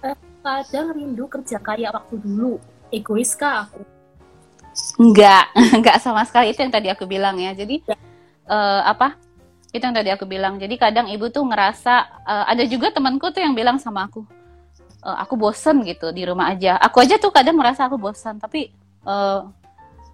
eh, 0.02 0.18
kadang 0.42 0.94
rindu 0.98 1.30
kerja 1.30 1.62
kayak 1.62 1.94
waktu 1.94 2.18
dulu. 2.18 2.58
Egois 2.90 3.38
kah 3.38 3.70
aku? 3.70 3.97
Enggak, 4.98 5.50
enggak 5.54 5.96
sama 6.04 6.22
sekali 6.26 6.50
itu 6.52 6.60
yang 6.62 6.74
tadi 6.74 6.88
aku 6.90 7.04
bilang 7.06 7.38
ya. 7.38 7.54
Jadi 7.54 7.82
eh, 8.48 8.80
apa? 8.82 9.14
Itu 9.70 9.82
yang 9.84 9.96
tadi 9.96 10.10
aku 10.10 10.24
bilang. 10.24 10.56
Jadi 10.58 10.74
kadang 10.80 11.06
ibu 11.10 11.28
tuh 11.30 11.46
ngerasa 11.46 11.94
eh, 12.26 12.44
ada 12.56 12.64
juga 12.66 12.90
temanku 12.90 13.30
tuh 13.30 13.42
yang 13.42 13.54
bilang 13.54 13.78
sama 13.78 14.06
aku, 14.10 14.24
"Eh, 15.04 15.16
aku 15.22 15.34
bosen 15.38 15.82
gitu 15.86 16.10
di 16.10 16.26
rumah 16.26 16.50
aja. 16.52 16.76
Aku 16.82 16.98
aja 17.02 17.16
tuh 17.20 17.30
kadang 17.30 17.56
merasa 17.58 17.86
aku 17.86 17.96
bosan, 18.00 18.38
tapi 18.42 18.70
eh, 19.06 19.40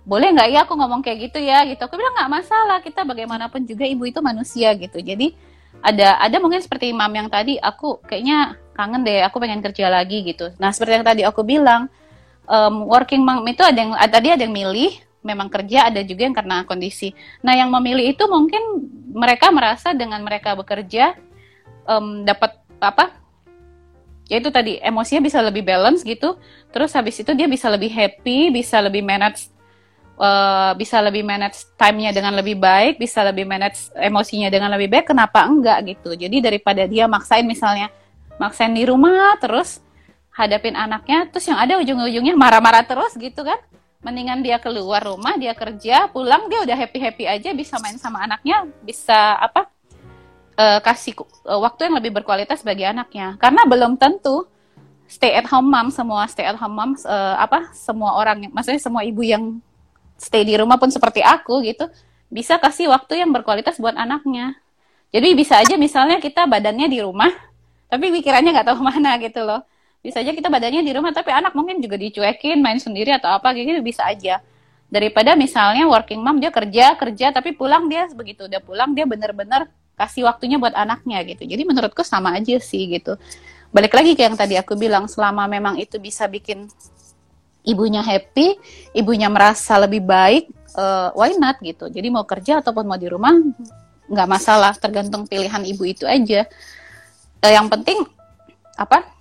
boleh 0.05 0.29
nggak 0.37 0.49
ya 0.53 0.61
aku 0.69 0.77
ngomong 0.77 1.01
kayak 1.01 1.33
gitu 1.33 1.41
ya 1.41 1.65
gitu. 1.65 1.81
Aku 1.89 1.97
bilang 1.97 2.13
nggak 2.17 2.33
masalah. 2.33 2.79
Kita 2.85 3.09
bagaimanapun 3.09 3.65
juga 3.65 3.89
ibu 3.89 4.05
itu 4.05 4.21
manusia 4.21 4.73
gitu. 4.77 5.01
Jadi 5.01 5.33
ada 5.81 6.21
ada 6.21 6.37
mungkin 6.41 6.61
seperti 6.61 6.93
imam 6.93 7.09
yang 7.13 7.29
tadi 7.33 7.57
aku 7.57 8.05
kayaknya 8.05 8.57
kangen 8.77 9.01
deh. 9.05 9.25
Aku 9.25 9.41
pengen 9.41 9.65
kerja 9.65 9.89
lagi 9.89 10.21
gitu. 10.29 10.53
Nah 10.61 10.73
seperti 10.77 10.93
yang 11.01 11.07
tadi 11.09 11.23
aku 11.25 11.41
bilang 11.45 11.89
em, 12.49 12.75
working 12.85 13.23
mom 13.25 13.45
itu 13.49 13.65
ada 13.65 13.79
yang 13.79 13.93
ada- 13.97 14.15
tadi 14.21 14.29
ada 14.33 14.43
yang 14.45 14.55
milih 14.55 14.93
memang 15.25 15.49
kerja, 15.49 15.89
ada 15.89 16.05
juga 16.05 16.29
yang 16.29 16.37
karena 16.37 16.69
kondisi. 16.69 17.17
Nah, 17.41 17.57
yang 17.57 17.73
memilih 17.73 18.13
itu 18.13 18.25
mungkin 18.29 18.61
mereka 19.17 19.49
merasa 19.49 19.97
dengan 19.97 20.21
mereka 20.21 20.53
bekerja 20.53 21.17
em, 21.89 22.29
dapat 22.29 22.61
apa? 22.81 23.25
Ya 24.29 24.41
itu 24.41 24.49
tadi 24.49 24.81
emosinya 24.81 25.21
bisa 25.21 25.41
lebih 25.45 25.61
balance 25.65 26.01
gitu. 26.01 26.41
Terus 26.73 26.97
habis 26.97 27.21
itu 27.21 27.29
dia 27.37 27.45
bisa 27.45 27.69
lebih 27.69 27.93
happy, 27.93 28.49
bisa 28.49 28.81
lebih 28.81 29.05
manage 29.05 29.53
eh, 30.17 30.73
bisa 30.81 30.97
lebih 31.05 31.21
manage 31.27 31.69
time-nya 31.77 32.09
dengan 32.09 32.33
lebih 32.33 32.57
baik, 32.57 32.97
bisa 32.97 33.21
lebih 33.21 33.45
manage 33.45 33.93
emosinya 33.93 34.49
dengan 34.49 34.73
lebih 34.73 34.89
baik. 34.89 35.13
Kenapa 35.13 35.45
enggak 35.45 35.85
gitu? 35.93 36.17
Jadi 36.17 36.41
daripada 36.41 36.89
dia 36.89 37.05
maksain 37.05 37.45
misalnya 37.45 37.93
maksain 38.41 38.73
di 38.73 38.89
rumah 38.89 39.37
terus 39.37 39.84
hadapin 40.35 40.75
anaknya, 40.75 41.31
terus 41.31 41.47
yang 41.47 41.57
ada 41.63 41.79
ujung-ujungnya 41.79 42.35
marah-marah 42.35 42.83
terus 42.83 43.15
gitu 43.15 43.47
kan? 43.47 43.57
Mendingan 44.03 44.45
dia 44.45 44.61
keluar 44.61 45.01
rumah, 45.01 45.39
dia 45.41 45.55
kerja, 45.57 46.11
pulang 46.11 46.51
dia 46.51 46.61
udah 46.67 46.77
happy-happy 46.77 47.25
aja, 47.25 47.55
bisa 47.57 47.81
main 47.81 47.97
sama 47.97 48.27
anaknya, 48.27 48.69
bisa 48.83 49.39
apa? 49.41 49.73
eh, 50.59 50.81
kasih 50.83 51.15
eh, 51.19 51.61
waktu 51.61 51.91
yang 51.91 51.95
lebih 51.99 52.11
berkualitas 52.15 52.63
bagi 52.63 52.87
anaknya. 52.87 53.37
Karena 53.39 53.67
belum 53.67 53.99
tentu 53.99 54.47
stay 55.11 55.37
at 55.37 55.47
home 55.51 55.69
mom 55.69 55.93
semua 55.93 56.25
stay 56.31 56.49
at 56.49 56.57
home 56.57 56.75
moms 56.75 57.05
eh, 57.05 57.37
apa 57.37 57.71
semua 57.77 58.17
orang 58.17 58.49
maksudnya 58.51 58.81
semua 58.81 59.05
ibu 59.05 59.21
yang 59.21 59.61
stay 60.17 60.43
di 60.47 60.57
rumah 60.57 60.81
pun 60.81 60.89
seperti 60.89 61.21
aku 61.21 61.61
gitu 61.61 61.85
bisa 62.33 62.57
kasih 62.57 62.89
waktu 62.91 63.23
yang 63.23 63.31
berkualitas 63.35 63.79
buat 63.79 63.95
anaknya. 63.95 64.59
Jadi 65.15 65.29
bisa 65.39 65.63
aja 65.63 65.79
misalnya 65.79 66.19
kita 66.19 66.47
badannya 66.51 66.91
di 66.91 66.99
rumah 67.03 67.31
tapi 67.91 68.11
pikirannya 68.11 68.51
nggak 68.51 68.69
tahu 68.75 68.81
mana 68.91 69.19
gitu 69.21 69.43
loh. 69.45 69.63
Bisa 70.05 70.21
aja 70.21 70.37
kita 70.37 70.53
badannya 70.53 70.85
di 70.85 70.93
rumah 70.93 71.17
tapi 71.17 71.33
anak 71.33 71.57
mungkin 71.57 71.81
juga 71.81 71.97
dicuekin 71.97 72.61
main 72.61 72.77
sendiri 72.77 73.17
atau 73.17 73.33
apa 73.33 73.57
kayak 73.57 73.73
gitu 73.73 73.81
bisa 73.81 74.05
aja. 74.05 74.45
Daripada 74.93 75.33
misalnya 75.33 75.89
working 75.89 76.21
mom 76.21 76.37
dia 76.37 76.53
kerja 76.53 76.93
kerja 77.01 77.33
tapi 77.33 77.57
pulang 77.57 77.89
dia 77.89 78.05
begitu 78.13 78.45
udah 78.45 78.61
pulang 78.61 78.93
dia 78.93 79.09
bener-bener 79.09 79.65
kasih 79.97 80.29
waktunya 80.29 80.61
buat 80.61 80.77
anaknya 80.77 81.25
gitu. 81.25 81.49
Jadi 81.49 81.65
menurutku 81.65 82.05
sama 82.05 82.37
aja 82.37 82.61
sih 82.61 82.85
gitu. 82.93 83.17
Balik 83.73 83.97
lagi 83.97 84.13
ke 84.13 84.29
yang 84.29 84.37
tadi 84.37 84.61
aku 84.61 84.77
bilang 84.77 85.09
selama 85.09 85.49
memang 85.49 85.81
itu 85.81 85.97
bisa 85.97 86.29
bikin 86.29 86.69
ibunya 87.65 88.05
happy, 88.05 88.61
ibunya 88.93 89.33
merasa 89.33 89.81
lebih 89.81 90.05
baik, 90.05 90.53
eh, 90.77 91.09
why 91.17 91.33
not 91.41 91.57
gitu. 91.65 91.89
Jadi 91.89 92.13
mau 92.13 92.29
kerja 92.29 92.61
ataupun 92.61 92.85
mau 92.85 93.01
di 93.01 93.09
rumah 93.09 93.33
nggak 94.05 94.29
masalah, 94.29 94.77
tergantung 94.77 95.25
pilihan 95.25 95.65
ibu 95.65 95.89
itu 95.89 96.05
aja. 96.05 96.45
Eh, 97.41 97.53
yang 97.57 97.73
penting 97.73 98.05
apa? 98.77 99.14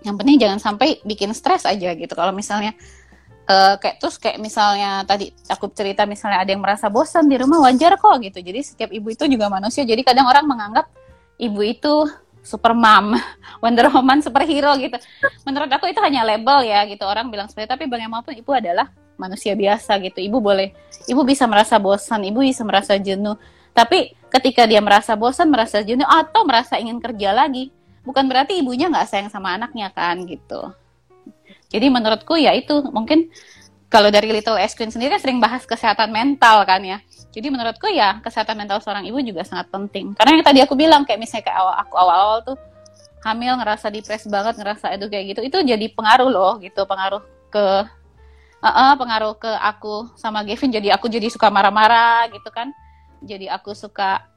Yang 0.00 0.14
penting 0.20 0.36
jangan 0.40 0.58
sampai 0.58 0.98
bikin 1.04 1.36
stres 1.36 1.68
aja 1.68 1.92
gitu. 1.92 2.12
Kalau 2.12 2.32
misalnya 2.32 2.72
eh, 3.48 3.74
kayak 3.76 3.96
terus 4.00 4.16
kayak 4.16 4.40
misalnya 4.40 5.04
tadi 5.04 5.32
aku 5.48 5.68
cerita 5.72 6.08
misalnya 6.08 6.40
ada 6.40 6.50
yang 6.50 6.62
merasa 6.64 6.88
bosan 6.88 7.28
di 7.28 7.36
rumah 7.36 7.60
wajar 7.64 7.96
kok 8.00 8.16
gitu. 8.24 8.40
Jadi 8.40 8.60
setiap 8.64 8.90
ibu 8.92 9.08
itu 9.12 9.24
juga 9.28 9.52
manusia. 9.52 9.84
Jadi 9.84 10.00
kadang 10.06 10.28
orang 10.28 10.48
menganggap 10.48 10.88
ibu 11.40 11.60
itu 11.60 12.08
super 12.40 12.72
mom, 12.72 13.16
Wonder 13.62 13.92
Woman 13.92 14.24
superhero 14.24 14.72
gitu. 14.80 14.96
Menurut 15.44 15.68
aku 15.68 15.88
itu 15.92 16.00
hanya 16.00 16.24
label 16.24 16.64
ya 16.64 16.84
gitu. 16.88 17.04
Orang 17.04 17.28
bilang 17.28 17.48
seperti 17.48 17.68
tapi 17.68 17.84
bagaimanapun 17.88 18.36
ibu 18.36 18.50
adalah 18.56 18.88
manusia 19.20 19.52
biasa 19.52 20.00
gitu. 20.00 20.18
Ibu 20.24 20.40
boleh, 20.40 20.72
ibu 21.04 21.20
bisa 21.28 21.44
merasa 21.44 21.76
bosan, 21.76 22.24
ibu 22.24 22.40
bisa 22.40 22.64
merasa 22.64 22.96
jenuh. 22.96 23.36
Tapi 23.76 24.16
ketika 24.32 24.64
dia 24.64 24.80
merasa 24.80 25.14
bosan, 25.14 25.52
merasa 25.52 25.84
jenuh 25.84 26.08
atau 26.08 26.42
merasa 26.48 26.80
ingin 26.80 26.98
kerja 26.98 27.36
lagi, 27.36 27.68
bukan 28.04 28.24
berarti 28.26 28.58
ibunya 28.60 28.88
nggak 28.88 29.08
sayang 29.08 29.28
sama 29.28 29.56
anaknya 29.56 29.92
kan 29.92 30.20
gitu. 30.24 30.72
Jadi 31.70 31.86
menurutku 31.86 32.34
ya 32.34 32.50
itu 32.56 32.82
mungkin 32.90 33.30
kalau 33.90 34.06
dari 34.10 34.30
Little 34.30 34.58
Ice 34.62 34.78
Queen 34.78 34.90
sendiri 34.90 35.18
kan 35.18 35.20
sering 35.22 35.38
bahas 35.42 35.66
kesehatan 35.66 36.14
mental 36.14 36.62
kan 36.62 36.78
ya. 36.82 36.98
Jadi 37.30 37.46
menurutku 37.50 37.90
ya 37.90 38.18
kesehatan 38.22 38.58
mental 38.58 38.78
seorang 38.82 39.06
ibu 39.06 39.18
juga 39.22 39.42
sangat 39.46 39.70
penting. 39.70 40.14
Karena 40.14 40.38
yang 40.38 40.46
tadi 40.46 40.58
aku 40.62 40.74
bilang 40.78 41.02
kayak 41.02 41.18
misalnya 41.18 41.50
kayak 41.50 41.58
awal 41.58 41.74
aku 41.78 41.94
awal-awal 41.98 42.38
tuh 42.42 42.56
hamil 43.26 43.52
ngerasa 43.60 43.92
depres 43.92 44.24
banget, 44.30 44.56
ngerasa 44.56 44.96
itu 44.96 45.06
kayak 45.12 45.24
gitu, 45.36 45.40
itu 45.44 45.56
jadi 45.60 45.86
pengaruh 45.92 46.30
loh 46.32 46.56
gitu, 46.62 46.88
pengaruh 46.88 47.20
ke 47.52 47.66
eh, 48.64 48.70
eh, 48.70 48.92
pengaruh 48.96 49.34
ke 49.36 49.50
aku 49.58 50.14
sama 50.16 50.46
Gavin. 50.46 50.70
Jadi 50.70 50.88
aku 50.94 51.06
jadi 51.10 51.26
suka 51.26 51.50
marah-marah 51.50 52.30
gitu 52.32 52.48
kan. 52.54 52.70
Jadi 53.20 53.50
aku 53.50 53.76
suka 53.76 54.29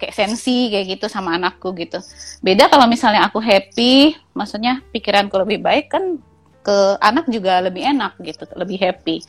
kayak 0.00 0.16
sensi 0.16 0.72
kayak 0.72 0.96
gitu 0.96 1.06
sama 1.12 1.36
anakku 1.36 1.76
gitu. 1.76 2.00
Beda 2.40 2.72
kalau 2.72 2.88
misalnya 2.88 3.28
aku 3.28 3.36
happy, 3.38 4.16
maksudnya 4.32 4.80
pikiranku 4.90 5.36
lebih 5.36 5.60
baik 5.60 5.92
kan 5.92 6.16
ke 6.64 6.76
anak 7.04 7.28
juga 7.28 7.60
lebih 7.60 7.84
enak 7.84 8.16
gitu, 8.24 8.48
lebih 8.56 8.80
happy. 8.80 9.20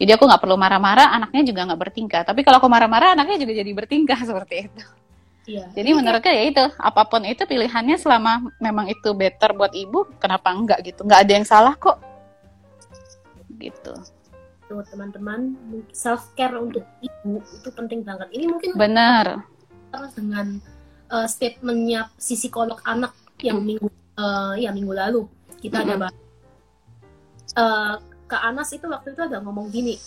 Jadi 0.00 0.16
aku 0.16 0.24
nggak 0.24 0.40
perlu 0.40 0.56
marah-marah, 0.56 1.12
anaknya 1.12 1.44
juga 1.44 1.60
nggak 1.68 1.80
bertingkah. 1.80 2.22
Tapi 2.24 2.40
kalau 2.40 2.56
aku 2.56 2.68
marah-marah, 2.72 3.12
anaknya 3.12 3.44
juga 3.44 3.52
jadi 3.52 3.70
bertingkah 3.72 4.20
seperti 4.28 4.68
itu. 4.68 4.84
Iya. 5.48 5.64
Jadi 5.72 5.90
menurutnya 5.96 6.32
ya 6.36 6.44
itu, 6.48 6.64
apa 6.76 7.02
pun 7.08 7.24
itu 7.24 7.42
pilihannya 7.44 7.96
selama 7.96 8.48
memang 8.60 8.88
itu 8.88 9.12
better 9.12 9.52
buat 9.56 9.72
ibu, 9.72 10.08
kenapa 10.20 10.52
enggak 10.52 10.84
gitu? 10.84 11.04
Nggak 11.04 11.20
ada 11.26 11.32
yang 11.32 11.46
salah 11.48 11.74
kok. 11.76 12.00
Gitu. 13.60 13.92
Teman-teman, 14.70 15.58
self 15.90 16.30
care 16.38 16.54
untuk 16.54 16.86
ibu 17.02 17.42
itu 17.42 17.68
penting 17.74 18.00
banget. 18.00 18.30
Ini 18.32 18.44
mungkin 18.48 18.70
Benar. 18.78 19.44
Dengan 20.14 20.46
eh, 21.10 21.26
statementnya 21.26 22.10
si 22.14 22.38
psikolog 22.38 22.78
anak 22.86 23.14
yang 23.42 23.60
minggu 23.62 23.90
eh, 24.18 24.54
ya 24.62 24.70
minggu 24.70 24.94
lalu 24.94 25.22
kita 25.60 25.82
ada 25.84 25.94
Mm-mm. 25.98 26.02
bahas. 26.06 26.18
Eh, 27.50 27.94
Kak 28.30 28.42
Anas 28.46 28.70
itu 28.70 28.86
waktu 28.86 29.10
itu 29.10 29.22
ada 29.26 29.42
ngomong 29.42 29.74
gini, 29.74 29.98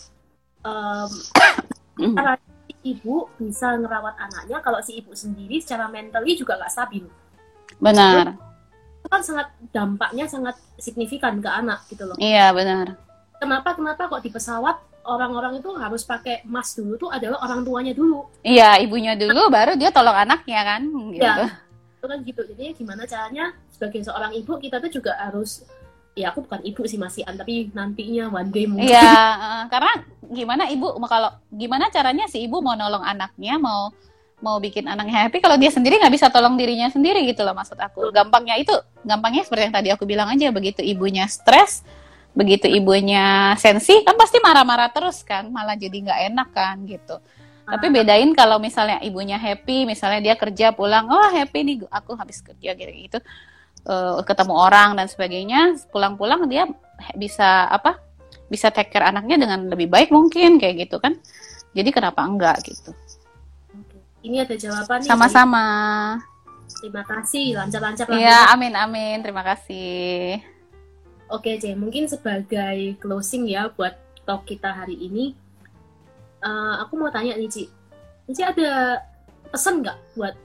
Mm. 1.94 2.16
cara 2.18 2.40
si 2.40 2.74
ibu 2.96 3.30
bisa 3.38 3.76
ngerawat 3.78 4.16
anaknya 4.18 4.64
kalau 4.64 4.80
si 4.82 4.98
ibu 4.98 5.12
sendiri 5.14 5.62
secara 5.62 5.92
mentally 5.92 6.34
juga 6.40 6.58
nggak 6.58 6.72
stabil. 6.72 7.06
Benar. 7.78 8.34
Itu 9.04 9.08
kan 9.12 9.22
sangat 9.22 9.48
dampaknya 9.76 10.26
sangat 10.26 10.56
signifikan 10.80 11.38
ke 11.44 11.50
anak 11.52 11.84
gitu 11.92 12.08
loh. 12.08 12.16
Iya, 12.18 12.56
benar. 12.56 12.96
Kenapa 13.38 13.76
kenapa 13.76 14.08
kok 14.08 14.24
di 14.24 14.32
pesawat 14.32 14.80
orang-orang 15.04 15.60
itu 15.60 15.70
harus 15.76 16.04
pakai 16.08 16.44
mask 16.48 16.80
dulu 16.80 17.08
tuh 17.08 17.10
adalah 17.12 17.40
orang 17.44 17.64
tuanya 17.64 17.94
dulu. 17.96 18.28
Iya, 18.44 18.80
ibunya 18.80 19.14
dulu 19.20 19.52
baru 19.52 19.76
dia 19.76 19.92
tolong 19.92 20.16
anaknya 20.16 20.62
kan 20.64 20.82
gitu. 21.12 21.24
Ya. 21.24 21.60
Itu 22.00 22.06
kan 22.08 22.20
gitu. 22.24 22.42
Jadi 22.56 22.66
gimana 22.76 23.04
caranya 23.08 23.56
sebagai 23.72 24.04
seorang 24.04 24.32
ibu 24.36 24.60
kita 24.60 24.80
tuh 24.80 24.92
juga 24.92 25.16
harus 25.20 25.64
ya 26.14 26.30
aku 26.30 26.46
bukan 26.46 26.62
ibu 26.62 26.82
sih 26.86 27.02
masihan 27.02 27.34
tapi 27.34 27.74
nantinya 27.74 28.30
one 28.30 28.50
day 28.54 28.70
mungkin 28.70 28.86
Iya, 28.86 29.18
eh, 29.34 29.64
karena 29.74 29.92
gimana 30.30 30.64
ibu 30.70 30.94
kalau 31.10 31.34
gimana 31.50 31.90
caranya 31.90 32.30
si 32.30 32.46
ibu 32.46 32.62
mau 32.62 32.78
nolong 32.78 33.02
anaknya, 33.02 33.58
mau 33.58 33.90
mau 34.44 34.60
bikin 34.60 34.86
anaknya 34.86 35.26
happy 35.26 35.40
kalau 35.40 35.56
dia 35.56 35.72
sendiri 35.72 35.96
nggak 35.98 36.14
bisa 36.14 36.28
tolong 36.28 36.60
dirinya 36.60 36.92
sendiri 36.92 37.24
gitu 37.26 37.42
loh 37.48 37.56
maksud 37.56 37.80
aku. 37.80 38.12
Gampangnya 38.12 38.60
itu, 38.60 38.76
gampangnya 39.08 39.48
seperti 39.48 39.72
yang 39.72 39.76
tadi 39.76 39.90
aku 39.96 40.04
bilang 40.04 40.28
aja, 40.28 40.52
begitu 40.52 40.84
ibunya 40.84 41.26
stres, 41.32 41.82
begitu 42.34 42.66
ibunya 42.66 43.54
sensi, 43.62 44.02
kan 44.02 44.18
pasti 44.18 44.42
marah-marah 44.42 44.90
terus 44.90 45.22
kan, 45.22 45.50
malah 45.54 45.78
jadi 45.78 45.94
nggak 45.94 46.20
enak 46.34 46.50
kan 46.54 46.78
gitu. 46.86 47.18
Tapi 47.64 47.88
bedain 47.88 48.36
kalau 48.36 48.60
misalnya 48.60 49.00
ibunya 49.00 49.40
happy, 49.40 49.88
misalnya 49.88 50.20
dia 50.20 50.36
kerja 50.36 50.76
pulang, 50.76 51.08
oh 51.08 51.30
happy 51.32 51.60
nih, 51.64 51.78
aku 51.88 52.12
habis 52.20 52.44
kerja 52.44 52.76
gitu 52.76 52.92
gitu, 52.92 53.20
Eh, 53.84 54.20
ketemu 54.24 54.56
orang 54.56 54.96
dan 54.96 55.12
sebagainya, 55.12 55.76
pulang-pulang 55.92 56.48
dia 56.48 56.64
bisa 57.20 57.68
apa? 57.68 58.00
Bisa 58.48 58.72
take 58.72 58.96
care 58.96 59.12
anaknya 59.12 59.44
dengan 59.44 59.68
lebih 59.68 59.92
baik 59.92 60.08
mungkin 60.08 60.56
kayak 60.56 60.88
gitu 60.88 61.04
kan. 61.04 61.20
Jadi 61.76 61.92
kenapa 61.92 62.24
enggak 62.24 62.64
gitu? 62.64 62.96
Ini 64.24 64.48
ada 64.48 64.56
jawaban. 64.56 65.04
Sama-sama. 65.04 65.66
Terima 66.80 67.04
kasih, 67.04 67.60
lancar-lancar. 67.60 68.08
Iya, 68.08 68.56
amin 68.56 68.72
amin. 68.72 69.20
Terima 69.20 69.44
kasih. 69.44 70.53
Oke, 71.34 71.58
Jay, 71.58 71.74
mungkin 71.74 72.06
sebagai 72.06 72.94
closing 73.02 73.50
ya 73.50 73.66
buat 73.74 73.98
talk 74.22 74.46
kita 74.46 74.70
hari 74.70 74.94
ini, 74.94 75.34
eh, 76.46 76.76
aku 76.78 76.94
mau 76.94 77.10
tanya 77.10 77.34
nih, 77.34 77.50
Ci. 77.50 77.66
Ci 78.30 78.42
ada 78.46 79.02
pesan 79.50 79.82
nggak 79.82 79.98
buat 80.14 80.38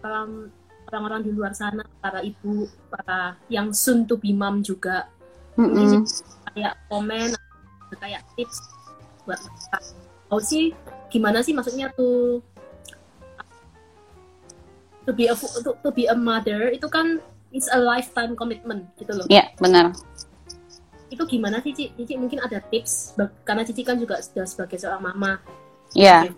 orang-orang 0.88 1.28
di 1.28 1.30
luar 1.36 1.52
sana, 1.52 1.84
para 2.00 2.24
ibu, 2.24 2.64
para 2.88 3.36
yang 3.52 3.76
soon 3.76 4.08
to 4.08 4.16
be 4.16 4.32
mom 4.32 4.64
juga, 4.64 5.12
Mm-mm. 5.60 6.08
kayak 6.56 6.80
komen, 6.88 7.36
kayak 8.00 8.24
tips 8.32 8.56
buat 9.28 9.36
mereka. 9.44 9.78
Oh 10.32 10.40
sih, 10.40 10.72
gimana 11.12 11.44
sih 11.44 11.52
maksudnya 11.52 11.92
tuh 11.92 12.40
to 15.04 15.12
be 15.12 15.28
a 15.28 15.36
to, 15.36 15.72
to 15.84 15.90
be 15.92 16.08
a 16.08 16.16
mother 16.16 16.72
itu 16.72 16.88
kan 16.88 17.20
it's 17.52 17.68
a 17.72 17.80
lifetime 17.80 18.32
commitment 18.32 18.88
gitu 18.96 19.12
loh. 19.12 19.28
Iya, 19.28 19.52
benar. 19.60 19.92
Itu 21.08 21.22
gimana 21.24 21.60
sih 21.64 21.72
Cici? 21.72 21.92
Cici 21.96 22.14
mungkin 22.20 22.38
ada 22.44 22.60
tips 22.60 23.16
karena 23.44 23.62
Cici 23.64 23.82
kan 23.82 23.96
juga 23.96 24.20
sudah 24.20 24.44
sebagai 24.44 24.76
seorang 24.76 25.02
mama 25.02 25.40
Iya, 25.96 26.28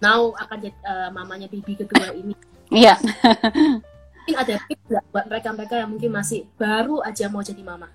now 0.00 0.32
akan 0.40 0.56
jadi 0.56 0.72
eh, 0.72 1.08
mamanya 1.12 1.46
baby 1.52 1.76
kedua 1.76 2.16
ini 2.16 2.32
iya. 2.72 2.96
mungkin 4.24 4.36
ada 4.40 4.56
tips 4.64 4.84
nggak 4.88 5.04
buat 5.12 5.24
mereka-mereka 5.28 5.74
yang 5.84 5.92
mungkin 5.92 6.10
masih 6.16 6.48
baru 6.56 7.04
aja 7.04 7.28
mau 7.28 7.44
jadi 7.44 7.60
mama 7.60 7.92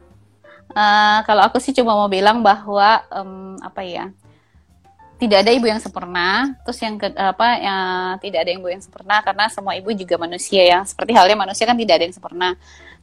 Eh, 0.74 1.20
kalau 1.30 1.46
aku 1.46 1.62
sih 1.62 1.72
cuma 1.78 1.94
mau 1.94 2.10
bilang 2.10 2.42
bahwa 2.42 3.06
em, 3.14 3.56
apa 3.62 3.86
ya 3.86 4.10
tidak 5.22 5.46
ada 5.46 5.52
ibu 5.54 5.70
yang 5.70 5.80
sempurna. 5.80 6.58
Terus 6.66 6.80
yang 6.82 6.98
ke, 6.98 7.08
apa 7.16 7.48
ya 7.62 7.78
tidak 8.20 8.40
ada 8.44 8.52
ibu 8.52 8.68
yang 8.68 8.82
sempurna 8.82 9.22
karena 9.22 9.46
semua 9.48 9.78
ibu 9.78 9.94
juga 9.94 10.18
manusia 10.18 10.66
ya. 10.66 10.80
Seperti 10.84 11.14
halnya 11.14 11.38
manusia 11.38 11.64
kan 11.70 11.78
tidak 11.78 12.02
ada 12.02 12.04
yang 12.10 12.16
sempurna. 12.16 12.50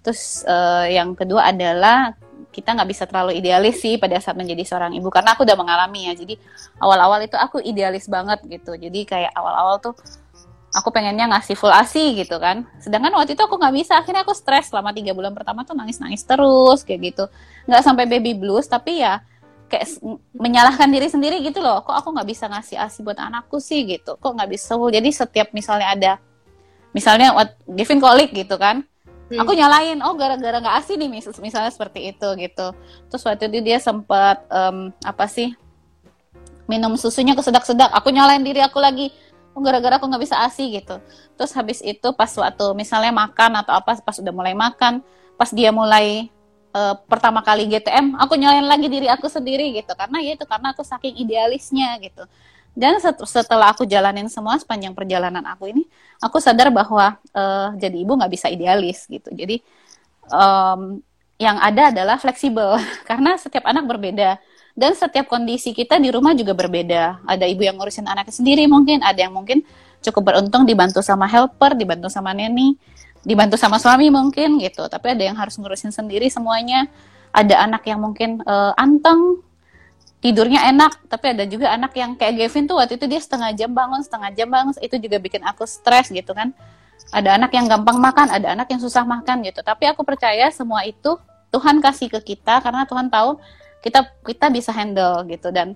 Terus 0.03 0.43
uh, 0.45 0.87
yang 0.91 1.15
kedua 1.15 1.49
adalah 1.49 2.15
kita 2.53 2.77
nggak 2.77 2.91
bisa 2.91 3.09
terlalu 3.09 3.41
idealis 3.41 3.81
sih 3.81 3.97
pada 3.97 4.21
saat 4.21 4.37
menjadi 4.37 4.61
seorang 4.69 4.93
ibu 4.93 5.09
karena 5.09 5.33
aku 5.33 5.47
udah 5.49 5.57
mengalami 5.57 6.11
ya. 6.11 6.15
Jadi 6.19 6.37
awal-awal 6.83 7.25
itu 7.25 7.39
aku 7.39 7.63
idealis 7.65 8.07
banget 8.11 8.45
gitu. 8.45 8.77
Jadi 8.77 9.09
kayak 9.09 9.33
awal-awal 9.33 9.81
tuh 9.81 9.95
aku 10.73 10.89
pengennya 10.93 11.33
ngasih 11.33 11.57
full 11.57 11.73
asi 11.73 12.19
gitu 12.19 12.37
kan. 12.37 12.69
Sedangkan 12.83 13.15
waktu 13.17 13.39
itu 13.39 13.43
aku 13.43 13.57
nggak 13.57 13.75
bisa. 13.79 13.97
Akhirnya 13.97 14.27
aku 14.27 14.37
stres 14.37 14.69
selama 14.69 14.93
tiga 14.93 15.17
bulan 15.17 15.33
pertama 15.33 15.65
tuh 15.65 15.73
nangis-nangis 15.73 16.27
terus 16.29 16.85
kayak 16.85 17.15
gitu. 17.15 17.25
Nggak 17.65 17.83
sampai 17.83 18.05
baby 18.05 18.37
blues 18.37 18.69
tapi 18.69 19.01
ya 19.01 19.25
kayak 19.73 19.89
menyalahkan 20.37 20.85
diri 20.93 21.09
sendiri 21.09 21.41
gitu 21.41 21.65
loh 21.65 21.81
kok 21.81 21.97
aku 21.97 22.13
nggak 22.13 22.29
bisa 22.29 22.45
ngasih 22.53 22.77
asi 22.77 23.01
buat 23.01 23.17
anakku 23.17 23.57
sih 23.57 23.89
gitu 23.89 24.21
kok 24.21 24.33
nggak 24.37 24.53
bisa 24.53 24.77
jadi 24.77 25.09
setiap 25.09 25.49
misalnya 25.57 25.89
ada 25.97 26.13
misalnya 26.93 27.33
what 27.33 27.57
Gavin 27.65 27.97
kolik 27.97 28.37
gitu 28.37 28.61
kan 28.61 28.85
hmm. 29.33 29.43
aku 29.43 29.53
nyalain 29.57 29.99
oh 30.05 30.15
gara-gara 30.15 30.61
nggak 30.61 30.77
asi 30.85 31.01
nih 31.01 31.09
mis 31.09 31.27
misalnya 31.41 31.73
seperti 31.73 32.13
itu 32.13 32.29
gitu. 32.37 32.77
Terus 33.09 33.23
waktu 33.25 33.49
itu 33.49 33.59
dia 33.65 33.79
sempat 33.81 34.45
um, 34.53 34.93
apa 35.03 35.25
sih 35.27 35.57
minum 36.69 36.95
susunya 37.01 37.33
kesedak-sedak. 37.33 37.91
Aku 37.97 38.13
nyalain 38.13 38.45
diri 38.45 38.61
aku 38.61 38.79
lagi. 38.79 39.11
Oh 39.53 39.61
gara-gara 39.61 40.01
aku 40.01 40.09
nggak 40.09 40.23
bisa 40.23 40.37
asi 40.45 40.69
gitu. 40.77 41.01
Terus 41.37 41.53
habis 41.57 41.81
itu 41.85 42.09
pas 42.17 42.31
waktu 42.33 42.67
misalnya 42.77 43.13
makan 43.13 43.65
atau 43.65 43.73
apa 43.77 44.01
pas 44.01 44.17
udah 44.17 44.33
mulai 44.33 44.57
makan 44.57 45.05
pas 45.37 45.49
dia 45.49 45.73
mulai 45.75 46.31
uh, 46.73 46.95
pertama 47.09 47.41
kali 47.41 47.69
GTM 47.69 48.17
aku 48.17 48.37
nyalain 48.37 48.65
lagi 48.65 48.89
diri 48.89 49.09
aku 49.09 49.29
sendiri 49.29 49.73
gitu. 49.77 49.93
Karena 49.97 50.21
ya 50.21 50.37
itu 50.37 50.45
karena 50.49 50.77
aku 50.77 50.85
saking 50.85 51.17
idealisnya 51.21 51.97
gitu 52.01 52.25
dan 52.73 52.97
set 53.05 53.21
setelah 53.29 53.77
aku 53.77 53.85
jalanin 53.85 54.33
semua 54.33 54.57
sepanjang 54.57 54.97
perjalanan 54.97 55.45
aku 55.45 55.69
ini 55.69 55.85
aku 56.23 56.39
sadar 56.39 56.73
bahwa 56.73 57.21
uh, 57.35 57.75
jadi 57.77 57.97
ibu 57.99 58.15
nggak 58.15 58.33
bisa 58.33 58.47
idealis 58.49 59.05
gitu. 59.11 59.29
Jadi 59.35 59.61
um, 60.31 61.03
yang 61.37 61.59
ada 61.59 61.91
adalah 61.91 62.17
fleksibel 62.23 62.79
karena 63.09 63.35
setiap 63.37 63.67
anak 63.67 63.85
berbeda. 63.85 64.39
Dan 64.73 64.97
setiap 64.97 65.29
kondisi 65.29 65.77
kita 65.77 66.01
di 66.01 66.09
rumah 66.09 66.33
juga 66.33 66.57
berbeda. 66.57 67.29
Ada 67.29 67.45
ibu 67.45 67.61
yang 67.61 67.77
ngurusin 67.77 68.09
anaknya 68.09 68.33
sendiri 68.33 68.65
mungkin 68.65 69.05
ada 69.05 69.21
yang 69.21 69.37
mungkin 69.37 69.61
cukup 70.01 70.33
beruntung 70.33 70.65
dibantu 70.65 71.05
sama 71.05 71.29
helper 71.29 71.77
dibantu 71.77 72.09
sama 72.09 72.33
neni 72.33 72.81
dibantu 73.21 73.61
sama 73.61 73.77
suami 73.77 74.09
mungkin 74.09 74.57
gitu. 74.65 74.89
Tapi 74.89 75.13
ada 75.13 75.29
yang 75.29 75.37
harus 75.37 75.61
ngurusin 75.61 75.93
sendiri 75.93 76.33
semuanya. 76.33 76.89
Ada 77.37 77.69
anak 77.69 77.85
yang 77.85 78.01
mungkin 78.01 78.41
uh, 78.49 78.73
anteng 78.81 79.45
tidurnya 80.23 80.71
enak 80.71 81.11
tapi 81.11 81.35
ada 81.35 81.45
juga 81.45 81.75
anak 81.75 81.93
yang 81.99 82.15
kayak 82.15 82.47
Gavin 82.47 82.71
tuh 82.71 82.79
waktu 82.79 82.95
itu 82.95 83.11
dia 83.11 83.19
setengah 83.19 83.51
jam 83.59 83.75
bangun 83.75 84.01
setengah 84.07 84.31
jam 84.33 84.49
bangun 84.49 84.73
itu 84.79 84.97
juga 85.03 85.19
bikin 85.19 85.43
aku 85.43 85.67
stres 85.67 86.09
gitu 86.15 86.31
kan 86.31 86.55
ada 87.11 87.35
anak 87.35 87.51
yang 87.53 87.67
gampang 87.67 87.99
makan 87.99 88.31
ada 88.31 88.55
anak 88.55 88.71
yang 88.71 88.79
susah 88.79 89.03
makan 89.03 89.43
gitu 89.43 89.61
tapi 89.67 89.91
aku 89.91 90.07
percaya 90.07 90.47
semua 90.55 90.87
itu 90.87 91.19
Tuhan 91.51 91.83
kasih 91.83 92.09
ke 92.09 92.33
kita 92.33 92.63
karena 92.63 92.87
Tuhan 92.87 93.11
tahu 93.11 93.37
kita 93.83 94.07
kita 94.23 94.47
bisa 94.49 94.71
handle 94.71 95.27
gitu 95.27 95.51
dan 95.51 95.75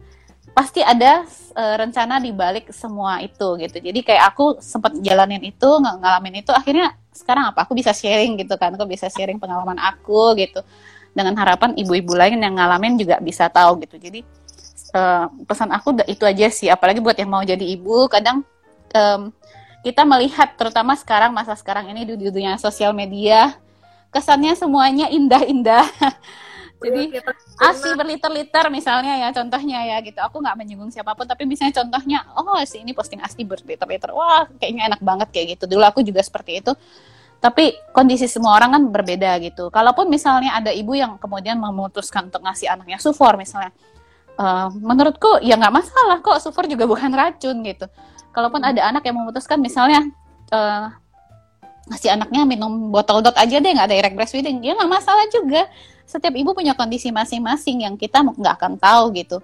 pasti 0.57 0.81
ada 0.81 1.29
uh, 1.53 1.75
rencana 1.77 2.17
di 2.17 2.33
balik 2.33 2.73
semua 2.73 3.21
itu 3.21 3.61
gitu. 3.61 3.77
Jadi 3.77 4.01
kayak 4.01 4.33
aku 4.33 4.57
sempat 4.65 4.97
jalanin 5.05 5.45
itu, 5.45 5.69
ng 5.69 6.01
ngalamin 6.01 6.41
itu, 6.41 6.49
akhirnya 6.49 6.97
sekarang 7.13 7.53
apa? 7.53 7.69
Aku 7.69 7.77
bisa 7.77 7.93
sharing 7.93 8.41
gitu 8.41 8.57
kan, 8.57 8.73
aku 8.73 8.89
bisa 8.89 9.13
sharing 9.13 9.37
pengalaman 9.37 9.77
aku 9.77 10.33
gitu. 10.41 10.65
Dengan 11.17 11.33
harapan 11.41 11.73
ibu-ibu 11.73 12.13
lain 12.13 12.37
yang 12.45 12.61
ngalamin 12.61 13.01
juga 13.01 13.17
bisa 13.25 13.49
tahu 13.49 13.81
gitu. 13.81 13.97
Jadi 13.97 14.21
uh, 14.93 15.33
pesan 15.49 15.73
aku 15.73 15.97
itu 16.05 16.29
aja 16.29 16.47
sih. 16.53 16.69
Apalagi 16.69 17.01
buat 17.01 17.17
yang 17.17 17.33
mau 17.33 17.41
jadi 17.41 17.65
ibu, 17.65 18.05
kadang 18.13 18.45
um, 18.93 19.33
kita 19.81 20.05
melihat 20.05 20.53
terutama 20.61 20.93
sekarang 20.99 21.33
masa 21.33 21.57
sekarang 21.57 21.89
ini 21.89 22.05
di 22.05 22.15
dunia 22.19 22.61
sosial 22.61 22.93
media 22.93 23.57
kesannya 24.11 24.57
semuanya 24.57 25.07
indah-indah. 25.13 25.87
Jadi 26.77 27.09
asi 27.57 27.89
berliter-liter 27.97 28.69
misalnya 28.69 29.17
ya 29.17 29.29
contohnya 29.33 29.81
ya 29.85 29.97
gitu. 30.05 30.21
Aku 30.21 30.45
nggak 30.45 30.61
menyinggung 30.61 30.93
siapa 30.93 31.17
pun 31.17 31.25
tapi 31.25 31.49
misalnya 31.49 31.73
contohnya 31.81 32.21
oh 32.37 32.61
si 32.69 32.85
ini 32.85 32.93
posting 32.93 33.21
asi 33.25 33.49
berliter-liter. 33.49 34.13
Wah 34.13 34.45
kayaknya 34.61 34.93
enak 34.93 35.01
banget 35.01 35.29
kayak 35.33 35.47
gitu. 35.57 35.65
Dulu 35.73 35.85
aku 35.89 36.05
juga 36.05 36.21
seperti 36.21 36.61
itu 36.61 36.77
tapi 37.47 37.79
kondisi 37.95 38.27
semua 38.27 38.59
orang 38.59 38.75
kan 38.75 38.83
berbeda 38.91 39.39
gitu. 39.39 39.71
Kalaupun 39.71 40.11
misalnya 40.11 40.59
ada 40.59 40.75
ibu 40.75 40.99
yang 40.99 41.15
kemudian 41.15 41.55
memutuskan 41.63 42.27
untuk 42.27 42.43
ngasih 42.43 42.67
anaknya 42.67 42.99
sufor 42.99 43.39
misalnya 43.39 43.71
uh, 44.35 44.67
menurutku 44.75 45.39
ya 45.47 45.55
nggak 45.55 45.71
masalah 45.71 46.19
kok 46.27 46.43
sufor 46.43 46.67
juga 46.67 46.83
bukan 46.91 47.15
racun 47.15 47.63
gitu. 47.63 47.87
Kalaupun 48.35 48.67
ada 48.67 48.83
anak 48.91 49.07
yang 49.07 49.23
memutuskan 49.23 49.63
misalnya 49.63 50.03
uh, 50.51 50.91
ngasih 51.87 52.19
anaknya 52.19 52.43
minum 52.43 52.91
botol 52.91 53.23
dot 53.23 53.39
aja 53.39 53.63
deh 53.63 53.71
nggak 53.71 53.87
ada 53.87 53.95
direct 53.95 54.19
breastfeeding 54.19 54.59
ya 54.67 54.75
nggak 54.75 54.91
masalah 54.91 55.23
juga. 55.31 55.71
Setiap 56.03 56.35
ibu 56.35 56.51
punya 56.51 56.75
kondisi 56.75 57.15
masing-masing 57.15 57.87
yang 57.87 57.95
kita 57.95 58.27
nggak 58.27 58.59
akan 58.59 58.75
tahu 58.75 59.15
gitu. 59.15 59.39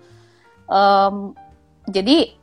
Um, 0.66 1.38
jadi 1.86 2.34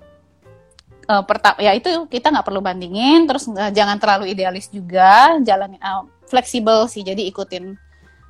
uh, 1.09 1.23
pertama 1.25 1.57
ya 1.57 1.73
itu 1.73 1.89
kita 2.05 2.29
nggak 2.29 2.45
perlu 2.45 2.61
bandingin, 2.61 3.25
terus 3.25 3.49
nggak 3.49 3.73
jangan 3.73 3.97
terlalu 3.97 4.29
idealis 4.29 4.69
juga, 4.69 5.41
jalan 5.41 5.75
uh, 5.81 6.05
fleksibel 6.29 6.85
sih. 6.85 7.01
Jadi 7.01 7.25
ikutin 7.33 7.73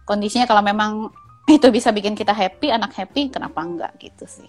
kondisinya 0.07 0.47
kalau 0.47 0.63
memang 0.63 1.11
itu 1.59 1.67
bisa 1.67 1.91
bikin 1.91 2.15
kita 2.15 2.31
happy, 2.31 2.71
anak 2.71 2.95
happy, 2.95 3.27
kenapa 3.27 3.59
enggak 3.59 3.91
gitu 3.99 4.23
sih. 4.23 4.47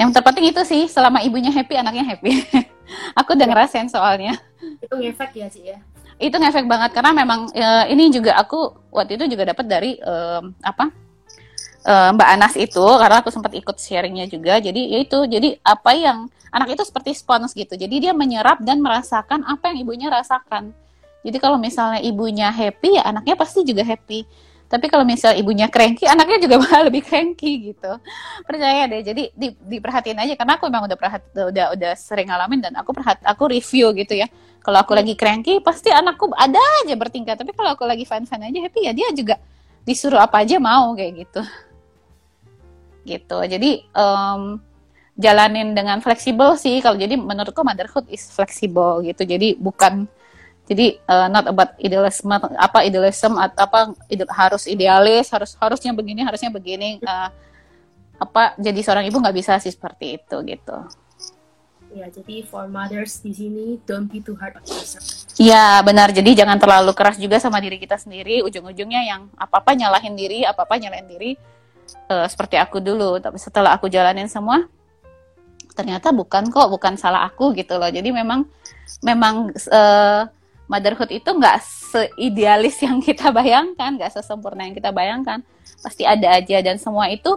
Yang 0.00 0.14
terpenting 0.16 0.46
itu 0.48 0.62
sih, 0.64 0.86
selama 0.88 1.20
ibunya 1.20 1.50
happy, 1.52 1.74
anaknya 1.76 2.06
happy. 2.06 2.30
Aku 3.18 3.34
udah 3.36 3.46
ngerasain 3.50 3.90
soalnya. 3.90 4.38
Itu 4.78 4.94
ngefek 4.94 5.34
ya, 5.36 5.50
Ci 5.50 5.60
ya? 5.74 5.78
itu 6.18 6.34
ngefek 6.34 6.66
banget 6.66 6.90
karena 6.98 7.14
memang 7.14 7.46
uh, 7.54 7.86
ini 7.86 8.10
juga 8.10 8.34
aku 8.34 8.90
waktu 8.90 9.14
itu 9.14 9.38
juga 9.38 9.54
dapat 9.54 9.66
dari 9.70 9.90
um, 10.02 10.50
apa 10.66 10.90
uh, 11.88 12.12
Mbak 12.12 12.28
Anas 12.28 12.54
itu 12.60 12.84
karena 12.84 13.24
aku 13.24 13.32
sempat 13.32 13.56
ikut 13.56 13.76
sharingnya 13.80 14.28
juga 14.28 14.60
jadi 14.60 14.76
ya 14.76 14.98
itu 15.00 15.18
jadi 15.24 15.56
apa 15.64 15.96
yang 15.96 16.28
anak 16.52 16.76
itu 16.76 16.84
seperti 16.84 17.16
spons 17.16 17.56
gitu 17.56 17.74
jadi 17.74 18.10
dia 18.10 18.12
menyerap 18.12 18.60
dan 18.60 18.84
merasakan 18.84 19.42
apa 19.48 19.72
yang 19.72 19.88
ibunya 19.88 20.08
rasakan 20.12 20.76
jadi 21.24 21.40
kalau 21.40 21.56
misalnya 21.56 22.04
ibunya 22.04 22.52
happy 22.52 23.00
ya 23.00 23.08
anaknya 23.08 23.34
pasti 23.34 23.64
juga 23.64 23.82
happy 23.82 24.28
tapi 24.68 24.92
kalau 24.92 25.00
misal 25.00 25.32
ibunya 25.32 25.64
cranky, 25.72 26.04
anaknya 26.04 26.44
juga 26.44 26.56
bakal 26.62 26.92
lebih 26.92 27.00
cranky 27.00 27.72
gitu. 27.72 27.92
Percaya 28.44 28.84
deh. 28.84 29.00
Jadi 29.00 29.32
di, 29.32 29.48
diperhatiin 29.56 30.20
aja 30.20 30.36
karena 30.36 30.60
aku 30.60 30.68
memang 30.68 30.84
udah 30.84 30.98
perhat, 31.00 31.24
udah 31.32 31.72
udah 31.72 31.92
sering 31.96 32.28
ngalamin 32.28 32.60
dan 32.60 32.76
aku 32.76 32.92
perhat, 32.92 33.16
aku 33.24 33.48
review 33.48 33.96
gitu 33.96 34.20
ya. 34.20 34.28
Kalau 34.60 34.84
aku 34.84 34.92
lagi 34.92 35.16
cranky, 35.16 35.64
pasti 35.64 35.88
anakku 35.88 36.28
ada 36.36 36.60
aja 36.84 36.92
bertingkah. 37.00 37.32
Tapi 37.32 37.56
kalau 37.56 37.72
aku 37.72 37.88
lagi 37.88 38.04
fine-fine 38.04 38.52
aja 38.52 38.58
happy 38.68 38.80
ya 38.84 38.92
dia 38.92 39.08
juga 39.16 39.40
disuruh 39.88 40.20
apa 40.20 40.44
aja 40.44 40.60
mau 40.60 40.92
kayak 40.92 41.24
gitu. 41.24 41.40
Gitu. 43.08 43.38
Jadi 43.48 43.88
um, 43.96 44.60
jalanin 45.16 45.72
dengan 45.72 45.98
fleksibel 46.04 46.54
sih. 46.60 46.84
Kalau 46.84 47.00
jadi 47.00 47.16
menurutku 47.16 47.64
motherhood 47.64 48.04
is 48.12 48.28
flexible 48.28 49.00
gitu. 49.00 49.24
Jadi 49.24 49.56
bukan 49.56 50.04
jadi 50.68 51.00
uh, 51.08 51.32
not 51.32 51.48
about 51.48 51.72
idealism 51.80 52.28
apa 52.36 52.84
idealism 52.84 53.40
atau 53.40 53.64
apa 53.64 53.80
ide, 54.12 54.28
harus 54.28 54.68
idealis, 54.68 55.32
harus 55.32 55.56
harusnya 55.56 55.96
begini, 55.96 56.20
harusnya 56.22 56.52
begini. 56.52 57.00
Uh, 57.00 57.32
apa 58.18 58.52
jadi 58.58 58.80
seorang 58.84 59.06
ibu 59.08 59.16
nggak 59.16 59.36
bisa 59.36 59.56
sih 59.58 59.72
seperti 59.72 60.20
itu 60.20 60.36
gitu. 60.44 60.78
Ya, 61.88 62.04
jadi 62.12 62.44
for 62.44 62.68
mothers 62.68 63.24
di 63.24 63.32
sini 63.32 63.80
don't 63.88 64.12
be 64.12 64.20
too 64.20 64.36
hard 64.36 64.60
on 64.60 64.64
yourself. 64.68 65.24
Iya, 65.40 65.80
benar. 65.80 66.12
Jadi 66.12 66.36
jangan 66.36 66.60
terlalu 66.60 66.92
keras 66.92 67.16
juga 67.16 67.40
sama 67.40 67.64
diri 67.64 67.80
kita 67.80 67.96
sendiri. 67.96 68.44
Ujung-ujungnya 68.44 69.08
yang 69.08 69.32
apa-apa 69.40 69.72
nyalahin 69.72 70.12
diri, 70.12 70.44
apa-apa 70.44 70.76
nyalahin 70.76 71.08
diri. 71.08 71.30
Uh, 72.08 72.28
seperti 72.28 72.56
aku 72.60 72.80
dulu, 72.80 73.16
tapi 73.20 73.40
setelah 73.40 73.76
aku 73.76 73.88
jalanin 73.88 74.28
semua, 74.28 74.64
ternyata 75.72 76.12
bukan 76.12 76.48
kok, 76.52 76.68
bukan 76.68 76.96
salah 77.00 77.24
aku 77.28 77.52
gitu 77.56 77.76
loh. 77.76 77.88
Jadi 77.88 78.12
memang 78.12 78.44
memang 79.00 79.52
uh, 79.72 80.28
motherhood 80.68 81.08
itu 81.12 81.28
nggak 81.28 81.56
seidealis 81.62 82.80
yang 82.86 83.00
kita 83.00 83.32
bayangkan, 83.32 83.96
nggak 83.96 84.12
sesempurna 84.12 84.68
yang 84.68 84.76
kita 84.76 84.92
bayangkan. 84.92 85.40
Pasti 85.80 86.04
ada 86.04 86.36
aja 86.36 86.60
dan 86.60 86.76
semua 86.76 87.08
itu 87.08 87.36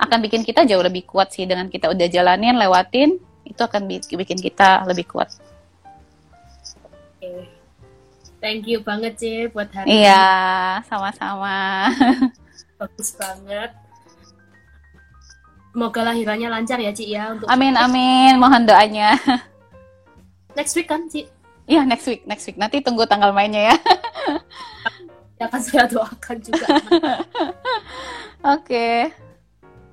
akan 0.00 0.18
bikin 0.24 0.44
kita 0.44 0.64
jauh 0.64 0.80
lebih 0.80 1.04
kuat 1.04 1.32
sih 1.36 1.44
dengan 1.44 1.68
kita 1.68 1.92
udah 1.92 2.08
jalanin, 2.08 2.56
lewatin, 2.56 3.20
itu 3.44 3.60
akan 3.60 3.84
bikin 3.88 4.40
kita 4.40 4.88
lebih 4.88 5.04
kuat. 5.04 5.28
Thank 8.40 8.64
you 8.64 8.80
banget 8.80 9.20
sih 9.20 9.52
buat 9.52 9.68
hari 9.68 9.84
ini. 9.84 10.08
Iya, 10.08 10.24
sama-sama. 10.88 11.92
Bagus 12.80 13.12
banget. 13.20 13.76
Semoga 15.70 16.00
lahirannya 16.02 16.48
lancar 16.50 16.82
ya, 16.82 16.90
Ci 16.90 17.14
ya 17.14 17.30
untuk 17.30 17.46
Amin 17.46 17.78
amin, 17.78 18.34
mohon 18.42 18.66
doanya. 18.66 19.14
Next 20.58 20.74
week 20.74 20.90
kan, 20.90 21.06
Ci? 21.06 21.30
Iya 21.70 21.86
next 21.86 22.10
week, 22.10 22.26
next 22.26 22.44
week. 22.50 22.58
Nanti 22.58 22.82
tunggu 22.82 23.06
tanggal 23.06 23.30
mainnya 23.30 23.70
ya. 23.70 23.76
ya 25.40 25.46
kan 25.46 25.62
saya 25.62 25.86
doakan 25.86 26.36
juga. 26.42 26.66
Oke. 28.58 29.14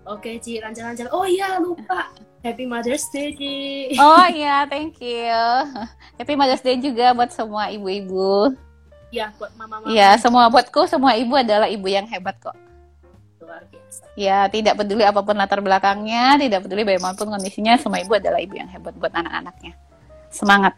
Oke, 0.10 0.42
Ci, 0.42 0.58
lancar-lancar. 0.58 1.14
Oh 1.14 1.30
iya, 1.30 1.62
lupa. 1.62 2.10
Happy 2.42 2.66
Mother's 2.66 3.06
Day, 3.14 3.30
Ci. 3.38 3.56
Oh 4.02 4.26
iya, 4.26 4.66
thank 4.66 4.98
you. 4.98 5.38
Happy 6.18 6.34
Mother's 6.34 6.66
Day 6.66 6.82
juga 6.82 7.14
buat 7.14 7.30
semua 7.30 7.70
ibu-ibu. 7.70 8.58
Ya, 9.14 9.30
buat 9.38 9.54
mama-mama. 9.54 9.94
Ya, 9.94 10.18
semua 10.18 10.50
buatku 10.50 10.90
semua 10.90 11.14
ibu 11.14 11.38
adalah 11.38 11.70
ibu 11.70 11.86
yang 11.86 12.10
hebat 12.10 12.42
kok. 12.42 12.58
Luar 13.48 13.64
biasa. 13.72 14.04
Ya, 14.20 14.52
tidak 14.52 14.76
peduli 14.76 15.08
apa 15.08 15.24
pun 15.24 15.39
latar 15.39 15.64
belakangnya, 15.64 16.36
tidak 16.36 16.68
peduli 16.68 16.84
bagaimanapun 16.84 17.32
kondisinya, 17.32 17.80
semua 17.80 18.04
ibu 18.04 18.12
adalah 18.12 18.43
ibu 18.43 18.60
yang 18.60 18.68
hebat 18.68 18.91
buat 19.00 19.16
anak-anaknya. 19.16 19.72
Semangat. 20.28 20.76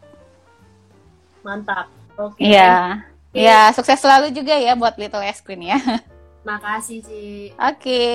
Mantap. 1.42 1.90
Oke. 2.14 2.46
Iya. 2.46 3.02
Ya, 3.34 3.74
sukses 3.74 3.98
selalu 3.98 4.30
juga 4.30 4.54
ya 4.54 4.78
buat 4.78 4.94
Little 5.02 5.26
Ice 5.26 5.42
Queen 5.42 5.66
ya. 5.66 5.82
Makasih, 6.48 7.02
Ci. 7.02 7.26
Oke. 7.58 8.06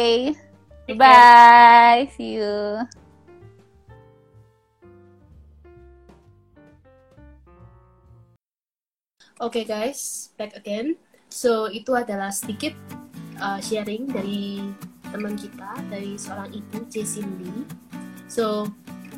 Care. 0.87 0.99
Bye. 1.03 2.07
See 2.15 2.39
you. 2.39 2.87
Oke 9.43 9.67
guys, 9.67 10.31
back 10.39 10.55
again. 10.55 10.95
So 11.27 11.67
itu 11.67 11.91
adalah 11.91 12.31
sedikit 12.31 12.73
uh, 13.39 13.59
sharing 13.59 14.11
dari 14.11 14.63
teman 15.11 15.39
kita, 15.39 15.79
dari 15.89 16.19
seorang 16.19 16.51
ibu 16.51 16.85
C. 16.91 17.07
Cindy. 17.07 17.53
So 18.27 18.67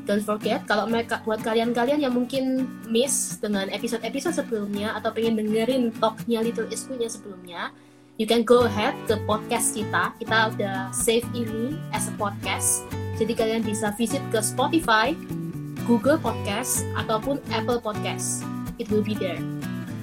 don't 0.05 0.23
forget 0.23 0.69
kalau 0.69 0.87
mereka 0.87 1.25
buat 1.25 1.41
kalian-kalian 1.41 2.05
yang 2.05 2.14
mungkin 2.14 2.69
miss 2.87 3.41
dengan 3.41 3.73
episode-episode 3.73 4.37
sebelumnya 4.37 4.95
atau 4.95 5.11
pengen 5.11 5.41
dengerin 5.41 5.91
talknya 5.97 6.45
Little 6.45 6.69
Iskunya 6.69 7.09
sebelumnya, 7.09 7.73
you 8.21 8.29
can 8.29 8.45
go 8.45 8.69
ahead 8.69 8.93
ke 9.09 9.17
podcast 9.25 9.73
kita. 9.73 10.12
Kita 10.21 10.53
udah 10.53 10.77
save 10.93 11.27
ini 11.33 11.81
as 11.97 12.07
a 12.07 12.14
podcast. 12.21 12.85
Jadi 13.17 13.33
kalian 13.33 13.64
bisa 13.64 13.97
visit 13.97 14.21
ke 14.29 14.45
Spotify, 14.45 15.17
Google 15.89 16.21
Podcast 16.21 16.85
ataupun 17.01 17.41
Apple 17.49 17.81
Podcast. 17.81 18.45
It 18.77 18.93
will 18.93 19.01
be 19.01 19.17
there 19.17 19.41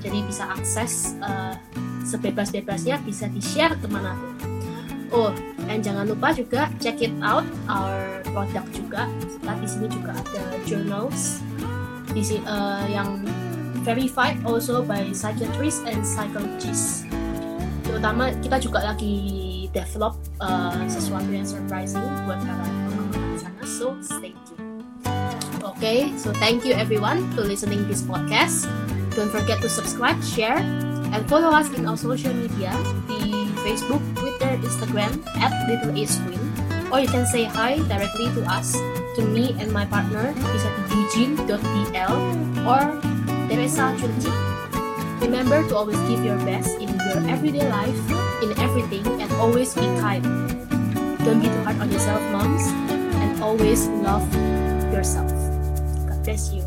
jadi 0.03 0.20
bisa 0.28 0.43
akses 0.51 1.16
uh, 1.24 1.55
sebebas-bebasnya 2.03 2.99
bisa 3.03 3.27
di 3.31 3.39
share 3.39 3.75
ke 3.79 3.87
mana 3.87 4.15
pun 4.15 4.33
oh 5.13 5.31
dan 5.63 5.79
jangan 5.79 6.05
lupa 6.09 6.35
juga 6.35 6.67
check 6.81 6.99
it 6.99 7.13
out 7.23 7.47
our 7.71 8.23
product 8.33 8.67
juga. 8.73 9.07
Kita 9.21 9.51
di 9.61 9.67
sini 9.69 9.87
juga 9.87 10.11
ada 10.17 10.43
journals 10.65 11.39
di 12.11 12.21
uh, 12.43 12.85
yang 12.89 13.23
verified 13.85 14.37
also 14.43 14.81
by 14.83 15.13
psychiatrists 15.13 15.85
and 15.87 16.01
psychologists. 16.03 17.07
Terutama 17.85 18.33
kita 18.41 18.57
juga 18.59 18.83
lagi 18.83 19.15
develop 19.71 20.17
uh, 20.41 20.83
sesuatu 20.89 21.29
yang 21.29 21.45
surprising 21.45 22.03
buat 22.25 22.41
para 22.41 22.65
teman-teman 22.65 23.29
di 23.33 23.39
sana. 23.39 23.61
So 23.63 23.95
stay 24.01 24.33
tuned. 24.49 24.83
Okay 25.61 26.11
so 26.19 26.33
thank 26.41 26.65
you 26.67 26.73
everyone 26.75 27.23
to 27.37 27.45
listening 27.45 27.85
this 27.87 28.03
podcast. 28.03 28.67
Don't 29.13 29.29
forget 29.29 29.61
to 29.61 29.69
subscribe, 29.69 30.17
share, 30.25 30.57
and 31.14 31.30
follow 31.30 31.53
us 31.53 31.70
in 31.78 31.86
our 31.86 31.95
social 31.95 32.34
media, 32.34 32.74
the 33.05 33.45
Facebook, 33.61 34.01
Twitter, 34.18 34.57
Instagram, 34.66 35.22
at 35.38 35.53
Little 35.70 35.93
Ace 35.93 36.18
Queen. 36.26 36.41
Or 36.91 36.99
you 36.99 37.07
can 37.07 37.26
say 37.26 37.45
hi 37.45 37.78
directly 37.86 38.34
to 38.34 38.41
us, 38.49 38.74
to 39.16 39.22
me 39.22 39.55
and 39.61 39.72
my 39.72 39.86
partner, 39.86 40.34
bisa 40.34 40.70
di 40.74 40.82
eugene.dl 40.97 42.18
or 42.66 42.82
Teresa 43.45 43.93
Chunji. 43.97 44.34
Remember 45.22 45.61
to 45.70 45.74
always 45.78 46.01
give 46.09 46.26
your 46.26 46.38
best 46.43 46.76
in 46.82 46.89
your 46.89 47.22
everyday 47.30 47.64
life, 47.70 47.97
in 48.41 48.51
everything, 48.59 49.05
and 49.22 49.30
always 49.38 49.72
be 49.78 49.86
kind. 50.01 50.26
Don't 51.24 51.39
be 51.39 51.47
too 51.47 51.64
hard 51.64 51.80
on 51.80 51.88
yourself, 51.93 52.20
moms, 52.34 52.68
and 53.24 53.39
always 53.39 53.88
love 54.03 54.26
yourself. 54.91 55.32
God 56.09 56.20
bless 56.26 56.51
you. 56.51 56.66